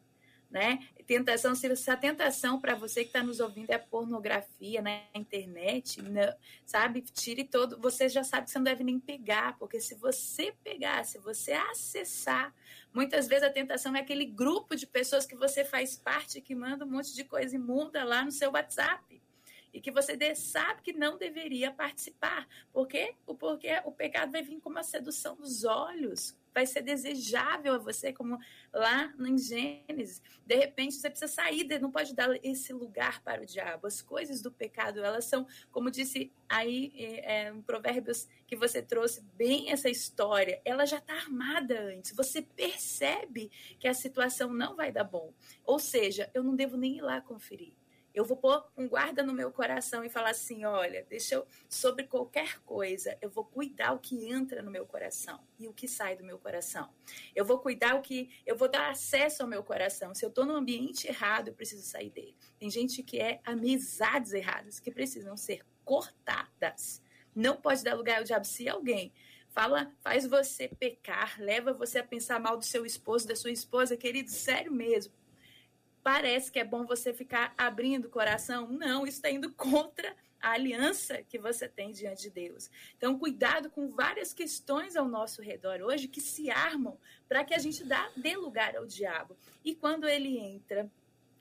né? 0.49 0.79
Tentação, 1.05 1.53
se 1.53 1.67
a 1.89 1.97
tentação 1.97 2.59
para 2.59 2.75
você 2.75 3.01
que 3.01 3.09
está 3.09 3.21
nos 3.21 3.39
ouvindo 3.39 3.69
é 3.69 3.77
pornografia 3.77 4.81
na 4.81 5.01
internet, 5.13 6.01
não, 6.01 6.33
sabe? 6.65 7.01
Tire 7.01 7.43
todo. 7.43 7.79
Você 7.79 8.09
já 8.09 8.23
sabe 8.23 8.45
que 8.45 8.51
você 8.51 8.57
não 8.57 8.63
deve 8.63 8.83
nem 8.83 8.99
pegar, 8.99 9.57
porque 9.57 9.79
se 9.79 9.95
você 9.95 10.53
pegar, 10.63 11.05
se 11.05 11.19
você 11.19 11.51
acessar, 11.53 12.53
muitas 12.93 13.27
vezes 13.27 13.43
a 13.43 13.51
tentação 13.51 13.95
é 13.95 13.99
aquele 13.99 14.25
grupo 14.25 14.75
de 14.75 14.87
pessoas 14.87 15.25
que 15.25 15.35
você 15.35 15.63
faz 15.63 15.95
parte 15.95 16.41
que 16.41 16.55
manda 16.55 16.85
um 16.85 16.89
monte 16.89 17.13
de 17.13 17.23
coisa 17.23 17.55
imunda 17.55 18.03
lá 18.03 18.23
no 18.23 18.31
seu 18.31 18.51
WhatsApp 18.51 19.21
e 19.75 19.81
que 19.81 19.91
você 19.91 20.15
sabe 20.35 20.81
que 20.81 20.93
não 20.93 21.17
deveria 21.17 21.69
participar. 21.69 22.47
Por 22.71 22.87
quê? 22.87 23.13
Porque 23.37 23.67
o 23.83 23.91
pecado 23.91 24.31
vai 24.31 24.41
vir 24.41 24.61
como 24.61 24.79
a 24.79 24.83
sedução 24.83 25.35
dos 25.35 25.65
olhos, 25.65 26.33
vai 26.53 26.65
ser 26.65 26.81
desejável 26.81 27.73
a 27.73 27.77
você, 27.77 28.13
como 28.13 28.39
lá 28.71 29.13
em 29.19 29.37
Gênesis. 29.37 30.21
De 30.45 30.55
repente, 30.55 30.95
você 30.95 31.09
precisa 31.09 31.29
sair, 31.29 31.67
não 31.81 31.91
pode 31.91 32.15
dar 32.15 32.29
esse 32.41 32.71
lugar 32.71 33.21
para 33.21 33.41
o 33.41 33.45
diabo. 33.45 33.85
As 33.85 34.01
coisas 34.01 34.41
do 34.41 34.49
pecado, 34.49 35.03
elas 35.03 35.25
são, 35.25 35.45
como 35.73 35.91
disse 35.91 36.31
aí 36.47 36.93
é, 36.95 37.49
em 37.49 37.61
Provérbios 37.61 38.29
que 38.47 38.55
você 38.55 38.81
trouxe 38.81 39.21
bem 39.35 39.71
essa 39.71 39.89
história, 39.89 40.61
ela 40.63 40.85
já 40.85 40.99
está 40.99 41.15
armada 41.15 41.77
antes. 41.81 42.15
Você 42.15 42.41
percebe 42.41 43.51
que 43.77 43.89
a 43.89 43.93
situação 43.93 44.53
não 44.53 44.73
vai 44.73 44.89
dar 44.89 45.03
bom. 45.03 45.33
Ou 45.65 45.79
seja, 45.79 46.31
eu 46.33 46.41
não 46.45 46.55
devo 46.55 46.77
nem 46.77 46.95
ir 46.99 47.01
lá 47.01 47.19
conferir. 47.19 47.73
Eu 48.15 48.23
vou 48.23 48.37
pôr 48.37 48.65
um 48.77 48.87
guarda 48.87 49.21
no 49.21 49.33
meu 49.33 49.51
coração 49.51 50.01
e 50.05 50.09
falar 50.09 50.29
assim: 50.29 50.63
olha, 50.63 51.05
deixa 51.09 51.35
eu, 51.35 51.45
sobre 51.67 52.05
qualquer 52.05 52.61
coisa, 52.61 53.17
eu 53.21 53.29
vou 53.29 53.43
cuidar 53.43 53.91
o 53.91 53.99
que 53.99 54.31
entra 54.31 54.61
no 54.61 54.71
meu 54.71 54.85
coração 54.85 55.45
e 55.59 55.67
o 55.67 55.73
que 55.73 55.85
sai 55.85 56.15
do 56.15 56.23
meu 56.23 56.39
coração. 56.39 56.89
Eu 57.35 57.43
vou 57.43 57.59
cuidar 57.59 57.93
o 57.95 58.01
que, 58.01 58.31
eu 58.45 58.55
vou 58.55 58.69
dar 58.69 58.89
acesso 58.89 59.43
ao 59.43 59.49
meu 59.49 59.61
coração. 59.61 60.15
Se 60.15 60.23
eu 60.23 60.29
estou 60.29 60.45
no 60.45 60.55
ambiente 60.55 61.09
errado, 61.09 61.49
eu 61.49 61.53
preciso 61.53 61.83
sair 61.83 62.09
dele. 62.09 62.37
Tem 62.57 62.69
gente 62.69 63.03
que 63.03 63.19
é 63.19 63.41
amizades 63.43 64.31
erradas 64.31 64.79
que 64.79 64.89
precisam 64.89 65.35
ser 65.35 65.65
cortadas. 65.83 67.03
Não 67.35 67.57
pode 67.57 67.83
dar 67.83 67.95
lugar 67.95 68.19
ao 68.19 68.23
diabo. 68.23 68.45
Se 68.45 68.69
alguém 68.69 69.11
fala, 69.49 69.93
faz 69.99 70.25
você 70.25 70.69
pecar, 70.69 71.35
leva 71.37 71.73
você 71.73 71.99
a 71.99 72.03
pensar 72.03 72.39
mal 72.39 72.55
do 72.55 72.63
seu 72.63 72.85
esposo, 72.85 73.27
da 73.27 73.35
sua 73.35 73.51
esposa, 73.51 73.97
querido, 73.97 74.29
sério 74.29 74.71
mesmo 74.71 75.13
parece 76.05 76.51
que 76.51 76.59
é 76.59 76.63
bom 76.63 76.85
você 76.85 77.11
ficar 77.11 77.51
abrindo 77.57 78.05
o 78.05 78.11
coração. 78.11 78.67
Não, 78.69 79.07
isso 79.07 79.17
está 79.17 79.31
indo 79.31 79.51
contra 79.53 80.15
a 80.39 80.51
aliança 80.51 81.23
que 81.23 81.39
você 81.39 81.67
tem 81.67 81.91
diante 81.91 82.21
de 82.21 82.29
Deus. 82.29 82.69
Então, 82.95 83.17
cuidado 83.17 83.71
com 83.71 83.89
várias 83.89 84.31
questões 84.31 84.95
ao 84.95 85.07
nosso 85.07 85.41
redor 85.41 85.81
hoje 85.81 86.07
que 86.07 86.21
se 86.21 86.51
armam 86.51 86.95
para 87.27 87.43
que 87.43 87.55
a 87.55 87.57
gente 87.57 87.83
dá, 87.83 88.07
dê 88.15 88.37
lugar 88.37 88.75
ao 88.75 88.85
diabo. 88.85 89.35
E 89.63 89.73
quando 89.73 90.07
ele 90.07 90.37
entra 90.37 90.87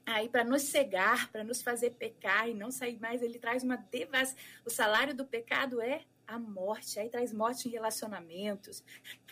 aí 0.03 0.27
para 0.27 0.43
nos 0.43 0.63
cegar, 0.63 1.29
para 1.31 1.43
nos 1.43 1.61
fazer 1.61 1.91
pecar 1.91 2.49
e 2.49 2.55
não 2.55 2.71
sair 2.71 2.99
mais, 2.99 3.21
ele 3.21 3.37
traz 3.37 3.61
uma 3.61 3.75
devastação. 3.75 4.35
O 4.65 4.71
salário 4.71 5.13
do 5.13 5.27
pecado 5.27 5.79
é 5.79 6.01
a 6.27 6.39
morte, 6.39 6.99
aí 6.99 7.09
traz 7.09 7.31
morte 7.31 7.67
em 7.67 7.71
relacionamentos, 7.71 8.83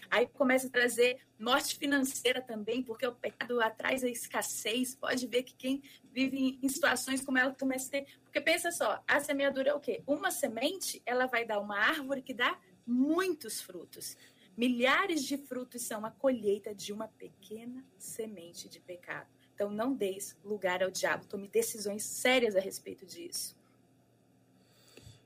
aí 0.10 0.28
começa 0.28 0.68
a 0.68 0.70
trazer 0.70 1.20
morte 1.40 1.78
financeira 1.78 2.42
também, 2.42 2.84
porque 2.84 3.06
o 3.06 3.14
pecado 3.14 3.62
atrás 3.62 4.04
a 4.04 4.10
escassez, 4.10 4.96
pode 4.96 5.28
ver 5.28 5.44
que 5.44 5.56
quem 5.56 5.84
vive 6.12 6.60
em 6.62 6.70
situações 6.70 7.22
como 7.22 7.38
ela 7.38 7.54
começa 7.54 7.88
a 7.88 7.92
ter, 7.92 8.08
porque 8.24 8.42
pensa 8.42 8.72
só, 8.72 9.04
a 9.08 9.20
semeadura 9.20 9.70
é 9.70 9.74
o 9.74 9.80
quê? 9.80 10.04
Uma 10.08 10.32
semente, 10.32 11.02
ela 11.06 11.26
vai 11.26 11.46
dar 11.46 11.60
uma 11.60 11.78
árvore 11.78 12.22
que 12.22 12.34
dá 12.34 12.60
muitos 12.86 13.62
frutos. 13.62 14.18
Milhares 14.56 15.24
de 15.24 15.38
frutos 15.38 15.82
são 15.82 16.06
a 16.06 16.12
colheita 16.12 16.76
de 16.76 16.94
uma 16.94 17.08
pequena 17.08 17.84
semente 17.98 18.70
de 18.70 18.80
pecado. 18.80 19.28
Então 19.56 19.70
não 19.70 19.94
deis 19.94 20.38
lugar 20.44 20.84
ao 20.84 20.92
diabo, 20.92 21.26
tome 21.26 21.48
decisões 21.48 22.04
sérias 22.04 22.56
a 22.56 22.60
respeito 22.60 23.06
disso. 23.06 23.56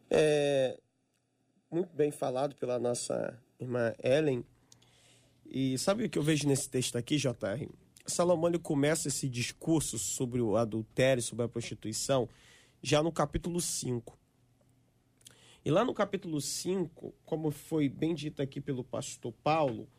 É, 0.09 0.79
muito 1.69 1.93
bem 1.95 2.11
falado 2.11 2.55
pela 2.55 2.79
nossa 2.79 3.37
irmã 3.59 3.93
Ellen. 4.03 4.43
E 5.45 5.77
sabe 5.77 6.05
o 6.05 6.09
que 6.09 6.17
eu 6.17 6.23
vejo 6.23 6.47
nesse 6.47 6.69
texto 6.69 6.97
aqui, 6.97 7.17
JR? 7.17 7.67
Salomão 8.05 8.49
ele 8.49 8.59
começa 8.59 9.07
esse 9.07 9.27
discurso 9.27 9.97
sobre 9.97 10.41
o 10.41 10.55
adultério, 10.55 11.21
sobre 11.21 11.45
a 11.45 11.49
prostituição, 11.49 12.27
já 12.81 13.03
no 13.03 13.11
capítulo 13.11 13.59
5. 13.59 14.17
E 15.65 15.71
lá 15.71 15.83
no 15.83 15.93
capítulo 15.93 16.39
5, 16.39 17.13
como 17.25 17.51
foi 17.51 17.89
bem 17.89 18.15
dito 18.15 18.41
aqui 18.41 18.61
pelo 18.61 18.83
pastor 18.83 19.33
Paulo, 19.43 19.89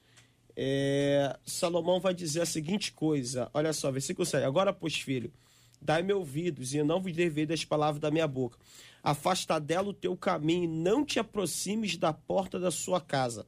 é, 0.57 1.39
Salomão 1.45 2.01
vai 2.01 2.14
dizer 2.14 2.41
a 2.41 2.47
seguinte 2.47 2.93
coisa: 2.93 3.51
olha 3.53 3.73
só, 3.73 3.91
versículo 3.91 4.25
7. 4.25 4.45
Agora, 4.45 4.73
pois, 4.73 4.95
filho, 4.95 5.31
dai-me 5.81 6.12
ouvidos, 6.12 6.72
e 6.72 6.79
eu 6.79 6.85
não 6.85 7.01
vos 7.01 7.12
devei 7.12 7.47
das 7.47 7.64
palavras 7.64 8.01
da 8.01 8.11
minha 8.11 8.26
boca 8.26 8.59
afasta 9.03 9.59
dela 9.59 9.89
o 9.89 9.95
teu 9.95 10.16
caminho, 10.16 10.64
e 10.64 10.66
não 10.66 11.05
te 11.05 11.18
aproximes 11.18 11.97
da 11.97 12.12
porta 12.12 12.59
da 12.59 12.70
sua 12.70 13.01
casa. 13.01 13.47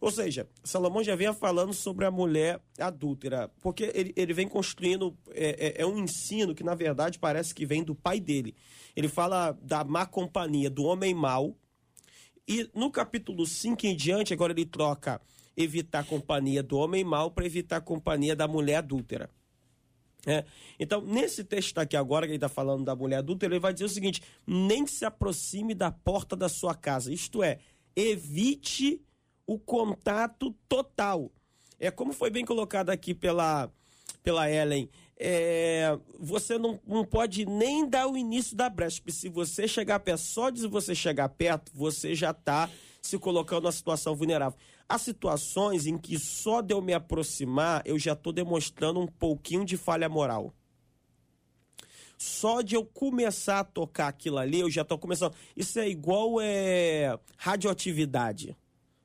Ou 0.00 0.10
seja, 0.10 0.48
Salomão 0.64 1.04
já 1.04 1.14
vinha 1.14 1.34
falando 1.34 1.74
sobre 1.74 2.06
a 2.06 2.10
mulher 2.10 2.60
adúltera, 2.78 3.50
porque 3.60 3.92
ele, 3.94 4.14
ele 4.16 4.32
vem 4.32 4.48
construindo, 4.48 5.16
é, 5.30 5.76
é, 5.78 5.82
é, 5.82 5.86
um 5.86 5.98
ensino 5.98 6.54
que 6.54 6.64
na 6.64 6.74
verdade 6.74 7.18
parece 7.18 7.54
que 7.54 7.66
vem 7.66 7.84
do 7.84 7.94
pai 7.94 8.18
dele. 8.18 8.54
Ele 8.96 9.08
fala 9.08 9.52
da 9.62 9.84
má 9.84 10.06
companhia, 10.06 10.70
do 10.70 10.84
homem 10.84 11.12
mau, 11.12 11.54
e 12.48 12.68
no 12.74 12.90
capítulo 12.90 13.46
5 13.46 13.86
em 13.86 13.94
diante, 13.94 14.32
agora 14.32 14.52
ele 14.52 14.64
troca 14.64 15.20
evitar 15.54 16.00
a 16.00 16.04
companhia 16.04 16.62
do 16.62 16.78
homem 16.78 17.04
mau 17.04 17.30
para 17.30 17.44
evitar 17.44 17.76
a 17.76 17.82
companhia 17.82 18.34
da 18.34 18.48
mulher 18.48 18.76
adúltera. 18.76 19.28
É. 20.26 20.44
Então, 20.78 21.00
nesse 21.00 21.42
texto 21.44 21.78
aqui 21.78 21.96
agora, 21.96 22.26
que 22.26 22.32
ele 22.32 22.36
está 22.36 22.48
falando 22.48 22.84
da 22.84 22.94
mulher 22.94 23.18
adulta, 23.18 23.46
ele 23.46 23.58
vai 23.58 23.72
dizer 23.72 23.86
o 23.86 23.88
seguinte: 23.88 24.22
nem 24.46 24.86
se 24.86 25.04
aproxime 25.04 25.74
da 25.74 25.90
porta 25.90 26.36
da 26.36 26.48
sua 26.48 26.74
casa. 26.74 27.12
Isto 27.12 27.42
é, 27.42 27.58
evite 27.96 29.02
o 29.46 29.58
contato 29.58 30.54
total. 30.68 31.30
É 31.78 31.90
como 31.90 32.12
foi 32.12 32.30
bem 32.30 32.44
colocado 32.44 32.90
aqui 32.90 33.14
pela, 33.14 33.70
pela 34.22 34.50
Ellen. 34.50 34.88
É, 35.18 35.98
você 36.18 36.58
não, 36.58 36.80
não 36.86 37.04
pode 37.04 37.44
nem 37.44 37.88
dar 37.88 38.06
o 38.06 38.16
início 38.16 38.56
da 38.56 38.70
brecha, 38.70 39.00
porque 39.00 39.12
se 39.12 39.28
você 39.28 39.68
chegar 39.68 40.00
perto, 40.00 40.20
só 40.20 40.50
de 40.50 40.66
você 40.66 40.94
chegar 40.94 41.28
perto, 41.30 41.72
você 41.74 42.14
já 42.14 42.30
está 42.30 42.70
se 43.02 43.18
colocando 43.18 43.64
numa 43.64 43.72
situação 43.72 44.14
vulnerável. 44.14 44.58
Há 44.90 44.98
situações 44.98 45.86
em 45.86 45.96
que 45.96 46.18
só 46.18 46.60
de 46.60 46.74
eu 46.74 46.82
me 46.82 46.92
aproximar, 46.92 47.80
eu 47.84 47.96
já 47.96 48.12
estou 48.12 48.32
demonstrando 48.32 48.98
um 48.98 49.06
pouquinho 49.06 49.64
de 49.64 49.76
falha 49.76 50.08
moral. 50.08 50.52
Só 52.18 52.60
de 52.60 52.74
eu 52.74 52.84
começar 52.84 53.60
a 53.60 53.64
tocar 53.64 54.08
aquilo 54.08 54.38
ali, 54.38 54.58
eu 54.58 54.68
já 54.68 54.82
estou 54.82 54.98
começando. 54.98 55.32
Isso 55.56 55.78
é 55.78 55.88
igual 55.88 56.40
é, 56.40 57.16
radioatividade. 57.36 58.56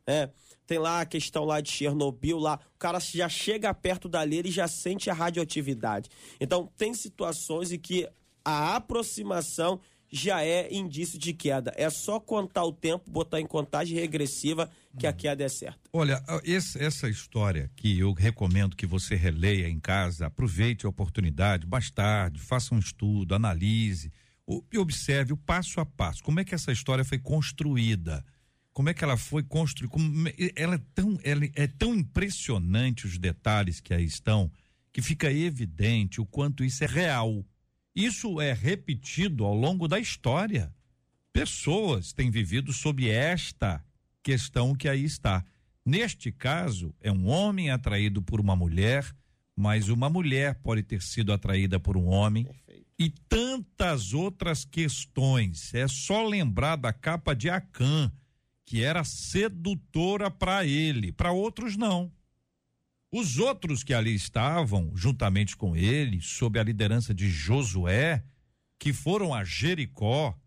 Né? 0.08 0.32
tem 0.66 0.80
lá 0.80 1.02
a 1.02 1.06
questão 1.06 1.46
lá 1.46 1.62
de 1.62 1.70
Chernobyl, 1.70 2.40
lá, 2.40 2.60
o 2.76 2.80
cara 2.80 3.00
já 3.00 3.30
chega 3.30 3.72
perto 3.72 4.10
dali, 4.10 4.38
ele 4.38 4.50
já 4.50 4.68
sente 4.68 5.10
a 5.12 5.14
radioatividade. 5.14 6.10
Então, 6.40 6.68
tem 6.76 6.96
situações 6.96 7.72
em 7.72 7.78
que 7.78 8.10
a 8.44 8.76
aproximação 8.76 9.80
já 10.16 10.42
é 10.42 10.74
indício 10.74 11.20
de 11.20 11.34
queda. 11.34 11.74
É 11.76 11.90
só 11.90 12.22
contar 12.22 12.64
o 12.64 12.72
tempo, 12.72 13.12
botar 13.12 13.42
em 13.42 13.46
contagem 13.46 14.00
regressiva 14.00 14.72
que 14.98 15.06
a 15.06 15.12
queda 15.12 15.44
é 15.44 15.50
certa. 15.50 15.78
Olha, 15.92 16.24
esse, 16.46 16.82
essa 16.82 17.10
história 17.10 17.70
que 17.76 18.00
eu 18.00 18.14
recomendo 18.14 18.78
que 18.78 18.86
você 18.86 19.14
releia 19.16 19.68
em 19.68 19.78
casa, 19.78 20.28
aproveite 20.28 20.86
a 20.86 20.90
oportunidade, 20.90 21.68
mais 21.68 21.92
tarde, 21.92 22.40
faça 22.40 22.74
um 22.74 22.80
estudo, 22.80 23.36
analise 23.36 24.10
e 24.72 24.78
observe 24.78 25.34
o 25.34 25.38
passo 25.38 25.82
a 25.82 25.86
passo. 25.86 26.24
Como 26.24 26.40
é 26.40 26.46
que 26.46 26.56
essa 26.56 26.72
história 26.72 27.04
foi 27.04 27.20
construída? 27.20 28.24
Como 28.72 28.88
é 28.88 28.94
que 28.94 29.04
ela 29.04 29.18
foi 29.18 29.44
construída? 29.44 29.94
ela 30.56 30.76
é 30.76 30.82
tão, 30.94 31.20
ela 31.26 31.44
é 31.56 31.68
tão 31.68 31.94
impressionante 31.94 33.06
os 33.06 33.18
detalhes 33.18 33.82
que 33.82 33.94
aí 33.94 34.06
estão 34.06 34.50
que 34.94 35.02
fica 35.02 35.30
evidente 35.30 36.22
o 36.22 36.26
quanto 36.26 36.64
isso 36.64 36.82
é 36.86 36.88
real 36.88 37.46
isso 37.96 38.42
é 38.42 38.52
repetido 38.52 39.46
ao 39.46 39.54
longo 39.54 39.88
da 39.88 40.00
história. 40.00 40.74
Pessoas 41.32 42.12
têm 42.12 42.30
vivido 42.30 42.74
sob 42.74 43.10
esta 43.10 43.84
questão 44.22 44.76
que 44.76 44.90
aí 44.90 45.04
está. 45.04 45.46
Neste 45.86 46.32
caso, 46.32 46.94
é 47.00 47.12
um 47.12 47.28
homem 47.28 47.70
atraído 47.70 48.22
por 48.22 48.42
uma 48.42 48.56
mulher, 48.56 49.06
mas 49.56 49.88
uma 49.88 50.10
mulher 50.10 50.56
pode 50.56 50.84
ter 50.84 51.02
sido 51.02 51.32
atraída 51.32 51.80
por 51.80 51.96
um 51.96 52.08
homem. 52.08 52.46
Perfeito. 52.46 52.86
E 52.98 53.10
tantas 53.10 54.14
outras 54.14 54.66
questões. 54.66 55.74
É 55.74 55.88
só 55.88 56.26
lembrar 56.26 56.76
da 56.76 56.92
capa 56.92 57.36
de 57.36 57.50
Acã, 57.50 58.12
que 58.66 58.84
era 58.84 59.04
sedutora 59.04 60.32
para 60.32 60.66
ele, 60.66 61.12
para 61.12 61.32
outros 61.32 61.78
não. 61.78 62.12
Os 63.12 63.38
outros 63.38 63.84
que 63.84 63.94
ali 63.94 64.14
estavam, 64.14 64.92
juntamente 64.96 65.56
com 65.56 65.76
ele, 65.76 66.20
sob 66.22 66.60
a 66.60 66.64
liderança 66.64 67.14
de 67.14 67.30
Josué, 67.30 68.24
que 68.78 68.92
foram 68.92 69.34
a 69.34 69.44
Jericó, 69.44 70.38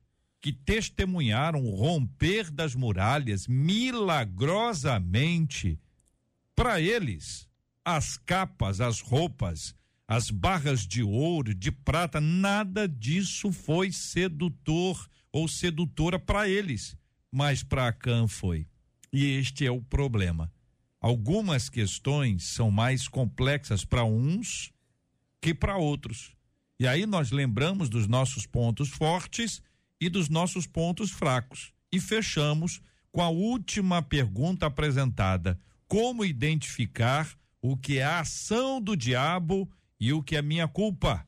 que 0.40 0.52
testemunharam 0.52 1.64
o 1.64 1.74
romper 1.74 2.50
das 2.50 2.74
muralhas 2.74 3.46
milagrosamente, 3.46 5.80
para 6.54 6.80
eles, 6.80 7.48
as 7.84 8.16
capas, 8.16 8.80
as 8.80 9.00
roupas, 9.00 9.74
as 10.06 10.30
barras 10.30 10.86
de 10.86 11.02
ouro, 11.02 11.54
de 11.54 11.70
prata, 11.70 12.20
nada 12.20 12.88
disso 12.88 13.52
foi 13.52 13.92
sedutor 13.92 15.08
ou 15.32 15.46
sedutora 15.46 16.18
para 16.18 16.48
eles, 16.48 16.96
mas 17.30 17.62
para 17.62 17.88
Acã 17.88 18.26
foi. 18.26 18.66
E 19.12 19.24
este 19.24 19.64
é 19.64 19.70
o 19.70 19.80
problema 19.80 20.52
algumas 21.00 21.68
questões 21.68 22.44
são 22.44 22.70
mais 22.70 23.08
complexas 23.08 23.84
para 23.84 24.04
uns 24.04 24.72
que 25.40 25.54
para 25.54 25.76
outros. 25.76 26.36
E 26.78 26.86
aí 26.86 27.06
nós 27.06 27.30
lembramos 27.30 27.88
dos 27.88 28.06
nossos 28.06 28.46
pontos 28.46 28.88
fortes 28.88 29.62
e 30.00 30.08
dos 30.08 30.28
nossos 30.28 30.66
pontos 30.66 31.10
fracos. 31.10 31.72
E 31.92 32.00
fechamos 32.00 32.80
com 33.10 33.22
a 33.22 33.28
última 33.28 34.02
pergunta 34.02 34.66
apresentada: 34.66 35.58
como 35.86 36.24
identificar 36.24 37.28
o 37.60 37.76
que 37.76 37.98
é 37.98 38.04
a 38.04 38.20
ação 38.20 38.80
do 38.80 38.96
diabo 38.96 39.68
e 39.98 40.12
o 40.12 40.22
que 40.22 40.36
é 40.36 40.42
minha 40.42 40.68
culpa? 40.68 41.26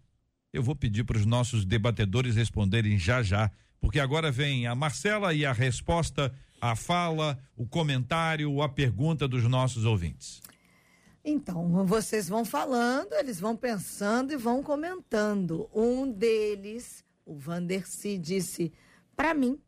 Eu 0.53 0.62
vou 0.62 0.75
pedir 0.75 1.05
para 1.05 1.18
os 1.18 1.27
nossos 1.27 1.64
debatedores 1.64 2.37
responderem 2.37 2.99
já 2.99 3.23
já, 3.23 3.51
porque 3.81 3.99
agora 3.99 4.31
vem 4.31 4.66
a 4.66 4.75
Marcela 4.75 5.33
e 5.33 5.47
a 5.47 5.53
resposta 5.53 6.33
a 6.61 6.76
fala, 6.76 7.38
o 7.56 7.66
comentário, 7.66 8.61
a 8.61 8.68
pergunta 8.68 9.26
dos 9.26 9.44
nossos 9.44 9.84
ouvintes. 9.84 10.42
Então, 11.24 11.84
vocês 11.86 12.28
vão 12.28 12.44
falando, 12.44 13.12
eles 13.14 13.40
vão 13.40 13.56
pensando 13.56 14.32
e 14.32 14.36
vão 14.36 14.62
comentando. 14.62 15.68
Um 15.74 16.11
deles, 16.11 17.04
o 17.24 17.34
Vanderci, 17.34 18.18
disse: 18.18 18.72
Para 19.14 19.34
mim, 19.34 19.58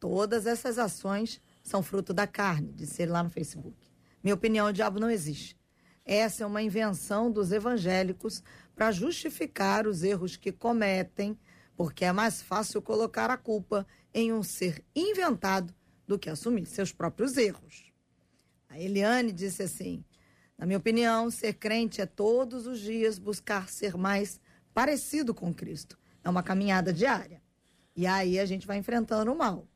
todas 0.00 0.46
essas 0.46 0.78
ações 0.78 1.40
são 1.62 1.82
fruto 1.82 2.12
da 2.12 2.26
carne, 2.26 2.72
disse 2.72 3.02
ele 3.02 3.12
lá 3.12 3.22
no 3.22 3.30
Facebook. 3.30 3.76
Minha 4.22 4.34
opinião, 4.34 4.68
o 4.68 4.72
diabo 4.72 4.98
não 4.98 5.10
existe. 5.10 5.56
Essa 6.04 6.44
é 6.44 6.46
uma 6.46 6.62
invenção 6.62 7.30
dos 7.30 7.52
evangélicos 7.52 8.42
para 8.74 8.90
justificar 8.90 9.86
os 9.86 10.02
erros 10.02 10.36
que 10.36 10.50
cometem, 10.50 11.38
porque 11.76 12.04
é 12.04 12.12
mais 12.12 12.42
fácil 12.42 12.82
colocar 12.82 13.30
a 13.30 13.36
culpa 13.36 13.86
em 14.12 14.32
um 14.32 14.42
ser 14.42 14.84
inventado 14.96 15.72
do 16.06 16.18
que 16.18 16.30
assumir 16.30 16.66
seus 16.66 16.92
próprios 16.92 17.36
erros. 17.36 17.92
A 18.68 18.78
Eliane 18.78 19.32
disse 19.32 19.62
assim: 19.62 20.04
na 20.62 20.66
minha 20.66 20.78
opinião, 20.78 21.28
ser 21.28 21.54
crente 21.54 22.00
é 22.00 22.06
todos 22.06 22.68
os 22.68 22.78
dias 22.78 23.18
buscar 23.18 23.68
ser 23.68 23.96
mais 23.96 24.40
parecido 24.72 25.34
com 25.34 25.52
Cristo. 25.52 25.98
É 26.22 26.30
uma 26.30 26.40
caminhada 26.40 26.92
diária. 26.92 27.42
E 27.96 28.06
aí 28.06 28.38
a 28.38 28.46
gente 28.46 28.64
vai 28.64 28.78
enfrentando 28.78 29.32
o 29.32 29.36
mal. 29.36 29.66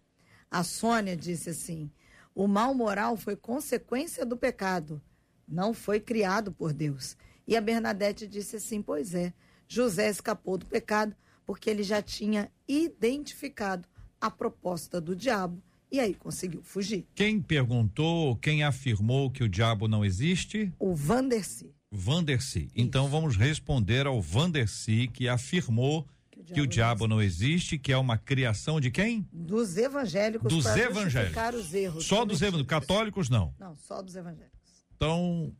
A 0.49 0.63
Sônia 0.63 1.17
disse 1.17 1.51
assim: 1.51 1.91
o 2.33 2.47
mal 2.47 2.73
moral 2.73 3.17
foi 3.17 3.35
consequência 3.35 4.25
do 4.25 4.37
pecado, 4.37 5.03
não 5.49 5.75
foi 5.75 5.99
criado 5.99 6.53
por 6.53 6.73
Deus. 6.73 7.17
E 7.49 7.57
a 7.57 7.61
Bernadette 7.61 8.27
disse 8.27 8.55
assim: 8.55 8.81
pois 8.81 9.13
é, 9.13 9.35
José 9.67 10.09
escapou 10.09 10.57
do 10.57 10.67
pecado 10.67 11.17
porque 11.45 11.69
ele 11.69 11.83
já 11.83 12.01
tinha 12.01 12.49
identificado 12.69 13.89
a 14.21 14.31
proposta 14.31 15.01
do 15.01 15.17
diabo 15.17 15.61
e 15.91 16.01
aí 16.01 16.15
conseguiu 16.15 16.63
fugir. 16.63 17.07
Quem 17.15 17.41
perguntou, 17.41 18.37
quem 18.37 18.63
afirmou 18.63 19.31
que 19.31 19.45
o 19.45 19.49
diabo 19.49 19.87
não 19.89 20.05
existe? 20.05 20.73
O 20.79 20.95
Vanderci. 20.95 21.75
Vanderci. 21.91 22.69
Então 22.75 23.09
vamos 23.09 23.37
responder 23.37 24.07
ao 24.07 24.21
Vanderci 24.21 25.09
que 25.09 25.29
afirmou 25.29 26.07
que 26.31 26.41
o 26.41 26.43
diabo, 26.43 26.55
que 26.55 26.61
o 26.61 26.67
diabo 26.67 27.09
não, 27.09 27.23
existe. 27.23 27.79
que 27.79 27.93
é 27.93 27.97
uma 27.97 28.19
criação 28.19 28.81
de 28.81 28.91
quem? 28.91 29.27
Dos 29.33 29.77
evangélicos. 29.77 30.53
Dos 30.53 30.67
evangélicos. 30.67 31.55
Os 31.55 31.75
erros 31.75 32.05
só 32.05 32.25
dos 32.25 32.43
evangélicos. 32.43 32.69
Católicos 32.69 33.29
não. 33.31 33.55
Não, 33.59 33.77
só 33.77 34.03
dos 34.03 34.17
evangélicos. 34.17 34.57
Então, 34.97 35.55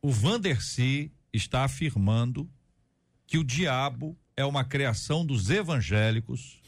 o 0.00 0.10
Vanderci 0.10 1.12
está 1.32 1.64
afirmando 1.64 2.48
que 3.26 3.38
o 3.38 3.44
diabo 3.44 4.16
é 4.36 4.44
uma 4.44 4.64
criação 4.64 5.24
dos 5.24 5.50
evangélicos 5.50 6.60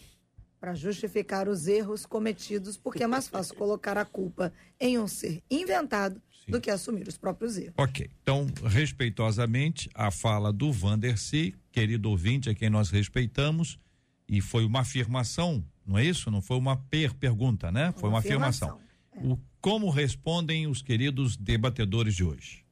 para 0.65 0.75
justificar 0.75 1.47
os 1.47 1.67
erros 1.67 2.07
cometidos, 2.07 2.79
porque 2.79 3.03
é 3.03 3.07
mais 3.07 3.29
fácil 3.29 3.55
colocar 3.55 3.99
a 3.99 4.05
culpa 4.07 4.51
em 4.81 4.99
um 4.99 5.07
ser 5.07 5.43
inventado 5.51 6.19
Sim. 6.43 6.53
do 6.53 6.59
que 6.59 6.71
assumir 6.71 7.07
os 7.07 7.19
próprios 7.19 7.59
erros. 7.59 7.75
Ok. 7.77 8.11
Então, 8.23 8.47
respeitosamente, 8.65 9.91
a 9.93 10.11
fala 10.11 10.51
do 10.51 10.73
Vandercy, 10.73 11.55
querido 11.71 12.09
ouvinte, 12.09 12.49
a 12.49 12.55
quem 12.55 12.71
nós 12.71 12.89
respeitamos, 12.89 13.79
e 14.27 14.41
foi 14.41 14.65
uma 14.65 14.81
afirmação, 14.81 15.63
não 15.85 15.99
é 15.99 16.05
isso? 16.07 16.31
Não 16.31 16.41
foi 16.41 16.57
uma 16.57 16.79
per 16.79 17.13
pergunta, 17.13 17.71
né? 17.71 17.93
Foi 17.99 18.09
uma, 18.09 18.15
uma 18.15 18.21
afirmação. 18.21 18.81
afirmação. 19.13 19.31
É. 19.31 19.35
O, 19.35 19.39
como 19.61 19.91
respondem 19.91 20.67
os 20.67 20.81
queridos 20.81 21.37
debatedores 21.37 22.15
de 22.15 22.25
hoje? 22.25 22.65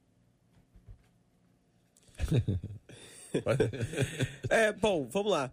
é, 4.48 4.72
bom, 4.72 5.06
vamos 5.10 5.30
lá. 5.30 5.52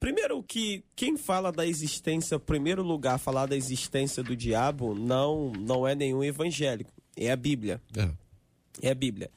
Primeiro 0.00 0.40
que 0.42 0.84
quem 0.94 1.16
fala 1.16 1.50
da 1.50 1.66
existência, 1.66 2.38
primeiro 2.38 2.82
lugar, 2.82 3.18
falar 3.18 3.46
da 3.46 3.56
existência 3.56 4.22
do 4.22 4.36
diabo, 4.36 4.94
não 4.94 5.50
não 5.52 5.86
é 5.86 5.94
nenhum 5.94 6.22
evangélico, 6.22 6.92
é 7.16 7.30
a 7.30 7.36
Bíblia. 7.36 7.82
É, 7.96 8.88
é 8.88 8.90
a 8.90 8.94
Bíblia. 8.94 9.30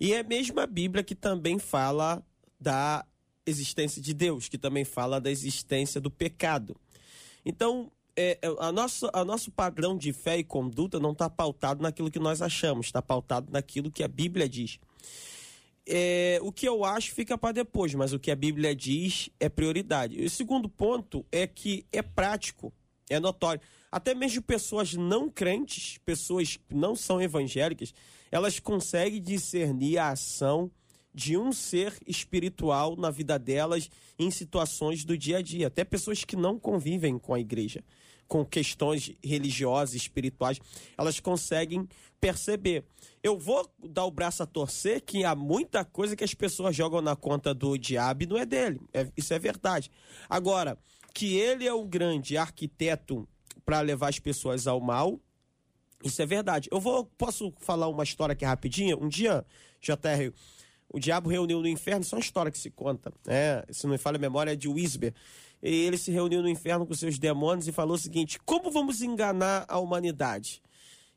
E 0.00 0.12
é 0.12 0.22
mesmo 0.22 0.58
a 0.58 0.66
Bíblia 0.66 1.04
que 1.04 1.14
também 1.14 1.58
fala 1.58 2.22
da 2.58 3.06
existência 3.46 4.02
de 4.02 4.12
Deus, 4.12 4.48
que 4.48 4.58
também 4.58 4.84
fala 4.84 5.20
da 5.20 5.30
existência 5.30 6.00
do 6.00 6.10
pecado. 6.10 6.76
Então, 7.44 7.90
é, 8.16 8.38
é 8.42 8.48
a, 8.58 8.72
nossa, 8.72 9.10
a 9.12 9.24
nosso 9.24 9.50
padrão 9.50 9.96
de 9.96 10.12
fé 10.12 10.38
e 10.38 10.44
conduta 10.44 10.98
não 10.98 11.12
está 11.12 11.30
pautado 11.30 11.82
naquilo 11.82 12.10
que 12.10 12.18
nós 12.18 12.42
achamos, 12.42 12.86
está 12.86 13.00
pautado 13.00 13.52
naquilo 13.52 13.90
que 13.90 14.02
a 14.02 14.08
Bíblia 14.08 14.48
diz 14.48 14.78
é, 15.86 16.38
o 16.42 16.52
que 16.52 16.66
eu 16.66 16.84
acho 16.84 17.14
fica 17.14 17.36
para 17.36 17.52
depois, 17.52 17.94
mas 17.94 18.12
o 18.12 18.18
que 18.18 18.30
a 18.30 18.36
Bíblia 18.36 18.74
diz 18.74 19.30
é 19.38 19.48
prioridade. 19.48 20.20
E 20.20 20.24
o 20.24 20.30
segundo 20.30 20.68
ponto 20.68 21.24
é 21.32 21.46
que 21.46 21.84
é 21.92 22.02
prático, 22.02 22.72
é 23.08 23.18
notório. 23.18 23.60
Até 23.90 24.14
mesmo 24.14 24.42
pessoas 24.42 24.94
não 24.94 25.28
crentes, 25.28 25.98
pessoas 26.04 26.56
que 26.56 26.74
não 26.74 26.94
são 26.94 27.20
evangélicas, 27.20 27.92
elas 28.30 28.60
conseguem 28.60 29.20
discernir 29.20 29.98
a 29.98 30.10
ação 30.10 30.70
de 31.12 31.36
um 31.36 31.52
ser 31.52 31.98
espiritual 32.06 32.94
na 32.94 33.10
vida 33.10 33.36
delas 33.36 33.90
em 34.16 34.30
situações 34.30 35.04
do 35.04 35.18
dia 35.18 35.38
a 35.38 35.42
dia. 35.42 35.66
Até 35.66 35.84
pessoas 35.84 36.24
que 36.24 36.36
não 36.36 36.58
convivem 36.58 37.18
com 37.18 37.34
a 37.34 37.40
igreja, 37.40 37.82
com 38.30 38.44
questões 38.44 39.12
religiosas, 39.24 39.96
espirituais, 39.96 40.60
elas 40.96 41.18
conseguem 41.18 41.88
perceber. 42.20 42.84
Eu 43.24 43.36
vou 43.36 43.68
dar 43.88 44.04
o 44.04 44.10
braço 44.10 44.40
a 44.40 44.46
torcer 44.46 45.00
que 45.00 45.24
há 45.24 45.34
muita 45.34 45.84
coisa 45.84 46.14
que 46.14 46.22
as 46.22 46.32
pessoas 46.32 46.76
jogam 46.76 47.02
na 47.02 47.16
conta 47.16 47.52
do 47.52 47.76
diabo 47.76 48.22
e 48.22 48.26
não 48.26 48.38
é 48.38 48.46
dele. 48.46 48.80
É, 48.94 49.08
isso 49.16 49.34
é 49.34 49.38
verdade. 49.38 49.90
Agora, 50.28 50.78
que 51.12 51.34
ele 51.34 51.66
é 51.66 51.72
o 51.72 51.84
grande 51.84 52.36
arquiteto 52.36 53.28
para 53.64 53.80
levar 53.80 54.10
as 54.10 54.20
pessoas 54.20 54.68
ao 54.68 54.80
mal, 54.80 55.18
Isso 56.02 56.22
é 56.22 56.24
verdade. 56.24 56.68
Eu 56.72 56.80
vou, 56.80 57.04
posso 57.18 57.52
falar 57.58 57.88
uma 57.88 58.04
história 58.04 58.32
aqui 58.32 58.44
rapidinho? 58.44 58.96
Um 59.02 59.08
dia, 59.08 59.44
JR, 59.82 60.32
o 60.88 60.98
diabo 60.98 61.28
reuniu 61.28 61.60
no 61.60 61.68
inferno, 61.68 62.02
isso 62.02 62.14
é 62.14 62.18
uma 62.18 62.22
história 62.22 62.50
que 62.50 62.58
se 62.58 62.70
conta, 62.70 63.12
né? 63.26 63.62
Se 63.70 63.84
não 63.84 63.92
me 63.92 63.98
falha 63.98 64.16
a 64.16 64.20
memória, 64.20 64.52
é 64.52 64.56
de 64.56 64.68
Wisber. 64.68 65.12
E 65.62 65.68
ele 65.68 65.98
se 65.98 66.10
reuniu 66.10 66.42
no 66.42 66.48
inferno 66.48 66.86
com 66.86 66.94
seus 66.94 67.18
demônios 67.18 67.68
e 67.68 67.72
falou 67.72 67.94
o 67.94 67.98
seguinte: 67.98 68.38
como 68.44 68.70
vamos 68.70 69.02
enganar 69.02 69.64
a 69.68 69.78
humanidade? 69.78 70.62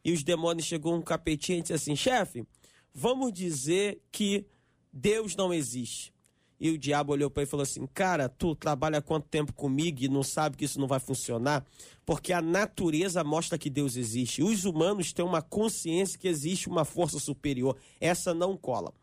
E 0.03 0.11
os 0.11 0.23
demônios 0.23 0.65
chegou 0.65 0.93
um 0.95 1.01
capetinho 1.01 1.59
e 1.59 1.61
disse 1.61 1.73
assim: 1.73 1.95
chefe, 1.95 2.45
vamos 2.93 3.31
dizer 3.31 4.01
que 4.11 4.45
Deus 4.91 5.35
não 5.35 5.53
existe. 5.53 6.13
E 6.59 6.69
o 6.69 6.77
diabo 6.77 7.11
olhou 7.11 7.29
para 7.29 7.41
ele 7.41 7.47
e 7.47 7.51
falou 7.51 7.63
assim: 7.63 7.85
Cara, 7.87 8.29
tu 8.29 8.55
trabalha 8.55 9.01
quanto 9.01 9.27
tempo 9.27 9.51
comigo 9.53 10.01
e 10.01 10.07
não 10.07 10.23
sabe 10.23 10.55
que 10.55 10.65
isso 10.65 10.79
não 10.79 10.87
vai 10.87 10.99
funcionar? 10.99 11.65
Porque 12.05 12.31
a 12.31 12.41
natureza 12.41 13.23
mostra 13.23 13.57
que 13.57 13.69
Deus 13.69 13.95
existe. 13.95 14.43
Os 14.43 14.63
humanos 14.63 15.11
têm 15.11 15.25
uma 15.25 15.41
consciência 15.41 16.17
que 16.17 16.27
existe 16.27 16.69
uma 16.69 16.85
força 16.85 17.19
superior. 17.19 17.75
Essa 17.99 18.33
não 18.33 18.55
cola. 18.55 18.93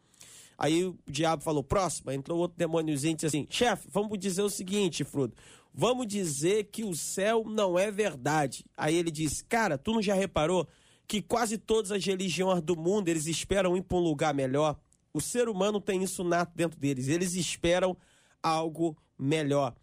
Aí 0.60 0.84
o 0.84 0.98
diabo 1.06 1.42
falou: 1.42 1.64
Próxima. 1.64 2.14
Entrou 2.14 2.38
outro 2.38 2.58
demôniozinho 2.58 3.12
e 3.12 3.14
disse 3.14 3.26
assim: 3.26 3.46
Chefe, 3.48 3.88
vamos 3.90 4.18
dizer 4.18 4.42
o 4.42 4.50
seguinte, 4.50 5.02
Fruto. 5.04 5.34
Vamos 5.72 6.06
dizer 6.06 6.64
que 6.64 6.84
o 6.84 6.94
céu 6.94 7.44
não 7.46 7.78
é 7.78 7.90
verdade. 7.90 8.66
Aí 8.76 8.94
ele 8.94 9.10
disse: 9.10 9.42
Cara, 9.42 9.78
tu 9.78 9.94
não 9.94 10.02
já 10.02 10.12
reparou 10.12 10.68
que 11.08 11.22
quase 11.22 11.56
todas 11.56 11.90
as 11.90 12.04
religiões 12.04 12.60
do 12.60 12.76
mundo 12.76 13.08
eles 13.08 13.26
esperam 13.26 13.74
ir 13.74 13.82
para 13.82 13.96
um 13.96 14.00
lugar 14.00 14.34
melhor? 14.34 14.78
O 15.14 15.20
ser 15.20 15.48
humano 15.48 15.80
tem 15.80 16.02
isso 16.02 16.22
nato 16.22 16.52
dentro 16.54 16.78
deles. 16.78 17.08
Eles 17.08 17.34
esperam 17.34 17.96
algo 18.42 18.94
melhor. 19.18 19.74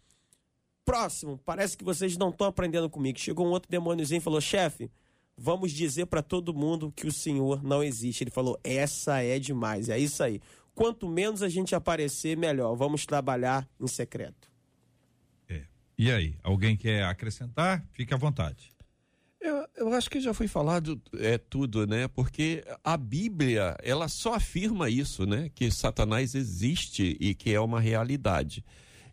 Próximo, 0.84 1.40
parece 1.44 1.76
que 1.76 1.84
vocês 1.84 2.16
não 2.16 2.30
estão 2.30 2.46
aprendendo 2.46 2.88
comigo. 2.88 3.18
Chegou 3.18 3.46
um 3.46 3.50
outro 3.50 3.68
demôniozinho 3.68 4.18
e 4.18 4.22
falou: 4.22 4.40
chefe, 4.40 4.88
vamos 5.36 5.72
dizer 5.72 6.06
para 6.06 6.22
todo 6.22 6.54
mundo 6.54 6.92
que 6.94 7.06
o 7.06 7.12
Senhor 7.12 7.64
não 7.64 7.82
existe. 7.82 8.22
Ele 8.22 8.30
falou: 8.30 8.58
essa 8.62 9.20
é 9.22 9.40
demais, 9.40 9.88
é 9.88 9.98
isso 9.98 10.22
aí. 10.22 10.40
Quanto 10.78 11.08
menos 11.08 11.42
a 11.42 11.48
gente 11.48 11.74
aparecer, 11.74 12.36
melhor. 12.36 12.76
Vamos 12.76 13.04
trabalhar 13.04 13.68
em 13.80 13.88
secreto. 13.88 14.48
É. 15.48 15.64
E 15.98 16.08
aí, 16.08 16.36
alguém 16.40 16.76
quer 16.76 17.02
acrescentar? 17.02 17.84
Fique 17.90 18.14
à 18.14 18.16
vontade. 18.16 18.70
Eu, 19.40 19.66
eu 19.76 19.92
acho 19.92 20.08
que 20.08 20.20
já 20.20 20.32
foi 20.32 20.46
falado 20.46 21.02
é 21.18 21.36
tudo, 21.36 21.84
né? 21.84 22.06
Porque 22.06 22.62
a 22.84 22.96
Bíblia, 22.96 23.76
ela 23.82 24.06
só 24.06 24.34
afirma 24.34 24.88
isso, 24.88 25.26
né? 25.26 25.50
Que 25.52 25.68
Satanás 25.68 26.36
existe 26.36 27.16
e 27.18 27.34
que 27.34 27.52
é 27.52 27.58
uma 27.58 27.80
realidade. 27.80 28.64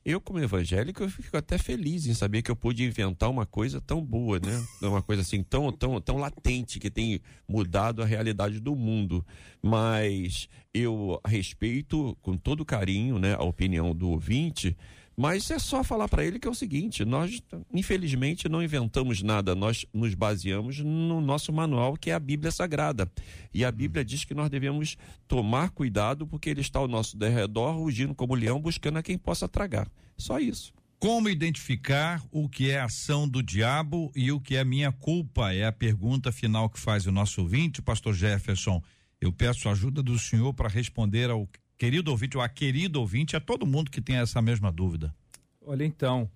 Eu, 0.07 0.21
como 0.21 0.37
evangélico, 0.37 1.01
eu 1.01 1.09
fico 1.09 1.35
até 1.35 1.57
feliz 1.57 2.05
em 2.05 2.13
saber 2.13 2.43
que 2.43 2.51
eu 2.51 2.55
pude 2.55 2.83
inventar 2.83 3.27
uma 3.27 3.43
coisa 3.43 3.81
tão 3.81 4.05
boa, 4.05 4.39
né? 4.39 4.63
Uma 4.79 5.01
coisa 5.01 5.23
assim 5.23 5.41
tão, 5.41 5.71
tão, 5.71 5.99
tão 5.99 6.17
latente 6.17 6.79
que 6.79 6.91
tem 6.91 7.19
mudado 7.47 8.03
a 8.03 8.05
realidade 8.05 8.59
do 8.59 8.75
mundo. 8.75 9.25
Mas 9.63 10.47
eu 10.71 11.19
respeito 11.25 12.15
com 12.21 12.37
todo 12.37 12.63
carinho, 12.63 13.17
né, 13.17 13.33
a 13.33 13.43
opinião 13.43 13.95
do 13.95 14.11
ouvinte 14.11 14.77
mas 15.17 15.49
é 15.49 15.57
só 15.57 15.83
falar 15.83 16.09
para 16.09 16.25
ele 16.25 16.39
que 16.39 16.47
é 16.47 16.51
o 16.51 16.55
seguinte: 16.55 17.05
nós, 17.05 17.41
infelizmente, 17.73 18.49
não 18.49 18.61
inventamos 18.61 19.21
nada, 19.21 19.55
nós 19.55 19.85
nos 19.93 20.13
baseamos 20.13 20.79
no 20.79 21.21
nosso 21.21 21.53
manual, 21.53 21.95
que 21.95 22.09
é 22.09 22.13
a 22.13 22.19
Bíblia 22.19 22.51
Sagrada. 22.51 23.09
E 23.53 23.63
a 23.63 23.71
Bíblia 23.71 24.03
diz 24.03 24.25
que 24.25 24.33
nós 24.33 24.49
devemos 24.49 24.97
tomar 25.27 25.69
cuidado, 25.69 26.27
porque 26.27 26.49
ele 26.49 26.61
está 26.61 26.79
ao 26.79 26.87
nosso 26.87 27.17
derredor, 27.17 27.77
rugindo 27.77 28.13
como 28.13 28.35
leão, 28.35 28.59
buscando 28.59 28.97
a 28.97 29.03
quem 29.03 29.17
possa 29.17 29.47
tragar. 29.47 29.89
Só 30.17 30.39
isso. 30.39 30.73
Como 30.99 31.29
identificar 31.29 32.23
o 32.31 32.49
que 32.49 32.71
é 32.71 32.79
ação 32.79 33.27
do 33.27 33.43
diabo 33.43 34.11
e 34.15 34.31
o 34.31 34.39
que 34.39 34.55
é 34.55 34.63
minha 34.63 34.91
culpa? 34.91 35.53
É 35.53 35.65
a 35.65 35.71
pergunta 35.71 36.31
final 36.31 36.69
que 36.69 36.79
faz 36.79 37.05
o 37.05 37.11
nosso 37.11 37.41
ouvinte, 37.41 37.81
pastor 37.81 38.13
Jefferson. 38.13 38.81
Eu 39.21 39.31
peço 39.31 39.69
a 39.69 39.71
ajuda 39.71 40.01
do 40.01 40.17
senhor 40.17 40.53
para 40.53 40.69
responder 40.69 41.29
ao 41.29 41.47
querido 41.77 42.11
ouvinte, 42.11 42.37
ou 42.37 42.43
a 42.43 42.49
querido 42.49 42.99
ouvinte, 42.99 43.35
a 43.35 43.39
todo 43.39 43.65
mundo 43.65 43.91
que 43.91 44.01
tem 44.01 44.17
essa 44.17 44.41
mesma 44.41 44.71
dúvida. 44.71 45.13
Olha, 45.61 45.83
então, 45.83 46.29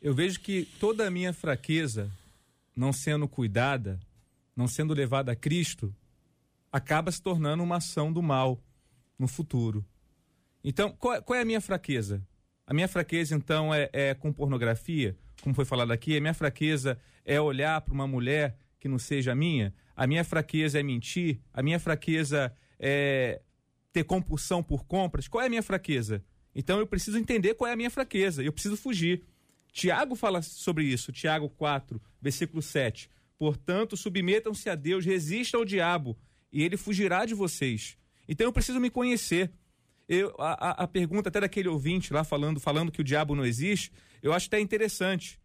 eu 0.00 0.14
vejo 0.14 0.40
que 0.40 0.68
toda 0.78 1.06
a 1.06 1.10
minha 1.10 1.32
fraqueza, 1.32 2.10
não 2.74 2.92
sendo 2.92 3.28
cuidada, 3.28 3.98
não 4.54 4.68
sendo 4.68 4.94
levada 4.94 5.32
a 5.32 5.36
Cristo, 5.36 5.94
acaba 6.70 7.10
se 7.10 7.22
tornando 7.22 7.62
uma 7.62 7.76
ação 7.76 8.12
do 8.12 8.22
mal 8.22 8.60
no 9.18 9.26
futuro. 9.26 9.84
Então, 10.62 10.90
qual, 10.92 11.22
qual 11.22 11.38
é 11.38 11.42
a 11.42 11.44
minha 11.44 11.60
fraqueza? 11.60 12.22
A 12.66 12.74
minha 12.74 12.88
fraqueza, 12.88 13.34
então, 13.34 13.72
é, 13.72 13.88
é 13.92 14.14
com 14.14 14.32
pornografia, 14.32 15.16
como 15.40 15.54
foi 15.54 15.64
falado 15.64 15.92
aqui. 15.92 16.16
A 16.16 16.20
minha 16.20 16.34
fraqueza 16.34 16.98
é 17.24 17.40
olhar 17.40 17.80
para 17.80 17.94
uma 17.94 18.06
mulher 18.06 18.58
que 18.80 18.88
não 18.88 18.98
seja 18.98 19.34
minha. 19.34 19.72
A 19.96 20.06
minha 20.06 20.24
fraqueza 20.24 20.80
é 20.80 20.82
mentir. 20.82 21.40
A 21.52 21.62
minha 21.62 21.78
fraqueza 21.78 22.52
é 22.78 23.40
ter 23.96 24.04
compulsão 24.04 24.62
por 24.62 24.84
compras, 24.84 25.26
qual 25.26 25.42
é 25.42 25.46
a 25.46 25.48
minha 25.48 25.62
fraqueza? 25.62 26.22
Então 26.54 26.78
eu 26.78 26.86
preciso 26.86 27.16
entender 27.16 27.54
qual 27.54 27.70
é 27.70 27.72
a 27.72 27.76
minha 27.76 27.88
fraqueza, 27.88 28.42
eu 28.42 28.52
preciso 28.52 28.76
fugir. 28.76 29.22
Tiago 29.72 30.14
fala 30.14 30.42
sobre 30.42 30.84
isso, 30.84 31.10
Tiago 31.12 31.48
4, 31.48 31.98
versículo 32.20 32.60
7. 32.60 33.08
Portanto, 33.38 33.96
submetam-se 33.96 34.68
a 34.68 34.74
Deus, 34.74 35.06
resistam 35.06 35.60
ao 35.60 35.64
diabo, 35.64 36.14
e 36.52 36.62
ele 36.62 36.76
fugirá 36.76 37.24
de 37.24 37.32
vocês. 37.32 37.96
Então 38.28 38.46
eu 38.46 38.52
preciso 38.52 38.78
me 38.78 38.90
conhecer. 38.90 39.50
Eu, 40.06 40.34
a, 40.38 40.84
a, 40.84 40.86
pergunta 40.86 41.30
até 41.30 41.40
daquele 41.40 41.68
ouvinte 41.68 42.12
lá 42.12 42.22
falando, 42.22 42.60
falando 42.60 42.92
que 42.92 43.00
o 43.00 43.04
diabo 43.04 43.34
não 43.34 43.46
existe, 43.46 43.90
eu 44.22 44.34
acho 44.34 44.46
até 44.46 44.60
interessante. 44.60 45.40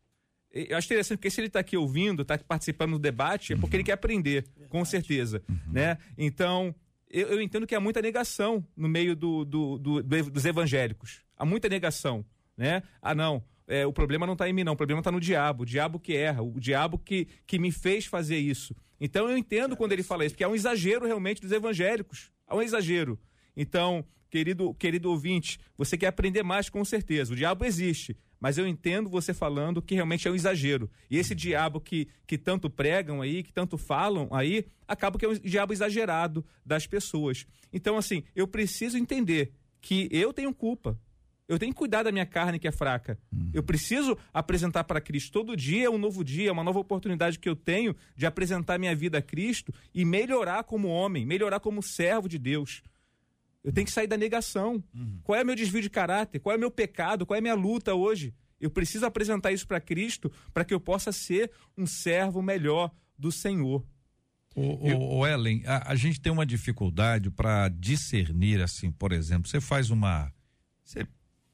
Eu 0.52 0.78
acho 0.78 0.88
interessante 0.88 1.18
porque 1.18 1.30
se 1.30 1.40
ele 1.40 1.48
está 1.48 1.62
aqui 1.62 1.78
ouvindo, 1.78 2.24
está 2.24 2.38
participando 2.38 2.92
do 2.92 3.00
debate, 3.00 3.54
é 3.54 3.56
porque 3.56 3.78
ele 3.78 3.84
quer 3.86 3.94
aprender, 3.94 4.46
com 4.68 4.84
certeza, 4.84 5.42
né? 5.72 5.98
Então 6.18 6.76
eu, 7.12 7.28
eu, 7.28 7.42
entendo 7.42 7.68
que 7.68 7.76
há 7.76 7.80
muita 7.80 8.02
negação 8.02 8.66
no 8.76 8.88
meio 8.88 9.16
do, 9.16 9.46
do, 9.46 9.78
do, 9.78 10.04
dos 10.04 10.46
evangélicos. 10.46 11.22
Há 11.38 11.46
muita 11.46 11.68
negação, 11.70 12.26
né? 12.58 12.84
Ah, 13.02 13.16
não, 13.16 13.44
é, 13.68 13.86
o 13.86 13.94
problema 13.94 14.26
não 14.26 14.34
está 14.34 14.50
em 14.50 14.54
mim, 14.54 14.64
não. 14.64 14.74
O 14.74 14.78
problema 14.78 15.00
está 15.00 15.12
no 15.12 15.20
diabo. 15.20 15.64
O 15.64 15.66
diabo 15.66 16.00
que 16.00 16.14
erra, 16.16 16.42
o 16.42 16.60
diabo 16.60 16.98
que, 16.98 17.28
que 17.48 17.58
me 17.58 17.72
fez 17.72 18.06
fazer 18.06 18.38
isso. 18.38 18.76
Então 19.00 19.30
eu 19.30 19.38
entendo 19.38 19.78
quando 19.78 19.94
ele 19.94 20.04
fala 20.04 20.26
isso, 20.26 20.36
porque 20.36 20.44
é 20.44 20.48
um 20.48 20.56
exagero 20.56 21.06
realmente 21.06 21.42
dos 21.42 21.52
evangélicos. 21.52 22.32
É 22.50 22.54
um 22.54 22.62
exagero. 22.62 23.18
Então, 23.56 24.06
querido, 24.30 24.74
querido 24.74 25.10
ouvinte, 25.10 25.60
você 25.78 25.98
quer 25.98 26.08
aprender 26.08 26.44
mais 26.44 26.70
com 26.70 26.84
certeza. 26.84 27.34
O 27.34 27.36
diabo 27.36 27.66
existe, 27.66 28.18
mas 28.42 28.58
eu 28.58 28.68
entendo 28.68 29.08
você 29.08 29.36
falando 29.36 29.84
que 29.84 29.94
realmente 29.94 30.28
é 30.28 30.32
um 30.32 30.36
exagero. 30.36 30.90
E 31.10 31.18
esse 31.18 31.36
diabo 31.36 31.80
que, 31.80 32.08
que 32.26 32.40
tanto 32.40 32.72
pregam 32.72 33.22
aí, 33.22 33.44
que 33.44 33.54
tanto 33.54 33.78
falam 33.78 34.28
aí, 34.32 34.66
acaba 34.88 35.20
que 35.20 35.26
é 35.26 35.30
um 35.30 35.34
diabo 35.34 35.72
exagerado 35.72 36.44
das 36.66 36.88
pessoas. 36.88 37.46
Então, 37.72 37.96
assim, 37.98 38.24
eu 38.36 38.48
preciso 38.48 38.98
entender 38.98 39.54
que 39.80 40.10
eu 40.12 40.34
tenho 40.34 40.54
culpa. 40.54 41.00
Eu 41.48 41.60
tenho 41.60 41.72
que 41.72 41.78
cuidar 41.78 42.02
da 42.02 42.12
minha 42.12 42.26
carne 42.26 42.58
que 42.58 42.68
é 42.68 42.72
fraca. 42.72 43.20
Uhum. 43.32 43.52
Eu 43.54 43.62
preciso 43.62 44.18
apresentar 44.34 44.86
para 44.86 45.02
Cristo. 45.02 45.32
Todo 45.32 45.56
dia 45.56 45.86
é 45.86 45.90
um 45.90 45.98
novo 45.98 46.24
dia, 46.24 46.50
é 46.50 46.52
uma 46.52 46.64
nova 46.64 46.80
oportunidade 46.80 47.38
que 47.38 47.50
eu 47.50 47.56
tenho 47.56 47.96
de 48.16 48.26
apresentar 48.26 48.80
minha 48.80 48.96
vida 48.96 49.18
a 49.18 49.22
Cristo 49.22 49.74
e 49.94 50.04
melhorar 50.06 50.64
como 50.64 50.88
homem, 50.88 51.26
melhorar 51.26 51.60
como 51.60 51.84
servo 51.84 52.28
de 52.30 52.40
Deus. 52.40 52.82
Eu 53.64 53.72
tenho 53.72 53.86
que 53.86 53.94
sair 53.94 54.08
da 54.08 54.18
negação. 54.18 54.84
Uhum. 54.94 55.20
Qual 55.24 55.38
é 55.38 55.44
o 55.44 55.46
meu 55.46 55.56
desvio 55.56 55.82
de 55.82 55.90
caráter? 55.90 56.40
Qual 56.40 56.54
é 56.54 56.58
o 56.58 56.60
meu 56.60 56.72
pecado? 56.72 57.26
Qual 57.26 57.36
é 57.36 57.40
a 57.40 57.42
minha 57.42 57.56
luta 57.56 57.94
hoje? 57.94 58.34
Eu 58.60 58.70
preciso 58.70 59.06
apresentar 59.06 59.52
isso 59.52 59.68
para 59.68 59.82
Cristo 59.82 60.32
para 60.54 60.64
que 60.64 60.74
eu 60.74 60.80
possa 60.80 61.12
ser 61.12 61.52
um 61.78 61.86
servo 61.86 62.42
melhor 62.42 62.92
do 63.18 63.32
Senhor. 63.32 63.86
O, 64.56 64.62
o, 64.62 65.20
o 65.20 65.28
Ellen, 65.28 65.64
a, 65.66 65.92
a, 65.92 65.96
gente 65.96 66.20
tem 66.20 66.32
uma 66.32 66.46
dificuldade 66.46 67.32
para 67.32 67.70
discernir, 67.70 68.62
assim, 68.62 68.92
por 68.92 69.14
exemplo, 69.14 69.48
você 69.48 69.62
faz 69.62 69.90
uma. 69.90 70.32
Você 70.84 71.08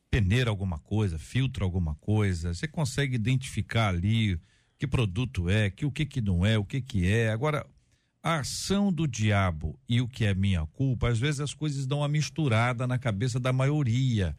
peneira 0.09 0.49
alguma 0.49 0.79
coisa, 0.79 1.19
filtra 1.19 1.63
alguma 1.63 1.93
coisa, 1.95 2.53
você 2.53 2.67
consegue 2.67 3.15
identificar 3.15 3.89
ali 3.89 4.39
que 4.77 4.87
produto 4.87 5.49
é, 5.49 5.69
que 5.69 5.85
o 5.85 5.91
que 5.91 6.05
que 6.05 6.21
não 6.21 6.45
é, 6.45 6.57
o 6.57 6.65
que 6.65 6.81
que 6.81 7.07
é. 7.07 7.29
Agora, 7.29 7.67
a 8.27 8.39
ação 8.39 8.91
do 8.91 9.07
diabo 9.07 9.79
e 9.87 10.01
o 10.01 10.07
que 10.07 10.25
é 10.25 10.35
minha 10.35 10.65
culpa, 10.65 11.07
às 11.07 11.17
vezes 11.17 11.39
as 11.39 11.53
coisas 11.53 11.87
dão 11.87 11.99
uma 11.99 12.09
misturada 12.09 12.85
na 12.85 12.97
cabeça 12.97 13.39
da 13.39 13.53
maioria. 13.53 14.35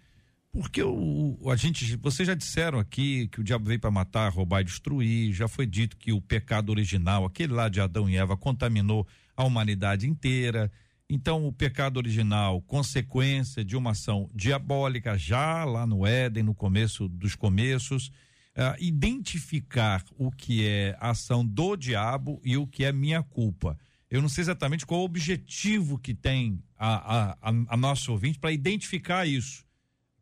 Porque 0.53 0.83
o, 0.83 1.39
a 1.51 1.57
gente, 1.57 1.97
vocês 1.97 2.27
já 2.27 2.35
disseram 2.35 2.79
aqui 2.79 3.29
que 3.29 3.41
o 3.41 3.45
diabo 3.45 3.65
veio 3.65 3.81
para 3.81 3.91
matar, 3.91 4.31
roubar 4.31 4.61
e 4.61 4.65
destruir. 4.65 5.33
Já 5.33 5.49
foi 5.49 5.65
dito 5.65 5.97
que 5.97 6.13
o 6.13 6.21
pecado 6.21 6.69
original, 6.69 7.25
aquele 7.25 7.55
lá 7.55 7.71
de 7.71 7.81
Adão 7.81 8.11
e 8.11 8.19
Eva, 8.19 8.37
contaminou 8.37 9.07
a 9.35 9.43
humanidade 9.43 10.07
inteira. 10.07 10.71
Então, 11.09 11.47
o 11.47 11.53
pecado 11.53 11.97
original, 11.97 12.61
consequência 12.61 13.65
de 13.65 13.75
uma 13.75 13.93
ação 13.93 14.29
diabólica, 14.35 15.17
já 15.17 15.65
lá 15.65 15.87
no 15.87 16.07
Éden, 16.07 16.43
no 16.43 16.55
começo 16.55 17.09
dos 17.09 17.35
começos 17.35 18.13
uh, 18.59 18.75
identificar 18.81 20.05
o 20.19 20.33
que 20.33 20.67
é 20.67 20.97
ação 21.01 21.47
do 21.47 21.77
diabo 21.77 22.41
e 22.45 22.57
o 22.57 22.67
que 22.67 22.85
é 22.85 22.93
minha 22.93 23.23
culpa. 23.23 23.79
Eu 24.11 24.21
não 24.21 24.29
sei 24.29 24.43
exatamente 24.43 24.85
qual 24.85 25.01
o 25.03 25.05
objetivo 25.05 25.99
que 25.99 26.13
tem 26.13 26.63
a, 26.77 26.97
a, 27.17 27.31
a, 27.41 27.53
a 27.69 27.77
nosso 27.77 28.11
ouvinte 28.11 28.39
para 28.39 28.51
identificar 28.51 29.27
isso. 29.27 29.65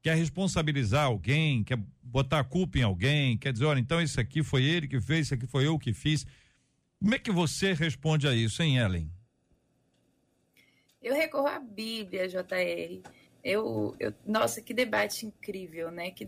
Quer 0.02 0.16
responsabilizar 0.16 1.06
alguém, 1.06 1.64
quer 1.64 1.78
botar 2.02 2.40
a 2.40 2.44
culpa 2.44 2.78
em 2.78 2.82
alguém, 2.82 3.38
quer 3.38 3.52
dizer, 3.52 3.64
olha, 3.64 3.80
então 3.80 4.00
isso 4.00 4.20
aqui 4.20 4.42
foi 4.42 4.64
ele 4.64 4.86
que 4.86 5.00
fez, 5.00 5.26
isso 5.26 5.34
aqui 5.34 5.46
foi 5.46 5.66
eu 5.66 5.78
que 5.78 5.92
fiz. 5.92 6.26
Como 7.00 7.14
é 7.14 7.18
que 7.18 7.32
você 7.32 7.72
responde 7.72 8.28
a 8.28 8.34
isso, 8.34 8.62
hein, 8.62 8.76
Ellen? 8.78 9.10
Eu 11.02 11.14
recorro 11.14 11.46
à 11.46 11.60
Bíblia, 11.60 12.28
JR. 12.28 13.02
Eu, 13.48 13.94
eu, 14.00 14.12
nossa, 14.26 14.60
que 14.60 14.74
debate 14.74 15.24
incrível, 15.24 15.88
né? 15.88 16.10
Que 16.10 16.26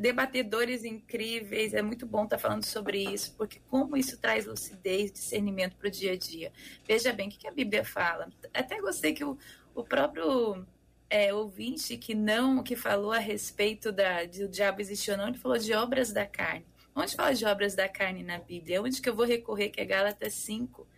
debatedores 0.00 0.84
incríveis. 0.86 1.74
É 1.74 1.82
muito 1.82 2.06
bom 2.06 2.24
estar 2.24 2.38
falando 2.38 2.64
sobre 2.64 3.04
isso, 3.04 3.34
porque 3.36 3.60
como 3.68 3.94
isso 3.94 4.18
traz 4.18 4.46
lucidez, 4.46 5.12
discernimento 5.12 5.76
para 5.76 5.88
o 5.88 5.90
dia 5.90 6.12
a 6.12 6.16
dia. 6.16 6.50
Veja 6.88 7.12
bem, 7.12 7.28
o 7.28 7.30
que 7.30 7.46
a 7.46 7.50
Bíblia 7.50 7.84
fala? 7.84 8.30
Até 8.54 8.80
gostei 8.80 9.12
que 9.12 9.22
o, 9.22 9.36
o 9.74 9.84
próprio 9.84 10.64
é, 11.10 11.30
ouvinte 11.34 11.98
que 11.98 12.14
não, 12.14 12.62
que 12.62 12.74
falou 12.74 13.12
a 13.12 13.18
respeito 13.18 13.92
da, 13.92 14.24
de 14.24 14.44
o 14.44 14.48
diabo 14.48 14.80
existir 14.80 15.10
ou 15.10 15.18
não, 15.18 15.28
ele 15.28 15.36
falou 15.36 15.58
de 15.58 15.74
obras 15.74 16.10
da 16.10 16.24
carne. 16.24 16.64
Onde 16.96 17.16
fala 17.16 17.34
de 17.34 17.44
obras 17.44 17.74
da 17.74 17.86
carne 17.86 18.22
na 18.22 18.38
Bíblia? 18.38 18.80
Onde 18.80 19.02
que 19.02 19.10
eu 19.10 19.14
vou 19.14 19.26
recorrer? 19.26 19.68
Que 19.68 19.82
é 19.82 19.84
Gálatas 19.84 20.32
5 20.32 20.88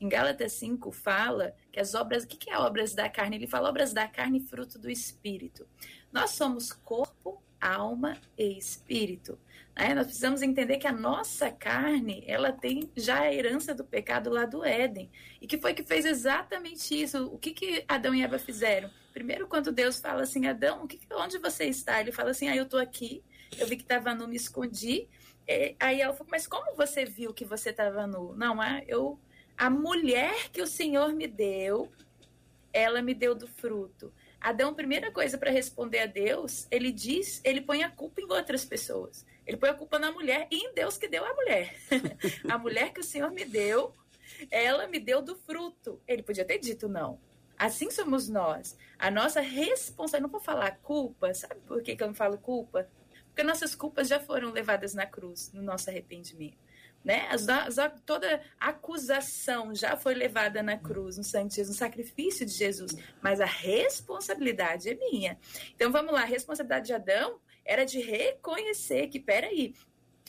em 0.00 0.08
Gálatas 0.08 0.52
5 0.52 0.90
fala 0.92 1.54
que 1.72 1.80
as 1.80 1.94
obras, 1.94 2.24
o 2.24 2.28
que, 2.28 2.36
que 2.36 2.50
é 2.50 2.58
obras 2.58 2.94
da 2.94 3.08
carne? 3.08 3.36
Ele 3.36 3.46
fala 3.46 3.68
obras 3.68 3.92
da 3.92 4.06
carne 4.06 4.40
fruto 4.40 4.78
do 4.78 4.90
espírito. 4.90 5.66
Nós 6.12 6.30
somos 6.30 6.72
corpo, 6.72 7.42
alma 7.60 8.16
e 8.36 8.56
espírito. 8.56 9.38
Né? 9.76 9.94
Nós 9.94 10.06
precisamos 10.06 10.42
entender 10.42 10.78
que 10.78 10.86
a 10.86 10.92
nossa 10.92 11.50
carne, 11.50 12.24
ela 12.26 12.52
tem 12.52 12.90
já 12.96 13.20
a 13.20 13.32
herança 13.32 13.74
do 13.74 13.84
pecado 13.84 14.30
lá 14.30 14.44
do 14.44 14.64
Éden. 14.64 15.10
E 15.40 15.46
que 15.46 15.58
foi 15.58 15.74
que 15.74 15.82
fez 15.82 16.04
exatamente 16.04 17.00
isso. 17.00 17.26
O 17.26 17.38
que, 17.38 17.52
que 17.52 17.84
Adão 17.88 18.14
e 18.14 18.22
Eva 18.22 18.38
fizeram? 18.38 18.90
Primeiro, 19.12 19.48
quando 19.48 19.72
Deus 19.72 20.00
fala 20.00 20.22
assim, 20.22 20.46
Adão, 20.46 20.86
que, 20.86 21.00
onde 21.12 21.38
você 21.38 21.64
está? 21.64 22.00
Ele 22.00 22.12
fala 22.12 22.30
assim, 22.30 22.48
ah, 22.48 22.56
eu 22.56 22.64
estou 22.64 22.78
aqui, 22.78 23.22
eu 23.58 23.66
vi 23.66 23.76
que 23.76 23.82
estava 23.82 24.14
nu, 24.14 24.28
me 24.28 24.36
escondi. 24.36 25.08
É, 25.46 25.74
aí 25.80 26.00
ela 26.00 26.12
falou, 26.12 26.30
mas 26.30 26.46
como 26.46 26.76
você 26.76 27.04
viu 27.04 27.32
que 27.32 27.44
você 27.44 27.70
estava 27.70 28.06
nu? 28.06 28.34
Não, 28.36 28.60
ah, 28.60 28.82
eu 28.86 29.18
a 29.58 29.68
mulher 29.68 30.50
que 30.50 30.62
o 30.62 30.66
Senhor 30.68 31.12
me 31.12 31.26
deu, 31.26 31.90
ela 32.72 33.02
me 33.02 33.12
deu 33.12 33.34
do 33.34 33.48
fruto. 33.48 34.14
Adão, 34.40 34.72
primeira 34.72 35.10
coisa 35.10 35.36
para 35.36 35.50
responder 35.50 35.98
a 35.98 36.06
Deus, 36.06 36.68
ele 36.70 36.92
diz, 36.92 37.40
ele 37.42 37.60
põe 37.60 37.82
a 37.82 37.90
culpa 37.90 38.20
em 38.20 38.30
outras 38.30 38.64
pessoas. 38.64 39.26
Ele 39.44 39.56
põe 39.56 39.70
a 39.70 39.74
culpa 39.74 39.98
na 39.98 40.12
mulher 40.12 40.46
e 40.48 40.56
em 40.64 40.72
Deus 40.74 40.96
que 40.96 41.08
deu 41.08 41.24
a 41.24 41.34
mulher. 41.34 41.74
a 42.48 42.56
mulher 42.56 42.92
que 42.92 43.00
o 43.00 43.04
Senhor 43.04 43.32
me 43.32 43.44
deu, 43.44 43.92
ela 44.48 44.86
me 44.86 45.00
deu 45.00 45.20
do 45.20 45.34
fruto. 45.34 46.00
Ele 46.06 46.22
podia 46.22 46.44
ter 46.44 46.58
dito 46.58 46.88
não. 46.88 47.18
Assim 47.58 47.90
somos 47.90 48.28
nós. 48.28 48.78
A 48.96 49.10
nossa 49.10 49.40
responsabilidade, 49.40 50.22
não 50.22 50.30
vou 50.30 50.40
falar 50.40 50.78
culpa, 50.82 51.34
sabe 51.34 51.60
por 51.66 51.82
que, 51.82 51.96
que 51.96 52.02
eu 52.04 52.06
não 52.06 52.14
falo 52.14 52.38
culpa? 52.38 52.88
Porque 53.26 53.42
nossas 53.42 53.74
culpas 53.74 54.06
já 54.06 54.20
foram 54.20 54.52
levadas 54.52 54.94
na 54.94 55.04
cruz, 55.04 55.50
no 55.52 55.62
nosso 55.62 55.90
arrependimento 55.90 56.67
né? 57.04 57.28
Toda 58.04 58.42
acusação 58.60 59.74
já 59.74 59.96
foi 59.96 60.14
levada 60.14 60.62
na 60.62 60.76
cruz, 60.76 61.16
no 61.16 61.24
santíssimo 61.24 61.74
sacrifício 61.74 62.44
de 62.44 62.52
Jesus, 62.52 62.94
mas 63.22 63.40
a 63.40 63.46
responsabilidade 63.46 64.90
é 64.90 64.94
minha. 64.94 65.38
Então 65.74 65.90
vamos 65.90 66.12
lá, 66.12 66.22
a 66.22 66.26
responsabilidade 66.26 66.86
de 66.86 66.92
Adão 66.92 67.40
era 67.64 67.84
de 67.84 68.00
reconhecer 68.00 69.08
que, 69.08 69.20
peraí, 69.20 69.74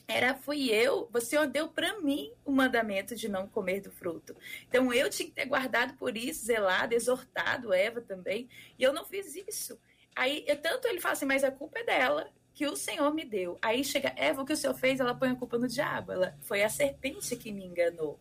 era 0.08 0.34
fui 0.34 0.70
eu, 0.72 1.08
você 1.12 1.46
deu 1.48 1.70
para 1.70 2.00
mim 2.02 2.34
o 2.44 2.52
mandamento 2.52 3.16
de 3.16 3.30
não 3.30 3.48
comer 3.48 3.80
do 3.80 3.92
fruto. 3.92 4.36
Então 4.68 4.92
eu 4.92 5.10
tinha 5.10 5.30
que 5.30 5.36
ter 5.36 5.46
guardado 5.46 5.94
por 5.98 6.18
isso, 6.18 6.46
zelado, 6.46 6.96
exortado 6.96 7.74
Eva 7.74 8.02
também, 8.02 8.50
e 8.78 8.84
eu 8.84 8.92
não 8.92 9.06
fiz 9.06 9.36
isso. 9.36 9.80
Aí, 10.16 10.44
eu, 10.48 10.58
tanto 10.58 10.88
ele 10.88 11.00
fala 11.00 11.14
assim, 11.14 11.26
mas 11.26 11.44
a 11.44 11.52
culpa 11.52 11.80
é 11.80 11.84
dela 11.84 12.30
que 12.60 12.68
o 12.68 12.76
Senhor 12.76 13.14
me 13.14 13.24
deu. 13.24 13.58
Aí 13.62 13.86
chega 13.86 14.12
Eva, 14.18 14.42
o 14.42 14.46
que 14.46 14.52
o 14.52 14.58
Senhor 14.58 14.74
fez? 14.74 15.00
Ela 15.00 15.16
põe 15.16 15.30
a 15.30 15.36
culpa 15.36 15.58
no 15.58 15.66
diabo. 15.66 16.12
Ela 16.12 16.38
foi 16.42 16.62
a 16.62 16.68
serpente 16.68 17.38
que 17.38 17.54
me 17.54 17.64
enganou. 17.64 18.20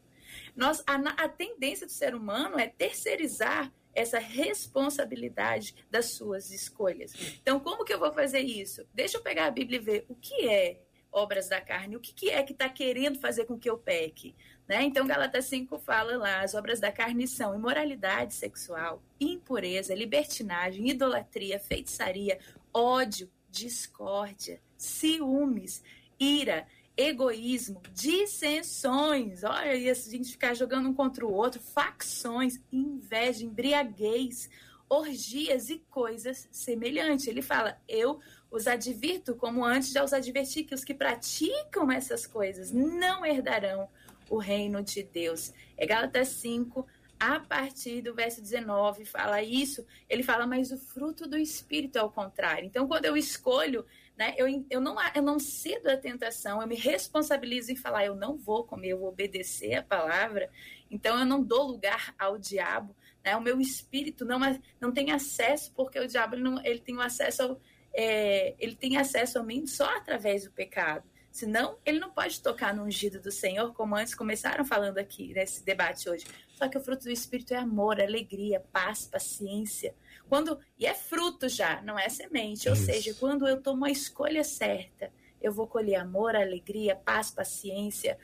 Nós, 0.55 0.80
a, 0.86 0.95
a 0.95 1.28
tendência 1.28 1.84
do 1.84 1.91
ser 1.91 2.14
humano 2.14 2.57
é 2.57 2.68
terceirizar 2.68 3.72
essa 3.93 4.20
responsabilidade 4.20 5.74
das 5.91 6.11
suas 6.11 6.53
escolhas. 6.53 7.12
Então, 7.43 7.59
como 7.59 7.84
que 7.84 7.93
eu 7.93 7.99
vou 7.99 8.12
fazer 8.12 8.39
isso? 8.39 8.86
Deixa 8.95 9.16
eu 9.16 9.22
pegar 9.22 9.47
a 9.47 9.51
Bíblia 9.51 9.80
e 9.80 9.82
ver 9.82 10.07
o 10.09 10.14
que 10.14 10.49
é 10.49 10.82
obras 11.11 11.49
da 11.49 11.61
carne, 11.61 11.97
o 11.97 12.01
que, 12.01 12.12
que 12.12 12.30
é 12.30 12.41
que 12.45 12.53
está 12.53 12.68
querendo 12.68 13.18
fazer 13.18 13.45
com 13.45 13.59
que 13.59 13.68
eu 13.68 13.76
peque. 13.76 14.36
Né? 14.68 14.84
Então, 14.84 15.05
Galatas 15.05 15.47
5 15.47 15.80
fala 15.80 16.16
lá: 16.16 16.43
as 16.43 16.55
obras 16.55 16.78
da 16.78 16.93
carne 16.93 17.26
são 17.26 17.57
imoralidade 17.57 18.34
sexual, 18.34 19.03
impureza, 19.20 19.97
libertinagem, 19.97 20.91
idolatria, 20.91 21.59
feitiçaria, 21.59 22.39
ódio, 22.72 23.28
discórdia, 23.51 24.61
ciúmes, 24.76 25.82
ira, 26.18 26.66
egoísmo, 26.96 27.80
dissensões, 27.92 29.44
olha, 29.44 29.76
e 29.76 29.88
a 29.88 29.94
gente 29.94 30.32
ficar 30.32 30.55
jogando 30.55 30.88
um 30.88 30.94
contra 30.94 31.24
o 31.24 31.32
outro, 31.32 31.61
facções, 31.61 32.61
inveja, 32.72 33.44
embriaguez, 33.44 34.51
orgias 34.88 35.68
e 35.70 35.78
coisas 35.90 36.49
semelhantes. 36.51 37.28
Ele 37.28 37.42
fala: 37.42 37.80
Eu 37.86 38.18
os 38.51 38.66
advirto, 38.66 39.34
como 39.34 39.64
antes 39.64 39.92
já 39.92 40.03
os 40.03 40.12
adverti, 40.12 40.64
que 40.64 40.74
os 40.74 40.84
que 40.84 40.94
praticam 40.94 41.90
essas 41.90 42.26
coisas 42.26 42.72
não 42.72 43.24
herdarão 43.24 43.88
o 44.28 44.38
reino 44.38 44.82
de 44.82 45.03
Deus. 45.03 45.53
É 45.76 45.86
Gálatas 45.86 46.28
5, 46.28 46.86
a 47.18 47.40
partir 47.40 48.00
do 48.00 48.14
verso 48.14 48.40
19, 48.40 49.04
fala 49.04 49.42
isso, 49.42 49.84
ele 50.08 50.22
fala, 50.22 50.46
mas 50.46 50.70
o 50.70 50.78
fruto 50.78 51.28
do 51.28 51.36
Espírito 51.36 51.98
é 51.98 52.02
o 52.02 52.10
contrário. 52.10 52.64
Então, 52.64 52.86
quando 52.86 53.06
eu 53.06 53.16
escolho, 53.16 53.84
né, 54.16 54.34
eu, 54.36 54.46
eu, 54.70 54.80
não, 54.80 54.96
eu 55.14 55.22
não 55.22 55.38
cedo 55.38 55.88
a 55.88 55.96
tentação, 55.96 56.60
eu 56.60 56.68
me 56.68 56.76
responsabilizo 56.76 57.72
em 57.72 57.76
falar, 57.76 58.04
eu 58.04 58.14
não 58.14 58.36
vou 58.36 58.64
comer, 58.64 58.90
eu 58.90 58.98
vou 58.98 59.08
obedecer 59.08 59.74
a 59.74 59.82
palavra, 59.82 60.50
então 60.90 61.18
eu 61.18 61.26
não 61.26 61.42
dou 61.42 61.66
lugar 61.66 62.14
ao 62.18 62.38
diabo, 62.38 62.94
né, 63.24 63.36
o 63.36 63.40
meu 63.40 63.60
espírito 63.60 64.24
não, 64.24 64.38
não 64.80 64.92
tem 64.92 65.10
acesso, 65.10 65.72
porque 65.74 65.98
o 65.98 66.06
diabo 66.06 66.34
ele, 66.34 66.42
não, 66.42 66.64
ele 66.64 66.80
tem 66.80 67.00
acesso 67.00 67.42
ao, 67.42 67.60
é, 67.92 68.54
ele 68.58 68.76
tem 68.76 68.96
acesso 68.96 69.38
a 69.38 69.42
mim 69.42 69.66
só 69.66 69.84
através 69.96 70.44
do 70.44 70.52
pecado. 70.52 71.04
Senão, 71.31 71.79
ele 71.85 71.99
não 71.99 72.11
pode 72.11 72.41
tocar 72.43 72.74
no 72.74 72.85
ungido 72.85 73.20
do 73.20 73.31
Senhor, 73.31 73.72
como 73.72 73.95
antes 73.95 74.14
começaram 74.14 74.64
falando 74.64 74.99
aqui 74.99 75.33
nesse 75.33 75.64
debate 75.64 76.09
hoje. 76.09 76.26
Só 76.55 76.68
que 76.68 76.76
o 76.76 76.81
fruto 76.81 77.05
do 77.05 77.11
Espírito 77.11 77.55
é 77.55 77.59
amor, 77.59 78.01
alegria, 78.01 78.61
paz, 78.72 79.07
paciência. 79.07 79.95
Quando 80.29 80.59
E 80.79 80.87
é 80.87 80.95
fruto 80.95 81.49
já, 81.49 81.81
não 81.83 81.99
é 81.99 82.09
semente. 82.09 82.68
Ou 82.68 82.74
Isso. 82.74 82.87
seja, 82.87 83.14
quando 83.14 83.47
eu 83.47 83.62
tomo 83.62 83.85
a 83.85 83.91
escolha 83.91 84.43
certa, 84.43 85.12
eu 85.41 85.53
vou 85.53 85.66
colher 85.66 85.97
amor, 85.97 86.35
alegria, 86.35 86.97
paz, 86.97 87.31
paciência, 87.31 88.18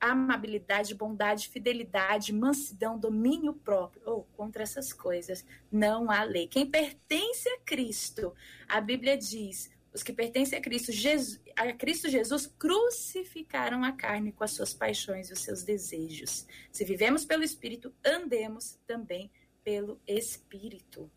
amabilidade, 0.00 0.94
bondade, 0.94 1.48
fidelidade, 1.48 2.32
mansidão, 2.32 2.98
domínio 2.98 3.52
próprio. 3.52 4.02
Ou 4.06 4.20
oh, 4.20 4.36
contra 4.36 4.62
essas 4.62 4.92
coisas 4.92 5.44
não 5.70 6.10
há 6.10 6.22
lei. 6.22 6.48
Quem 6.48 6.66
pertence 6.66 7.48
a 7.48 7.58
Cristo, 7.60 8.34
a 8.66 8.80
Bíblia 8.80 9.16
diz, 9.18 9.70
os 9.92 10.02
que 10.02 10.12
pertencem 10.12 10.58
a 10.58 10.62
Cristo, 10.62 10.92
Jesus, 10.92 11.40
a 11.56 11.72
Cristo 11.72 12.08
Jesus 12.08 12.46
crucificaram 12.58 13.82
a 13.82 13.92
carne 13.92 14.32
com 14.32 14.44
as 14.44 14.52
suas 14.52 14.72
paixões 14.72 15.30
e 15.30 15.32
os 15.32 15.40
seus 15.40 15.62
desejos. 15.62 16.46
Se 16.70 16.84
vivemos 16.84 17.24
pelo 17.24 17.42
Espírito, 17.42 17.92
andemos 18.04 18.78
também 18.86 19.30
pelo 19.64 20.00
Espírito. 20.06 21.10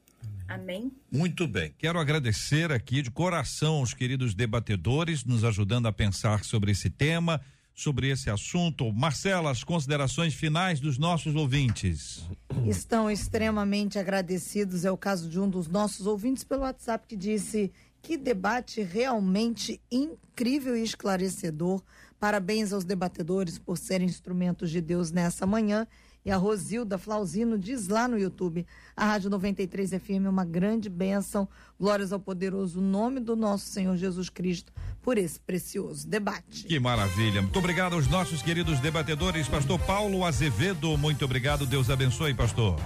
Amém? 0.47 0.91
Muito 1.11 1.47
bem. 1.47 1.74
Quero 1.78 1.99
agradecer 1.99 2.71
aqui 2.71 3.01
de 3.01 3.11
coração 3.11 3.82
os 3.82 3.93
queridos 3.93 4.34
debatedores 4.34 5.24
nos 5.24 5.43
ajudando 5.43 5.88
a 5.88 5.93
pensar 5.93 6.43
sobre 6.43 6.71
esse 6.71 6.89
tema, 6.89 7.41
sobre 7.74 8.09
esse 8.09 8.30
assunto. 8.30 8.91
Marcela, 8.91 9.51
as 9.51 9.63
considerações 9.63 10.34
finais 10.34 10.80
dos 10.80 10.97
nossos 10.97 11.36
ouvintes. 11.36 12.28
Estão 12.67 13.09
extremamente 13.09 13.97
agradecidos. 13.97 14.86
É 14.86 14.91
o 14.91 14.97
caso 14.97 15.30
de 15.30 15.39
um 15.39 15.49
dos 15.49 15.67
nossos 15.67 16.05
ouvintes 16.05 16.43
pelo 16.43 16.61
WhatsApp 16.61 17.07
que 17.07 17.15
disse 17.15 17.71
que 18.03 18.17
debate 18.17 18.83
realmente 18.83 19.81
incrível 19.89 20.75
e 20.75 20.83
esclarecedor. 20.83 21.81
Parabéns 22.19 22.71
aos 22.71 22.83
debatedores 22.83 23.57
por 23.57 23.77
serem 23.77 24.07
instrumentos 24.07 24.69
de 24.69 24.81
Deus 24.81 25.09
nessa 25.09 25.47
manhã. 25.47 25.87
E 26.25 26.31
a 26.31 26.37
Rosilda 26.37 26.97
Flauzino 26.97 27.57
diz 27.57 27.87
lá 27.87 28.07
no 28.07 28.17
YouTube: 28.17 28.65
a 28.95 29.05
Rádio 29.05 29.29
93 29.29 29.89
FM 29.91 30.25
é 30.25 30.29
uma 30.29 30.45
grande 30.45 30.89
bênção. 30.89 31.47
Glórias 31.79 32.13
ao 32.13 32.19
poderoso 32.19 32.79
nome 32.79 33.19
do 33.19 33.35
nosso 33.35 33.65
Senhor 33.65 33.95
Jesus 33.97 34.29
Cristo 34.29 34.71
por 35.01 35.17
esse 35.17 35.39
precioso 35.39 36.07
debate. 36.07 36.65
Que 36.65 36.79
maravilha. 36.79 37.41
Muito 37.41 37.59
obrigado 37.59 37.93
aos 37.93 38.07
nossos 38.07 38.41
queridos 38.41 38.79
debatedores. 38.79 39.47
Pastor 39.47 39.79
Paulo 39.79 40.23
Azevedo, 40.23 40.97
muito 40.97 41.25
obrigado. 41.25 41.65
Deus 41.65 41.89
abençoe, 41.89 42.33
pastor. 42.33 42.79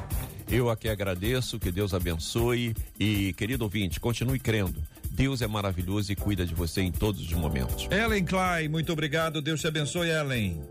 Eu 0.50 0.70
aqui 0.70 0.88
agradeço, 0.88 1.60
que 1.60 1.72
Deus 1.72 1.93
abençoe 1.93 2.74
e, 3.00 3.34
querido 3.34 3.66
ouvinte, 3.66 4.00
continue 4.00 4.39
crendo. 4.39 4.82
Deus 5.12 5.41
é 5.41 5.48
maravilhoso 5.48 6.12
e 6.12 6.16
cuida 6.16 6.45
de 6.45 6.54
você 6.54 6.82
em 6.82 6.91
todos 6.91 7.22
os 7.22 7.34
momentos. 7.34 7.88
Ellen 7.91 8.24
Klein, 8.24 8.70
muito 8.70 8.93
obrigado. 8.93 9.41
Deus 9.41 9.60
te 9.60 9.68
abençoe, 9.68 10.10
Ellen. 10.10 10.62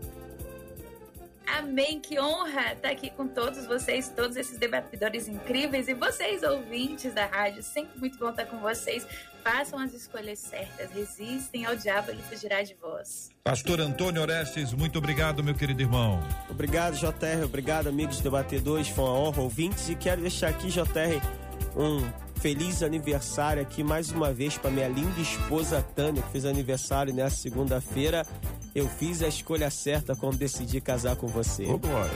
Amém, 1.67 1.99
que 1.99 2.17
honra 2.17 2.71
estar 2.71 2.89
aqui 2.89 3.09
com 3.09 3.27
todos 3.27 3.65
vocês, 3.65 4.07
todos 4.07 4.37
esses 4.37 4.57
debatedores 4.57 5.27
incríveis 5.27 5.89
e 5.89 5.93
vocês, 5.93 6.41
ouvintes 6.41 7.13
da 7.13 7.25
rádio. 7.25 7.61
Sempre 7.61 7.99
muito 7.99 8.17
bom 8.17 8.29
estar 8.29 8.45
com 8.45 8.57
vocês 8.59 9.05
façam 9.47 9.79
as 9.79 9.93
escolhas 9.93 10.39
certas, 10.39 10.91
resistem 10.91 11.65
ao 11.65 11.73
diabo, 11.73 12.11
ele 12.11 12.21
fugirá 12.23 12.61
de 12.63 12.75
vós. 12.81 13.29
Pastor 13.45 13.79
Antônio 13.79 14.21
Orestes, 14.21 14.73
muito 14.73 14.97
obrigado, 14.97 15.41
meu 15.41 15.55
querido 15.55 15.81
irmão. 15.81 16.21
Obrigado, 16.49 16.97
JR. 16.97 17.45
Obrigado, 17.45 17.87
amigos 17.87 18.19
debatedores. 18.19 18.89
Foi 18.89 19.05
uma 19.05 19.13
honra, 19.13 19.41
ouvintes. 19.41 19.87
E 19.87 19.95
quero 19.95 20.19
deixar 20.19 20.49
aqui, 20.49 20.67
JR, 20.67 21.21
um 21.75 22.01
feliz 22.39 22.83
aniversário 22.83 23.61
aqui 23.61 23.83
mais 23.83 24.11
uma 24.11 24.31
vez 24.31 24.57
para 24.57 24.69
minha 24.69 24.87
linda 24.87 25.19
esposa 25.19 25.81
Tânia, 25.95 26.21
que 26.21 26.31
fez 26.31 26.45
aniversário 26.45 27.13
nessa 27.13 27.37
segunda-feira. 27.37 28.25
Eu 28.75 28.87
fiz 28.87 29.23
a 29.23 29.27
escolha 29.27 29.71
certa 29.71 30.15
quando 30.15 30.37
decidi 30.37 30.79
casar 30.79 31.15
com 31.15 31.25
você. 31.25 31.65
Ô, 31.65 31.79
glória. 31.79 32.11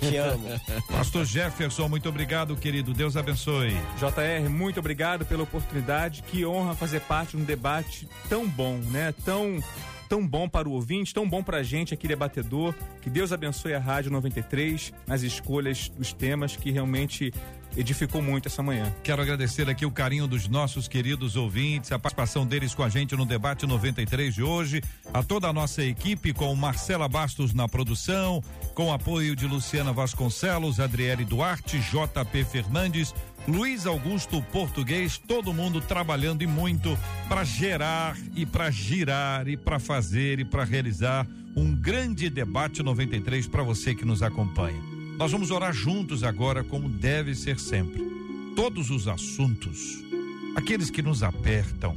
Te 0.00 0.16
amo. 0.16 0.48
Pastor 0.90 1.24
Jefferson, 1.24 1.88
muito 1.88 2.08
obrigado, 2.08 2.56
querido. 2.56 2.92
Deus 2.92 3.16
abençoe. 3.16 3.70
JR, 3.96 4.48
muito 4.50 4.80
obrigado 4.80 5.24
pela 5.24 5.44
oportunidade. 5.44 6.22
Que 6.22 6.44
honra 6.44 6.74
fazer 6.74 7.00
parte 7.02 7.36
de 7.36 7.42
um 7.42 7.46
debate 7.46 8.08
tão 8.28 8.48
bom, 8.48 8.76
né? 8.90 9.14
Tão 9.24 9.62
tão 10.10 10.26
bom 10.26 10.48
para 10.48 10.68
o 10.68 10.72
ouvinte, 10.72 11.14
tão 11.14 11.26
bom 11.26 11.40
para 11.40 11.58
a 11.58 11.62
gente 11.62 11.94
aqui 11.94 12.08
debatedor. 12.08 12.74
Que 13.00 13.08
Deus 13.08 13.30
abençoe 13.32 13.74
a 13.74 13.78
Rádio 13.78 14.10
93 14.10 14.92
nas 15.06 15.22
escolhas 15.22 15.88
dos 15.88 16.12
temas 16.12 16.56
que 16.56 16.72
realmente 16.72 17.32
edificou 17.76 18.20
muito 18.20 18.48
essa 18.48 18.60
manhã. 18.62 18.92
Quero 19.02 19.22
agradecer 19.22 19.68
aqui 19.70 19.86
o 19.86 19.90
carinho 19.90 20.26
dos 20.26 20.48
nossos 20.48 20.88
queridos 20.88 21.36
ouvintes, 21.36 21.92
a 21.92 21.98
participação 21.98 22.44
deles 22.44 22.74
com 22.74 22.82
a 22.82 22.88
gente 22.88 23.14
no 23.14 23.24
debate 23.24 23.66
93 23.66 24.34
de 24.34 24.42
hoje, 24.42 24.82
a 25.14 25.22
toda 25.22 25.48
a 25.48 25.52
nossa 25.52 25.82
equipe 25.84 26.32
com 26.32 26.52
Marcela 26.56 27.08
Bastos 27.08 27.54
na 27.54 27.68
produção, 27.68 28.42
com 28.74 28.92
apoio 28.92 29.36
de 29.36 29.46
Luciana 29.46 29.92
Vasconcelos, 29.92 30.80
Adriele 30.80 31.24
Duarte, 31.24 31.78
JP 31.78 32.44
Fernandes, 32.44 33.14
Luiz 33.48 33.86
Augusto 33.86 34.42
Português, 34.42 35.18
todo 35.18 35.52
mundo 35.52 35.80
trabalhando 35.80 36.42
e 36.42 36.46
muito 36.46 36.96
para 37.28 37.42
gerar 37.42 38.16
e 38.34 38.44
para 38.44 38.70
girar 38.70 39.48
e 39.48 39.56
para 39.56 39.78
fazer 39.78 40.38
e 40.40 40.44
para 40.44 40.62
realizar 40.62 41.26
um 41.56 41.74
grande 41.74 42.28
debate 42.28 42.82
93 42.82 43.48
para 43.48 43.62
você 43.62 43.94
que 43.94 44.04
nos 44.04 44.22
acompanha. 44.22 44.80
Nós 45.16 45.32
vamos 45.32 45.50
orar 45.50 45.72
juntos 45.72 46.22
agora, 46.22 46.62
como 46.62 46.88
deve 46.88 47.34
ser 47.34 47.58
sempre. 47.58 48.02
Todos 48.54 48.90
os 48.90 49.08
assuntos, 49.08 50.02
aqueles 50.54 50.90
que 50.90 51.02
nos 51.02 51.22
apertam, 51.22 51.96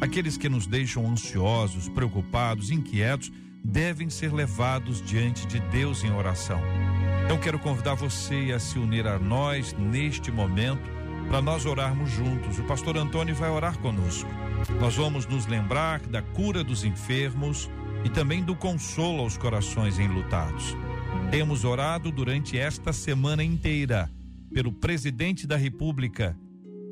aqueles 0.00 0.36
que 0.36 0.48
nos 0.48 0.66
deixam 0.66 1.10
ansiosos, 1.10 1.88
preocupados, 1.88 2.70
inquietos, 2.70 3.32
devem 3.64 4.10
ser 4.10 4.32
levados 4.32 5.00
diante 5.00 5.46
de 5.46 5.58
Deus 5.58 6.04
em 6.04 6.12
oração. 6.12 6.60
Então 7.24 7.38
quero 7.38 7.58
convidar 7.58 7.94
você 7.94 8.52
a 8.54 8.58
se 8.58 8.78
unir 8.78 9.06
a 9.06 9.18
nós 9.18 9.72
neste 9.72 10.30
momento 10.30 10.92
para 11.28 11.40
nós 11.40 11.64
orarmos 11.64 12.10
juntos. 12.10 12.58
O 12.58 12.64
pastor 12.64 12.98
Antônio 12.98 13.34
vai 13.34 13.48
orar 13.48 13.78
conosco. 13.78 14.28
Nós 14.78 14.94
vamos 14.94 15.26
nos 15.26 15.46
lembrar 15.46 16.00
da 16.00 16.20
cura 16.20 16.62
dos 16.62 16.84
enfermos 16.84 17.70
e 18.04 18.10
também 18.10 18.42
do 18.44 18.54
consolo 18.54 19.22
aos 19.22 19.38
corações 19.38 19.98
enlutados. 19.98 20.76
Temos 21.30 21.64
orado 21.64 22.10
durante 22.10 22.58
esta 22.58 22.92
semana 22.92 23.42
inteira 23.42 24.10
pelo 24.52 24.70
presidente 24.70 25.46
da 25.46 25.56
República, 25.56 26.36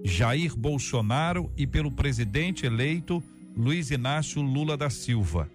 Jair 0.05 0.57
Bolsonaro, 0.57 1.53
e 1.57 1.67
pelo 1.67 1.93
presidente 1.93 2.67
eleito 2.67 3.23
Luiz 3.55 3.91
Inácio 3.91 4.41
Lula 4.41 4.77
da 4.77 4.91
Silva. 4.91 5.49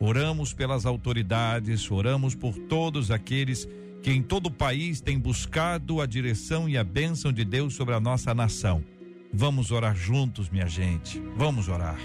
Oramos 0.00 0.52
pelas 0.54 0.86
autoridades, 0.86 1.90
oramos 1.90 2.34
por 2.34 2.56
todos 2.56 3.10
aqueles 3.10 3.68
que 4.00 4.12
em 4.12 4.22
todo 4.22 4.46
o 4.46 4.50
país 4.50 5.00
têm 5.00 5.18
buscado 5.18 6.00
a 6.00 6.06
direção 6.06 6.68
e 6.68 6.78
a 6.78 6.84
bênção 6.84 7.32
de 7.32 7.44
Deus 7.44 7.74
sobre 7.74 7.94
a 7.94 8.00
nossa 8.00 8.32
nação. 8.32 8.84
Vamos 9.32 9.72
orar 9.72 9.96
juntos, 9.96 10.48
minha 10.48 10.68
gente. 10.68 11.20
Vamos 11.36 11.68
orar. 11.68 11.98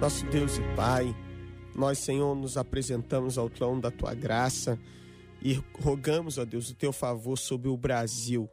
Nosso 0.00 0.26
Deus 0.26 0.56
e 0.56 0.62
Pai, 0.74 1.14
nós, 1.74 1.98
Senhor, 1.98 2.34
nos 2.34 2.56
apresentamos 2.56 3.36
ao 3.36 3.50
trono 3.50 3.80
da 3.80 3.90
tua 3.90 4.14
graça 4.14 4.78
e 5.42 5.62
rogamos, 5.78 6.38
ó 6.38 6.44
Deus, 6.46 6.70
o 6.70 6.74
teu 6.74 6.92
favor 6.92 7.36
sobre 7.36 7.68
o 7.68 7.76
Brasil. 7.76 8.48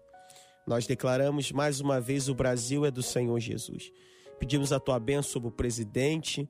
Nós 0.68 0.86
declaramos 0.86 1.52
mais 1.52 1.80
uma 1.80 2.00
vez: 2.02 2.28
o 2.28 2.36
Brasil 2.36 2.86
é 2.86 2.92
do 2.92 3.02
Senhor 3.02 3.40
Jesus. 3.40 3.90
Pedimos 4.38 4.74
a 4.74 4.80
tua 4.80 5.00
bênção 5.00 5.32
sobre 5.32 5.48
o 5.48 5.52
presidente, 5.52 6.50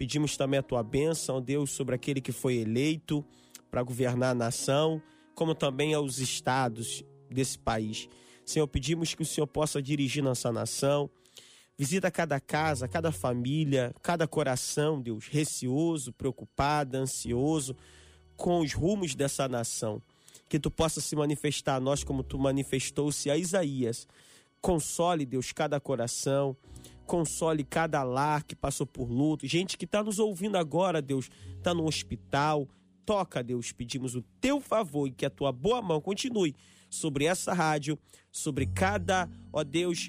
pedimos 0.00 0.34
também 0.34 0.58
a 0.58 0.62
tua 0.62 0.82
bênção, 0.82 1.42
Deus, 1.42 1.72
sobre 1.72 1.94
aquele 1.94 2.22
que 2.22 2.32
foi 2.32 2.56
eleito 2.56 3.22
para 3.70 3.82
governar 3.82 4.30
a 4.30 4.34
nação, 4.34 5.02
como 5.34 5.54
também 5.54 5.92
aos 5.92 6.16
estados 6.16 7.04
desse 7.28 7.58
país. 7.58 8.08
Senhor, 8.42 8.66
pedimos 8.66 9.14
que 9.14 9.20
o 9.20 9.26
Senhor 9.26 9.46
possa 9.46 9.82
dirigir 9.82 10.24
nossa 10.24 10.50
nação. 10.50 11.10
Visita 11.76 12.10
cada 12.10 12.40
casa, 12.40 12.88
cada 12.88 13.12
família, 13.12 13.94
cada 14.00 14.26
coração, 14.26 14.98
Deus, 14.98 15.26
receoso, 15.26 16.14
preocupado, 16.14 16.96
ansioso 16.96 17.76
com 18.38 18.60
os 18.60 18.72
rumos 18.72 19.14
dessa 19.14 19.46
nação. 19.48 20.00
Que 20.48 20.58
tu 20.58 20.70
possa 20.70 21.02
se 21.02 21.14
manifestar 21.14 21.74
a 21.74 21.80
nós 21.80 22.02
como 22.02 22.22
tu 22.22 22.38
manifestou-se 22.38 23.30
a 23.30 23.36
Isaías. 23.36 24.08
Console, 24.62 25.26
Deus, 25.26 25.52
cada 25.52 25.78
coração, 25.78 26.56
console 27.10 27.64
cada 27.64 28.04
lar 28.04 28.44
que 28.44 28.54
passou 28.54 28.86
por 28.86 29.10
luto. 29.10 29.44
Gente 29.44 29.76
que 29.76 29.84
está 29.84 30.00
nos 30.00 30.20
ouvindo 30.20 30.56
agora, 30.56 31.02
Deus, 31.02 31.28
está 31.56 31.74
no 31.74 31.84
hospital. 31.84 32.68
Toca, 33.04 33.42
Deus, 33.42 33.72
pedimos 33.72 34.14
o 34.14 34.22
teu 34.40 34.60
favor 34.60 35.08
e 35.08 35.10
que 35.10 35.26
a 35.26 35.30
tua 35.30 35.50
boa 35.50 35.82
mão 35.82 36.00
continue 36.00 36.54
sobre 36.88 37.24
essa 37.24 37.52
rádio, 37.52 37.98
sobre 38.30 38.64
cada, 38.64 39.28
ó 39.52 39.64
Deus, 39.64 40.08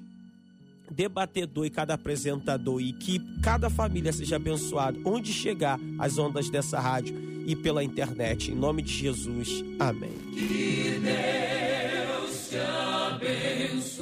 debatedor 0.91 1.65
e 1.65 1.71
cada 1.71 1.95
apresentador 1.95 2.79
e 2.79 2.93
que 2.93 3.19
cada 3.41 3.67
família 3.67 4.13
seja 4.13 4.35
abençoada 4.35 4.99
onde 5.03 5.33
chegar 5.33 5.79
as 5.97 6.19
ondas 6.19 6.51
dessa 6.51 6.79
rádio 6.79 7.15
e 7.47 7.55
pela 7.55 7.83
internet. 7.83 8.51
Em 8.51 8.55
nome 8.55 8.83
de 8.83 8.93
Jesus. 8.93 9.63
Amém. 9.79 10.13
Que 10.33 10.99
Deus 10.99 12.49
te 12.49 12.57
abençoe. 12.57 14.01